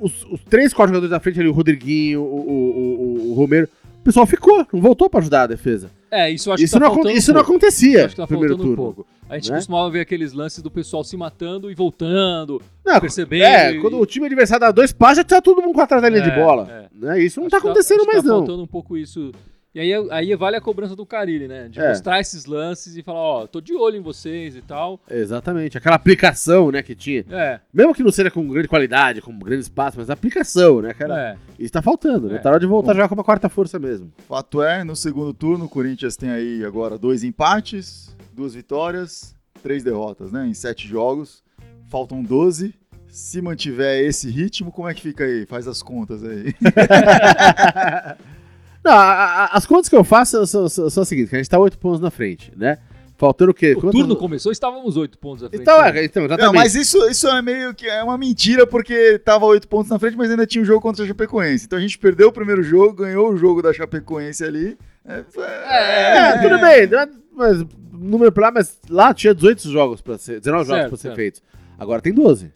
os, 0.00 0.24
os 0.30 0.40
três, 0.44 0.72
quatro 0.72 0.90
jogadores 0.94 1.10
da 1.10 1.20
frente 1.20 1.40
ali, 1.40 1.48
o 1.48 1.52
Rodriguinho, 1.52 2.20
o, 2.22 2.24
o, 2.24 3.28
o- 3.28 3.30
o 3.30 3.34
Romero, 3.34 3.68
o 4.00 4.02
pessoal 4.04 4.26
ficou, 4.26 4.66
não 4.72 4.80
voltou 4.80 5.08
pra 5.10 5.20
ajudar 5.20 5.42
a 5.42 5.46
defesa. 5.48 5.90
É, 6.10 6.30
isso 6.30 6.48
eu 6.48 6.54
acho 6.54 6.62
Isso, 6.64 6.78
que 6.78 6.80
tá 6.82 6.88
não, 6.88 7.10
isso 7.10 7.30
um 7.30 7.34
não 7.34 7.40
acontecia 7.42 8.06
acho 8.06 8.10
que 8.10 8.16
tá 8.16 8.22
no 8.22 8.28
primeiro 8.28 8.54
faltando 8.54 8.72
um 8.72 8.76
turno. 8.76 8.94
pouco. 8.94 9.10
A 9.28 9.34
gente 9.34 9.50
né? 9.50 9.56
costumava 9.58 9.90
ver 9.90 10.00
aqueles 10.00 10.32
lances 10.32 10.62
do 10.62 10.70
pessoal 10.70 11.04
se 11.04 11.14
matando 11.18 11.70
e 11.70 11.74
voltando, 11.74 12.62
Não, 12.82 12.98
percebendo. 12.98 13.42
é, 13.44 13.74
e- 13.74 13.80
quando 13.82 13.98
o 14.00 14.06
time 14.06 14.24
adversário 14.24 14.60
dá 14.62 14.70
dois 14.70 14.90
passos, 14.92 15.18
já 15.18 15.24
tá 15.24 15.42
todo 15.42 15.60
mundo 15.60 15.78
atrás 15.78 16.00
da 16.02 16.08
linha 16.08 16.22
de 16.22 16.30
É, 16.30 16.34
bola. 16.34 16.66
é. 16.70 16.88
Né? 17.06 17.22
Isso 17.22 17.38
não 17.40 17.46
Acho 17.48 17.50
tá 17.56 17.60
que 17.60 17.66
acontecendo 17.66 18.00
que 18.00 18.06
mais, 18.06 18.22
tá 18.22 18.28
não. 18.28 18.38
faltando 18.38 18.62
um 18.62 18.66
pouco 18.66 18.96
isso. 18.96 19.30
E 19.74 19.80
aí, 19.80 19.92
aí 20.10 20.34
vale 20.34 20.56
a 20.56 20.60
cobrança 20.60 20.96
do 20.96 21.04
Carilli, 21.04 21.46
né? 21.46 21.68
De 21.68 21.78
É. 21.78 21.90
mostrar 21.90 22.18
esses 22.20 22.46
lances 22.46 22.96
e 22.96 23.02
falar, 23.02 23.20
ó, 23.20 23.46
tô 23.46 23.60
de 23.60 23.74
olho 23.74 23.96
em 23.96 24.00
vocês 24.00 24.56
e 24.56 24.62
tal. 24.62 24.98
Exatamente. 25.10 25.76
Aquela 25.76 25.94
aplicação, 25.96 26.70
né, 26.72 26.82
que 26.82 26.94
tinha. 26.94 27.24
É, 27.30 27.60
Mesmo 27.72 27.94
que 27.94 28.02
não 28.02 28.10
seja 28.10 28.30
com 28.30 28.48
grande 28.48 28.66
qualidade, 28.66 29.20
com 29.20 29.38
grande 29.38 29.62
espaço, 29.62 29.98
mas 29.98 30.08
a 30.10 30.14
aplicação, 30.14 30.80
né, 30.80 30.94
cara? 30.94 31.18
é. 31.20 31.36
Isso 31.62 31.72
tá 31.72 31.82
faltando, 31.82 32.28
né? 32.28 32.36
É. 32.36 32.38
Tá 32.38 32.48
na 32.48 32.54
hora 32.54 32.60
de 32.60 32.66
voltar 32.66 32.92
a 32.92 32.94
jogar 32.94 33.08
com 33.08 33.14
uma 33.14 33.22
quarta 33.24 33.48
força 33.48 33.78
mesmo. 33.78 34.10
Fato 34.26 34.62
é, 34.62 34.82
no 34.82 34.96
segundo 34.96 35.32
turno, 35.34 35.66
o 35.66 35.68
Corinthians 35.68 36.16
tem 36.16 36.30
aí 36.30 36.64
agora 36.64 36.96
dois 36.98 37.22
empates, 37.22 38.16
duas 38.32 38.54
vitórias, 38.54 39.34
três 39.62 39.84
derrotas, 39.84 40.32
né? 40.32 40.46
Em 40.46 40.54
sete 40.54 40.88
jogos. 40.88 41.42
Faltam 41.88 42.22
12. 42.22 42.74
Se 43.06 43.40
mantiver 43.40 44.04
esse 44.04 44.30
ritmo, 44.30 44.70
como 44.72 44.88
é 44.88 44.94
que 44.94 45.00
fica 45.02 45.24
aí? 45.24 45.46
Faz 45.46 45.66
as 45.68 45.82
contas 45.82 46.22
aí. 46.24 46.54
Não, 48.84 48.92
a- 48.92 49.44
a- 49.44 49.56
as 49.56 49.66
contas 49.66 49.88
que 49.88 49.96
eu 49.96 50.04
faço 50.04 50.46
são, 50.46 50.68
são, 50.68 50.88
são 50.90 51.02
as 51.02 51.08
seguintes, 51.08 51.30
que 51.30 51.36
a 51.36 51.38
gente 51.38 51.50
tá 51.50 51.58
oito 51.58 51.78
pontos 51.78 52.00
na 52.00 52.10
frente, 52.10 52.52
né? 52.56 52.78
Faltando 53.16 53.50
o 53.50 53.54
quê? 53.54 53.72
O 53.72 53.80
Quantas- 53.80 53.98
turno 54.00 54.14
começou, 54.16 54.52
estávamos 54.52 54.96
oito 54.96 55.18
pontos 55.18 55.42
à 55.42 55.48
frente. 55.48 55.62
Então, 55.62 55.84
é, 55.84 56.04
então, 56.04 56.22
Não, 56.22 56.26
exatamente. 56.28 56.54
mas 56.54 56.74
isso, 56.76 56.98
isso 57.10 57.26
é 57.28 57.42
meio 57.42 57.74
que 57.74 57.86
é 57.88 58.00
uma 58.04 58.16
mentira, 58.16 58.64
porque 58.64 59.18
tava 59.18 59.44
oito 59.46 59.66
pontos 59.66 59.90
na 59.90 59.98
frente, 59.98 60.16
mas 60.16 60.30
ainda 60.30 60.46
tinha 60.46 60.62
um 60.62 60.64
jogo 60.64 60.80
contra 60.80 61.02
a 61.04 61.06
Chapecoense. 61.08 61.64
Então 61.66 61.76
a 61.78 61.82
gente 61.82 61.98
perdeu 61.98 62.28
o 62.28 62.32
primeiro 62.32 62.62
jogo, 62.62 62.92
ganhou 62.94 63.32
o 63.32 63.36
jogo 63.36 63.60
da 63.60 63.72
Chapecoense 63.72 64.44
ali. 64.44 64.78
É, 65.04 65.24
foi- 65.28 65.42
É, 65.44 66.38
tudo 66.42 66.60
bem, 66.60 66.86
né? 66.86 67.08
mas 67.34 67.64
número 67.92 68.30
pra 68.30 68.46
lá, 68.46 68.52
mas 68.52 68.78
lá 68.88 69.12
tinha 69.12 69.34
18 69.34 69.68
jogos 69.68 70.00
para 70.00 70.16
ser, 70.16 70.38
19 70.38 70.64
jogos 70.68 70.78
Certo, 70.80 70.88
pra 70.90 70.96
ser 70.98 71.02
certo. 71.02 71.16
feitos. 71.16 71.42
Agora 71.76 72.00
tem 72.00 72.12
12. 72.12 72.52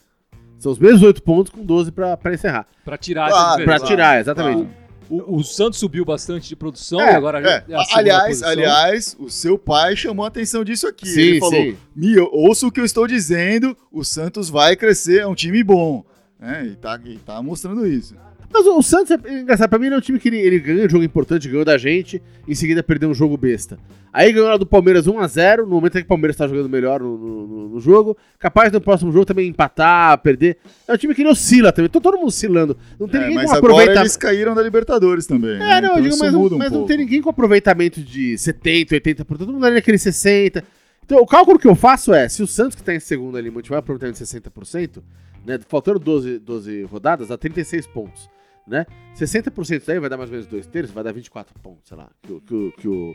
São 0.60 0.70
os 0.70 0.78
mesmos 0.78 1.02
8 1.02 1.20
pontos 1.24 1.50
com 1.52 1.64
12 1.64 1.90
pra, 1.90 2.16
pra 2.16 2.32
encerrar. 2.34 2.66
Pra 2.84 2.96
tirar 2.96 3.28
Claro, 3.30 3.58
diferença. 3.58 3.84
tirar, 3.86 4.20
exatamente. 4.20 4.62
Claro. 4.62 4.81
O, 5.12 5.36
o 5.40 5.44
Santos 5.44 5.78
subiu 5.78 6.06
bastante 6.06 6.48
de 6.48 6.56
produção 6.56 6.98
É, 6.98 7.12
e 7.12 7.14
agora 7.14 7.38
É, 7.46 7.64
é 7.68 7.74
a 7.74 7.84
aliás, 7.96 8.42
aliás, 8.42 9.14
o 9.18 9.28
seu 9.28 9.58
pai 9.58 9.94
chamou 9.94 10.24
a 10.24 10.28
atenção 10.28 10.64
disso 10.64 10.88
aqui. 10.88 11.06
Sim, 11.06 11.20
Ele 11.20 11.38
falou: 11.38 11.62
sim. 11.62 11.76
Mi, 11.94 12.18
ouça 12.18 12.66
o 12.66 12.72
que 12.72 12.80
eu 12.80 12.84
estou 12.84 13.06
dizendo, 13.06 13.76
o 13.92 14.02
Santos 14.04 14.48
vai 14.48 14.74
crescer, 14.74 15.20
é 15.20 15.26
um 15.26 15.34
time 15.34 15.62
bom. 15.62 16.02
É, 16.40 16.64
e 16.64 16.76
tá, 16.76 16.98
e 17.04 17.18
tá 17.18 17.42
mostrando 17.42 17.86
isso. 17.86 18.16
Mas 18.52 18.66
o 18.66 18.82
Santos, 18.82 19.10
é 19.10 19.40
engraçado, 19.40 19.68
pra 19.70 19.78
mim 19.78 19.86
ele 19.86 19.94
é 19.94 19.98
um 19.98 20.00
time 20.00 20.18
que 20.18 20.28
ele, 20.28 20.36
ele 20.38 20.58
ganha 20.58 20.84
um 20.86 20.88
jogo 20.90 21.02
importante, 21.04 21.48
ganhou 21.48 21.64
da 21.64 21.78
gente, 21.78 22.22
em 22.46 22.54
seguida 22.54 22.82
perdeu 22.82 23.08
um 23.08 23.14
jogo 23.14 23.36
besta. 23.36 23.78
Aí 24.12 24.30
ganhou 24.30 24.46
lá 24.48 24.58
do 24.58 24.66
Palmeiras 24.66 25.06
1x0, 25.06 25.60
no 25.62 25.68
momento 25.68 25.96
em 25.96 26.00
que 26.00 26.04
o 26.04 26.08
Palmeiras 26.08 26.36
tá 26.36 26.46
jogando 26.46 26.68
melhor 26.68 27.00
no, 27.00 27.16
no- 27.16 27.68
no- 27.70 27.80
jogo, 27.80 28.14
capaz 28.38 28.70
no 28.70 28.78
próximo 28.78 29.10
jogo 29.10 29.24
também 29.24 29.48
empatar, 29.48 30.18
perder. 30.18 30.58
É 30.86 30.92
um 30.92 30.96
time 30.98 31.14
que 31.14 31.22
ele 31.22 31.30
oscila 31.30 31.72
também, 31.72 31.88
tô 31.88 31.98
todo 31.98 32.18
mundo 32.18 32.26
oscilando. 32.28 32.76
Não 33.00 33.08
tem 33.08 33.20
É, 33.20 33.22
ninguém 33.24 33.36
mas 33.36 33.46
com 33.50 33.56
agora 33.56 33.72
aproveitamento. 33.72 34.02
eles 34.02 34.16
caíram 34.18 34.54
da 34.54 34.62
Libertadores 34.62 35.26
também. 35.26 35.54
É, 35.54 35.58
né? 35.58 35.80
não, 35.80 35.88
eu 35.88 35.92
Então 35.92 36.02
digo, 36.02 36.14
isso 36.14 36.22
mas, 36.24 36.32
não, 36.34 36.40
um 36.44 36.50
mas 36.58 36.70
não 36.70 36.78
pouco. 36.80 36.88
tem 36.88 36.98
ninguém 36.98 37.22
com 37.22 37.30
aproveitamento 37.30 38.02
de 38.02 38.36
70, 38.36 38.94
80%, 38.96 39.24
todo 39.38 39.50
mundo 39.50 39.64
ali 39.64 39.76
naquele 39.76 39.96
60%. 39.96 40.62
Então, 41.04 41.18
o 41.18 41.26
cálculo 41.26 41.58
que 41.58 41.66
eu 41.66 41.74
faço 41.74 42.12
é, 42.12 42.28
se 42.28 42.42
o 42.42 42.46
Santos 42.46 42.76
que 42.76 42.82
tá 42.82 42.94
em 42.94 43.00
segundo 43.00 43.36
ali 43.38 43.50
mantiver 43.50 43.76
um 43.76 43.80
aproveitamento 43.80 44.18
de 44.18 44.24
60%, 44.24 45.02
né, 45.44 45.58
faltando 45.68 45.98
12, 45.98 46.38
12 46.38 46.82
rodadas, 46.84 47.28
dá 47.28 47.36
36 47.38 47.86
pontos, 47.88 48.28
né? 48.66 48.86
60% 49.16 49.82
daí 49.86 49.98
vai 49.98 50.08
dar 50.10 50.16
mais 50.16 50.30
ou 50.30 50.34
menos 50.34 50.46
2 50.46 50.66
terços, 50.66 50.94
vai 50.94 51.04
dar 51.04 51.12
24 51.12 51.54
pontos, 51.60 51.88
sei 51.88 51.96
lá, 51.96 52.08
que, 52.22 52.40
que, 52.40 52.72
que 52.78 52.88
o... 52.88 53.14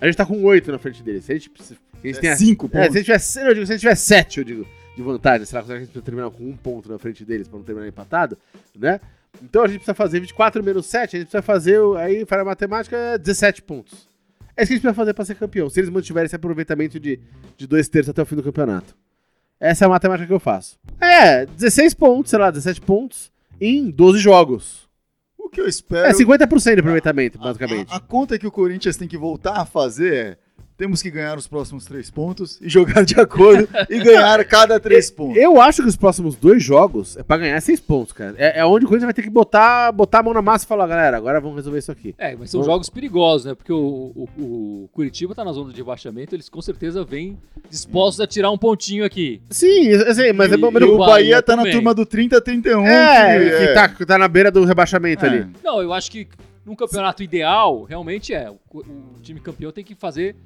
A 0.00 0.06
gente 0.06 0.16
tá 0.16 0.26
com 0.26 0.42
8 0.42 0.70
na 0.72 0.78
frente 0.78 1.02
dele, 1.02 1.20
se 1.22 1.32
a 1.32 1.34
gente, 1.34 1.50
se 1.62 1.74
a 2.02 2.06
gente 2.06 2.20
tem 2.20 2.30
É 2.30 2.36
cinco 2.36 2.66
é, 2.66 2.68
pontos. 2.68 2.86
se 2.92 2.98
a 2.98 3.00
gente 3.00 3.04
tiver, 3.06 3.18
se- 3.18 3.40
eu 3.40 3.54
digo, 3.54 3.66
se 3.66 3.72
a 3.72 3.76
gente 3.76 3.80
tiver 3.82 3.94
7, 3.94 4.38
eu 4.38 4.44
digo, 4.44 4.66
de 4.96 5.02
vantagem, 5.02 5.46
sei 5.46 5.58
lá, 5.58 5.64
se 5.64 5.72
a 5.72 5.76
gente 5.78 5.86
precisa 5.88 6.04
terminar 6.04 6.30
com 6.30 6.44
um 6.44 6.56
ponto 6.56 6.90
na 6.90 6.98
frente 6.98 7.24
deles 7.24 7.48
pra 7.48 7.58
não 7.58 7.64
terminar 7.64 7.86
empatado, 7.88 8.36
né? 8.78 9.00
Então 9.42 9.62
a 9.62 9.66
gente 9.66 9.78
precisa 9.78 9.94
fazer 9.94 10.20
24 10.20 10.62
menos 10.64 10.86
7, 10.86 11.16
a 11.16 11.18
gente 11.20 11.28
precisa 11.28 11.42
fazer, 11.42 11.78
aí 11.98 12.24
para 12.24 12.42
a 12.42 12.44
matemática, 12.44 12.96
é 12.96 13.18
17 13.18 13.62
pontos. 13.62 14.08
É 14.56 14.62
isso 14.62 14.68
que 14.70 14.72
a 14.72 14.76
gente 14.76 14.80
precisa 14.82 14.94
fazer 14.94 15.12
pra 15.14 15.24
ser 15.24 15.34
campeão, 15.34 15.68
se 15.68 15.78
eles 15.80 15.90
mantiverem 15.90 16.24
esse 16.26 16.36
aproveitamento 16.36 16.98
de, 16.98 17.20
de 17.56 17.66
dois 17.66 17.86
terços 17.88 18.08
até 18.10 18.22
o 18.22 18.26
fim 18.26 18.36
do 18.36 18.42
campeonato. 18.42 18.96
Essa 19.60 19.84
é 19.84 19.86
a 19.86 19.88
matemática 19.90 20.26
que 20.26 20.32
eu 20.32 20.40
faço. 20.40 20.78
É, 21.00 21.44
16 21.46 21.92
pontos, 21.94 22.30
sei 22.30 22.38
lá, 22.38 22.50
17 22.50 22.80
pontos 22.80 23.30
em 23.60 23.90
12 23.90 24.18
jogos. 24.18 24.85
O 25.46 25.48
que 25.48 25.60
eu 25.60 25.68
espero. 25.68 26.08
É 26.08 26.12
50% 26.12 26.74
de 26.74 26.80
aproveitamento, 26.80 27.38
basicamente. 27.38 27.92
A, 27.92 27.96
a 27.98 28.00
conta 28.00 28.36
que 28.36 28.48
o 28.48 28.50
Corinthians 28.50 28.96
tem 28.96 29.06
que 29.06 29.16
voltar 29.16 29.56
a 29.56 29.64
fazer 29.64 30.14
é: 30.14 30.38
temos 30.76 31.00
que 31.00 31.10
ganhar 31.10 31.38
os 31.38 31.46
próximos 31.46 31.86
três 31.86 32.10
pontos 32.10 32.60
e 32.60 32.68
jogar 32.68 33.04
de 33.04 33.18
acordo 33.18 33.66
e 33.88 33.98
ganhar 33.98 34.44
cada 34.44 34.78
três 34.80 35.10
pontos. 35.10 35.36
Eu 35.36 35.60
acho 35.60 35.82
que 35.82 35.88
os 35.88 35.96
próximos 35.96 36.36
dois 36.36 36.62
jogos 36.62 37.16
é 37.16 37.22
pra 37.22 37.38
ganhar 37.38 37.60
seis 37.62 37.80
pontos, 37.80 38.12
cara. 38.12 38.34
É, 38.36 38.60
é 38.60 38.64
onde 38.66 38.84
o 38.84 38.88
Corinthians 38.88 39.06
vai 39.06 39.14
ter 39.14 39.22
que 39.22 39.30
botar, 39.30 39.90
botar 39.92 40.18
a 40.18 40.22
mão 40.22 40.34
na 40.34 40.42
massa 40.42 40.64
e 40.64 40.68
falar, 40.68 40.86
galera, 40.86 41.16
agora 41.16 41.40
vamos 41.40 41.56
resolver 41.56 41.78
isso 41.78 41.90
aqui. 41.90 42.14
É, 42.18 42.36
mas 42.36 42.50
são 42.50 42.60
Bom. 42.60 42.66
jogos 42.66 42.90
perigosos, 42.90 43.46
né? 43.46 43.54
Porque 43.54 43.72
o, 43.72 43.78
o, 43.78 44.28
o 44.38 44.88
Curitiba 44.92 45.34
tá 45.34 45.44
na 45.44 45.52
zona 45.52 45.70
de 45.72 45.78
rebaixamento, 45.78 46.34
eles 46.34 46.48
com 46.48 46.60
certeza 46.60 47.02
vêm 47.04 47.38
dispostos 47.70 48.20
a 48.20 48.26
tirar 48.26 48.50
um 48.50 48.58
pontinho 48.58 49.04
aqui. 49.04 49.40
Sim, 49.50 49.86
eu 49.86 50.14
sei, 50.14 50.32
mas 50.32 50.52
é 50.52 50.56
e, 50.56 50.58
bom. 50.58 50.70
e 50.70 50.84
o 50.84 50.98
Bahia 50.98 51.06
Bahia 51.16 51.42
tá 51.42 51.56
na 51.56 51.62
também. 51.62 51.72
turma 51.72 51.94
do 51.94 52.04
30 52.04 52.36
a 52.36 52.40
31. 52.40 52.86
É, 52.86 53.38
que 53.38 53.66
que 53.66 53.74
tá, 53.74 53.88
que 53.88 54.06
tá 54.06 54.18
na 54.18 54.28
beira 54.28 54.50
do 54.50 54.64
rebaixamento 54.64 55.24
É. 55.24 55.28
ali. 55.28 55.46
Não, 55.64 55.80
eu 55.80 55.92
acho 55.92 56.10
que 56.10 56.28
num 56.66 56.74
campeonato 56.74 57.22
ideal, 57.22 57.84
realmente 57.84 58.34
é. 58.34 58.50
O, 58.50 58.56
o 58.80 59.20
time 59.22 59.40
campeão 59.40 59.70
tem 59.72 59.84
que 59.84 59.94
fazer 59.94 60.36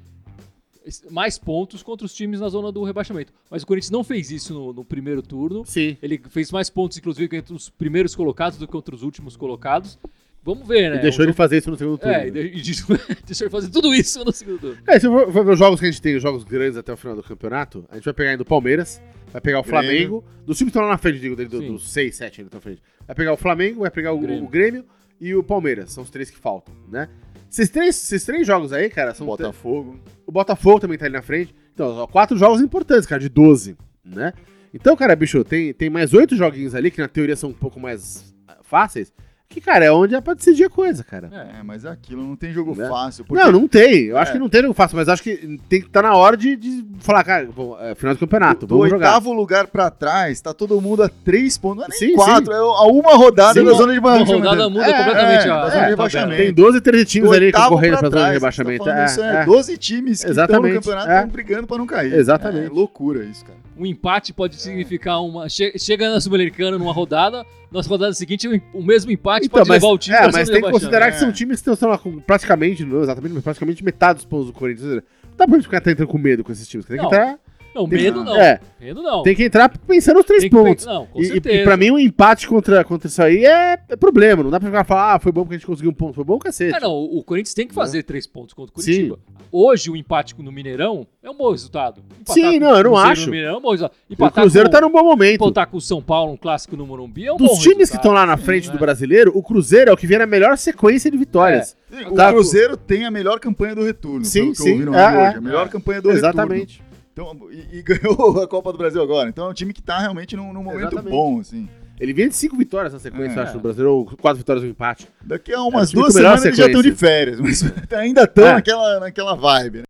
mais 1.09 1.37
pontos 1.37 1.83
contra 1.83 2.05
os 2.05 2.13
times 2.13 2.39
na 2.39 2.49
zona 2.49 2.71
do 2.71 2.83
rebaixamento. 2.83 3.31
Mas 3.49 3.63
o 3.63 3.67
Corinthians 3.67 3.91
não 3.91 4.03
fez 4.03 4.31
isso 4.31 4.53
no, 4.53 4.73
no 4.73 4.83
primeiro 4.85 5.21
turno. 5.21 5.63
Sim. 5.65 5.97
Ele 6.01 6.19
fez 6.29 6.51
mais 6.51 6.69
pontos, 6.69 6.97
inclusive, 6.97 7.35
entre 7.37 7.53
os 7.53 7.69
primeiros 7.69 8.15
colocados 8.15 8.57
do 8.57 8.65
que 8.65 8.71
contra 8.71 8.95
os 8.95 9.03
últimos 9.03 9.35
colocados. 9.37 9.97
Vamos 10.43 10.67
ver, 10.67 10.89
né? 10.89 10.97
E 10.97 11.01
deixou 11.03 11.19
Um 11.19 11.25
ele 11.25 11.31
jogo- 11.33 11.37
fazer 11.37 11.57
isso 11.59 11.69
no 11.69 11.77
segundo 11.77 11.99
turno. 11.99 12.13
É, 12.15 12.27
e 12.27 12.31
de- 12.31 12.39
e 12.47 12.61
de- 12.61 12.83
deixou 13.27 13.45
ele 13.45 13.51
fazer 13.51 13.69
tudo 13.69 13.93
isso 13.93 14.25
no 14.25 14.31
segundo 14.31 14.59
turno. 14.59 14.77
É, 14.87 14.99
se 14.99 15.05
for- 15.07 15.31
for 15.31 15.45
ver 15.45 15.51
os 15.51 15.59
jogos 15.59 15.79
que 15.79 15.85
a 15.85 15.91
gente 15.91 16.01
tem, 16.01 16.15
os 16.15 16.23
jogos 16.23 16.43
grandes 16.43 16.77
até 16.77 16.91
o 16.91 16.97
final 16.97 17.15
do 17.15 17.21
campeonato, 17.21 17.85
a 17.91 17.95
gente 17.95 18.05
vai 18.05 18.13
pegar 18.15 18.31
ainda 18.31 18.41
o 18.41 18.45
Palmeiras, 18.45 18.99
vai 19.31 19.39
pegar 19.39 19.59
o 19.59 19.63
Grêmio. 19.63 19.81
Flamengo, 19.83 20.23
dos 20.47 20.57
times 20.57 20.71
que 20.71 20.77
estão 20.77 20.81
lá 20.81 20.89
na 20.93 20.97
frente, 20.97 21.19
digo, 21.19 21.35
dele, 21.35 21.47
do- 21.49 21.59
Sim. 21.59 21.67
dos 21.73 21.91
6, 21.91 22.15
7 22.15 22.41
ainda 22.41 22.47
estão 22.47 22.57
na 22.57 22.61
frente. 22.63 22.81
Vai 23.05 23.15
pegar 23.15 23.33
o 23.33 23.37
Flamengo, 23.37 23.81
vai 23.81 23.91
pegar 23.91 24.13
o 24.13 24.17
o 24.17 24.19
Grêmio. 24.19 24.47
Grêmio. 24.49 24.85
e 25.23 25.35
o 25.35 25.43
Palmeiras. 25.43 25.91
São 25.91 26.03
os 26.03 26.09
três 26.09 26.31
que 26.31 26.37
faltam, 26.39 26.73
né? 26.91 27.07
Esses 27.51 27.69
três, 27.69 27.95
esses 28.01 28.23
três 28.23 28.47
jogos 28.47 28.71
aí, 28.71 28.89
cara, 28.89 29.13
são. 29.13 29.27
Botafogo. 29.27 29.99
O 30.25 30.31
Botafogo 30.31 30.79
também 30.79 30.97
tá 30.97 31.05
ali 31.05 31.13
na 31.13 31.21
frente. 31.21 31.53
Então, 31.73 31.87
ó, 31.97 32.07
quatro 32.07 32.37
jogos 32.37 32.61
importantes, 32.61 33.05
cara, 33.05 33.19
de 33.19 33.27
12, 33.27 33.75
né? 34.05 34.31
Então, 34.73 34.95
cara, 34.95 35.13
bicho, 35.17 35.43
tem, 35.43 35.73
tem 35.73 35.89
mais 35.89 36.13
oito 36.13 36.33
joguinhos 36.33 36.73
ali, 36.73 36.89
que 36.89 37.01
na 37.01 37.09
teoria 37.09 37.35
são 37.35 37.49
um 37.49 37.53
pouco 37.53 37.77
mais 37.77 38.33
fáceis, 38.63 39.11
que, 39.51 39.61
cara, 39.61 39.85
é 39.85 39.91
onde 39.91 40.15
é 40.15 40.21
pra 40.21 40.33
decidir 40.33 40.63
a 40.63 40.69
coisa, 40.69 41.03
cara. 41.03 41.29
É. 41.31 41.59
É, 41.59 41.63
mas 41.63 41.85
é 41.85 41.89
aquilo, 41.89 42.23
não 42.23 42.35
tem 42.35 42.51
jogo 42.51 42.75
Né? 42.75 42.87
fácil. 42.87 43.23
porque- 43.25 43.43
Não, 43.43 43.51
não 43.51 43.67
tem. 43.67 44.05
Eu 44.05 44.17
acho 44.17 44.31
É. 44.31 44.33
que 44.33 44.39
não 44.39 44.49
tem 44.49 44.61
jogo 44.61 44.73
fácil, 44.73 44.97
mas 44.97 45.07
acho 45.09 45.21
que 45.21 45.59
tem 45.69 45.81
que 45.81 45.87
estar 45.87 46.01
na 46.01 46.15
hora 46.15 46.35
de, 46.37 46.55
de 46.55 46.85
falar, 46.99 47.23
cara, 47.23 47.47
bom, 47.55 47.77
é 47.79 47.93
final 47.95 48.13
do 48.15 48.19
campeonato, 48.19 48.65
Do 48.65 48.75
vamos 48.75 48.89
jogar. 48.89 49.07
oitavo 49.07 49.33
lugar 49.33 49.67
pra 49.67 49.89
trás, 49.91 50.39
tá 50.41 50.53
todo 50.53 50.79
mundo 50.81 51.03
a 51.03 51.09
três 51.09 51.57
pontos. 51.57 51.77
Não 51.77 51.85
é 51.85 51.87
nem 51.89 51.97
Sim, 51.99 52.15
quatro, 52.15 52.45
sim. 52.45 52.57
é 52.57 52.61
a 52.61 52.83
uma 52.87 53.15
rodada 53.15 53.53
Sim, 53.59 53.65
da 53.65 53.71
uma- 53.71 53.77
zona 53.77 53.93
de 53.93 53.99
Uma 53.99 54.11
rebaixamento. 54.13 54.43
rodada 54.49 54.69
muda 54.69 54.85
É, 54.85 54.93
completamente 54.97 55.31
é, 55.31 55.35
a, 55.37 55.41
zona 55.41 55.65
de 55.65 55.71
tabela. 55.71 55.87
rebaixamento. 55.87 56.41
Tem 56.41 56.53
12, 56.53 56.81
13 56.81 57.05
times 57.05 57.29
Do 57.29 57.35
ali 57.35 57.51
concorrendo 57.51 57.97
pra 57.97 57.99
pra 57.99 58.09
zona 58.09 58.09
de 58.09 58.11
trás, 58.21 58.33
rebaixamento. 58.33 58.83
tá 58.85 59.05
isso, 59.05 59.21
É, 59.21 59.35
é, 59.37 59.41
é. 59.41 59.45
12 59.45 59.77
times 59.77 60.23
que 60.23 60.29
Exatamente, 60.29 60.77
estão 60.77 60.93
no 60.93 60.97
campeonato 60.97 61.09
é. 61.11 61.15
estão 61.17 61.29
brigando 61.31 61.67
pra 61.67 61.77
não 61.77 61.85
cair. 61.85 62.13
Exatamente. 62.13 62.65
É 62.67 62.69
loucura 62.69 63.23
isso, 63.23 63.43
cara. 63.45 63.57
Um 63.81 63.85
empate 63.85 64.31
pode 64.31 64.55
significar 64.61 65.21
uma. 65.21 65.49
che- 65.49 65.73
chega 65.79 66.09
na 66.11 66.21
Sul-Americana 66.21 66.77
numa 66.77 66.93
rodada, 66.93 67.43
na 67.71 67.81
rodada 67.81 68.13
seguinte 68.13 68.47
o, 68.73 68.81
mesmo 68.83 69.09
empate 69.11 69.47
Então, 69.47 69.57
pode 69.59 69.69
mas, 69.69 69.81
levar 69.81 69.93
o 69.93 69.97
time 69.97 70.15
é, 70.15 70.19
pra 70.21 70.31
mas 70.31 70.49
tem 70.49 70.61
que 70.61 70.69
considerar 70.71 71.09
que 71.09 71.17
É. 71.17 71.19
são 71.19 71.31
times 71.31 71.61
que 71.61 71.69
estão 71.69 71.89
lá 71.89 71.97
com 71.97 72.19
praticamente, 72.19 72.85
não 72.85 73.01
exatamente, 73.01 73.33
mas 73.33 73.43
praticamente 73.43 73.83
metade 73.83 74.17
dos 74.17 74.25
pontos 74.25 74.47
do 74.47 74.53
Corinthians. 74.53 74.87
Não 74.95 75.01
dá 75.37 75.47
pra 75.47 75.55
gente 75.55 75.63
ficar 75.63 75.77
entrando 75.77 76.07
com 76.07 76.17
medo 76.17 76.43
com 76.43 76.51
esses 76.51 76.67
times. 76.67 76.85
Tem 76.85 76.97
que 76.97 77.01
Não, 77.03 77.09
entrar. 77.09 77.39
Não, 77.73 77.87
tem- 77.87 78.01
medo 78.03 78.23
não. 78.23 78.35
É. 78.35 78.59
Medo 78.79 79.01
não. 79.01 79.23
Tem 79.23 79.35
que 79.35 79.43
entrar 79.43 79.69
pensando 79.69 80.17
nos 80.17 80.25
três 80.25 80.41
Tem 80.41 80.49
que 80.49 80.55
pontos. 80.55 80.83
pe- 80.85 80.91
Não, 80.91 81.05
com 81.05 81.21
E, 81.21 81.37
e, 81.37 81.63
pra 81.63 81.77
mim, 81.77 81.91
um 81.91 81.99
empate 81.99 82.47
contra, 82.47 82.83
contra 82.83 83.07
isso 83.07 83.21
aí 83.21 83.45
é, 83.45 83.79
é 83.87 83.95
problema. 83.95 84.43
Não 84.43 84.49
dá 84.49 84.59
pra 84.59 84.69
ficar 84.69 84.83
falar, 84.83 85.13
ah, 85.15 85.19
foi 85.19 85.31
bom 85.31 85.41
porque 85.43 85.55
a 85.55 85.57
gente 85.57 85.67
conseguiu 85.67 85.91
um 85.91 85.93
ponto. 85.93 86.13
Foi 86.13 86.23
bom 86.23 86.37
cacete. 86.39 86.75
Ah, 86.75 86.79
não, 86.79 86.93
o 86.93 87.23
Corinthians 87.23 87.53
tem 87.53 87.67
que 87.67 87.73
fazer 87.73 88.03
três 88.03 88.25
pontos 88.27 88.53
contra 88.53 88.71
o 88.71 88.73
Curitiba. 88.73 89.19
Hoje, 89.51 89.89
o 89.89 89.95
empate 89.95 90.35
no 90.41 90.51
Mineirão 90.51 91.05
é 91.21 91.29
um 91.29 91.35
bom 91.35 91.51
resultado. 91.51 92.01
Empatar 92.19 92.33
Sim, 92.33 92.59
não, 92.59 92.75
eu 92.75 92.83
não 92.83 92.97
acho. 92.97 93.29
Mineirão 93.29 93.55
é 93.55 93.57
um 93.57 93.61
bom 93.61 93.71
resultado. 93.71 93.95
o 94.09 94.31
Cruzeiro 94.31 94.69
com, 94.69 94.73
tá 94.75 94.81
num 94.81 94.91
bom 94.91 95.03
momento. 95.03 95.35
empatar 95.43 95.67
com 95.67 95.77
o 95.77 95.81
São 95.81 96.01
Paulo, 96.01 96.33
um 96.33 96.37
clássico 96.37 96.75
no 96.75 96.85
Morumbi, 96.85 97.27
é 97.27 97.33
um 97.33 97.37
Dos 97.37 97.47
bom 97.49 97.57
times 97.59 97.89
que 97.89 97.95
estão 97.97 98.11
lá 98.11 98.25
na 98.25 98.37
frente 98.37 98.69
do 98.71 98.77
brasileiro, 98.77 99.31
o 99.35 99.43
Cruzeiro 99.43 99.89
é 99.91 99.93
o 99.93 99.97
que 99.97 100.07
vem 100.07 100.17
na 100.17 100.25
melhor 100.25 100.57
sequência 100.57 101.09
de 101.11 101.17
vitórias. 101.17 101.75
O 102.09 102.15
Tá. 102.15 102.31
Cruzeiro 102.31 102.75
tem 102.77 103.05
a 103.05 103.11
melhor 103.11 103.39
campanha 103.39 103.75
do 103.75 103.83
retorno. 103.83 104.23
Sim, 104.25 104.41
pelo 104.41 104.53
que 104.53 104.61
eu 104.61 104.65
sim, 104.65 104.71
ouvi 104.73 104.85
no 104.85 104.95
é, 104.95 105.03
é. 105.03 105.27
hoje. 105.29 105.37
A 105.37 105.41
melhor 105.41 105.69
campanha 105.69 106.01
do 106.01 106.09
retorno. 106.09 106.27
Exatamente. 106.29 106.81
Então, 107.21 107.51
e, 107.51 107.77
e 107.79 107.81
ganhou 107.83 108.41
a 108.41 108.47
Copa 108.47 108.71
do 108.71 108.77
Brasil 108.77 109.01
agora. 109.01 109.29
Então 109.29 109.45
é 109.47 109.49
um 109.49 109.53
time 109.53 109.73
que 109.73 109.81
tá 109.81 109.99
realmente 109.99 110.35
num, 110.35 110.51
num 110.53 110.63
momento 110.63 110.93
Exatamente. 110.93 111.09
bom, 111.11 111.39
assim. 111.39 111.69
Ele 111.99 112.13
vem 112.13 112.27
de 112.29 112.35
cinco 112.35 112.57
vitórias 112.57 112.93
na 112.93 112.99
sequência, 112.99 113.39
É. 113.39 113.43
acho, 113.43 113.53
no 113.55 113.59
Brasileiro, 113.59 113.93
ou 113.95 114.05
quatro 114.05 114.39
vitórias 114.39 114.63
e 114.63 114.67
um 114.67 114.71
empate. 114.71 115.07
Daqui 115.23 115.53
a 115.53 115.61
umas 115.61 115.91
É, 115.91 115.93
duas 115.93 116.13
semanas 116.13 116.43
eles 116.45 116.57
já 116.57 116.65
estão 116.65 116.81
de 116.81 116.91
férias, 116.93 117.39
mas 117.39 117.61
ainda 117.93 118.23
estão 118.23 118.47
É. 118.47 118.53
naquela, 118.53 118.99
naquela 118.99 119.35
vibe, 119.35 119.79
né? 119.79 119.83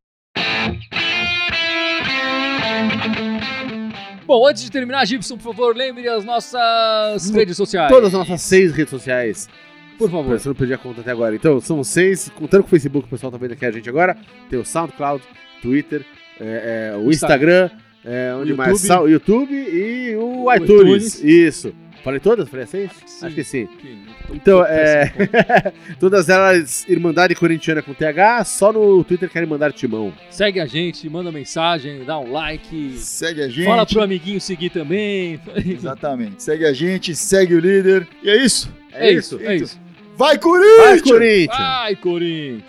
Bom, 4.26 4.48
antes 4.48 4.64
de 4.64 4.72
terminar, 4.72 5.06
Gibson, 5.06 5.36
por 5.38 5.44
favor, 5.54 5.76
lembre 5.76 6.08
as 6.08 6.24
nossas 6.24 7.30
redes 7.32 7.58
sociais. 7.58 7.90
Todas 7.92 8.08
as 8.08 8.14
nossas 8.14 8.42
seis 8.42 8.72
redes 8.74 8.90
sociais. 8.90 9.50
Por 9.98 10.10
favor. 10.10 10.40
Você 10.40 10.48
não 10.48 10.56
perdi 10.56 10.74
a 10.74 10.78
conta 10.78 11.02
até 11.02 11.12
agora. 11.12 11.36
Então, 11.36 11.60
são 11.60 11.84
seis, 11.84 12.30
contando 12.30 12.62
com 12.62 12.68
o 12.68 12.70
Facebook, 12.70 13.08
o 13.08 13.10
pessoal 13.10 13.32
tá 13.32 13.38
vendo 13.38 13.52
aqui 13.54 13.66
a 13.66 13.72
gente 13.72 13.88
agora. 13.90 14.18
Tem 14.50 14.58
o 14.58 14.66
SoundCloud, 14.66 15.24
Twitter, 15.62 16.06
é, 16.40 16.92
é, 16.94 16.98
o 16.98 17.10
Instagram, 17.12 17.70
é, 18.06 18.34
onde 18.36 18.54
O 18.54 18.58
mais? 18.58 18.70
YouTube. 18.72 18.88
Sa- 18.88 19.02
O 19.02 19.08
YouTube 19.08 19.54
e 19.54 20.16
o, 20.16 20.46
O 20.46 20.54
iTunes. 20.54 21.16
iTunes. 21.16 21.24
Isso. 21.24 21.74
Falei 22.04 22.20
todas? 22.20 22.50
Falei 22.50 22.64
as 22.64 22.70
seis? 22.72 22.90
Sim. 23.06 23.26
Acho 23.28 23.36
que 23.36 23.44
sim. 23.44 23.68
Que- 23.80 23.96
Então, 24.34 24.66
é. 24.66 25.12
todas 26.00 26.30
elas 26.30 26.84
Irmandade 26.90 27.36
Corintiana 27.36 27.84
com 27.84 27.94
TH, 27.94 28.44
só 28.44 28.74
no 28.74 29.04
Twitter 29.04 29.30
querem 29.30 29.48
mandar 29.48 29.72
timão. 29.72 30.12
Segue 30.32 30.60
a 30.60 30.66
gente, 30.66 31.08
manda 31.08 31.32
mensagem, 31.32 32.04
dá 32.04 32.18
um 32.18 32.32
like. 32.32 32.96
Segue 32.98 33.44
a 33.44 33.48
gente. 33.50 33.66
Fala 33.66 33.86
pro 33.86 34.02
amiguinho 34.02 34.42
seguir 34.42 34.72
também. 34.72 35.40
Exatamente. 35.64 36.42
Segue 36.42 36.66
a 36.66 36.74
gente, 36.74 37.16
segue 37.16 37.54
o 37.54 37.60
líder. 37.60 38.08
E 38.24 38.32
é 38.32 38.44
isso. 38.44 38.74
É 38.94 39.12
isso, 39.12 39.40
é 39.40 39.56
isso. 39.58 39.80
Vai, 40.18 40.38
Corinthians! 40.40 40.78
Vai, 40.84 41.00
Corinthians! 41.02 41.58
Vai, 41.58 41.96
Corinthians! 41.98 42.64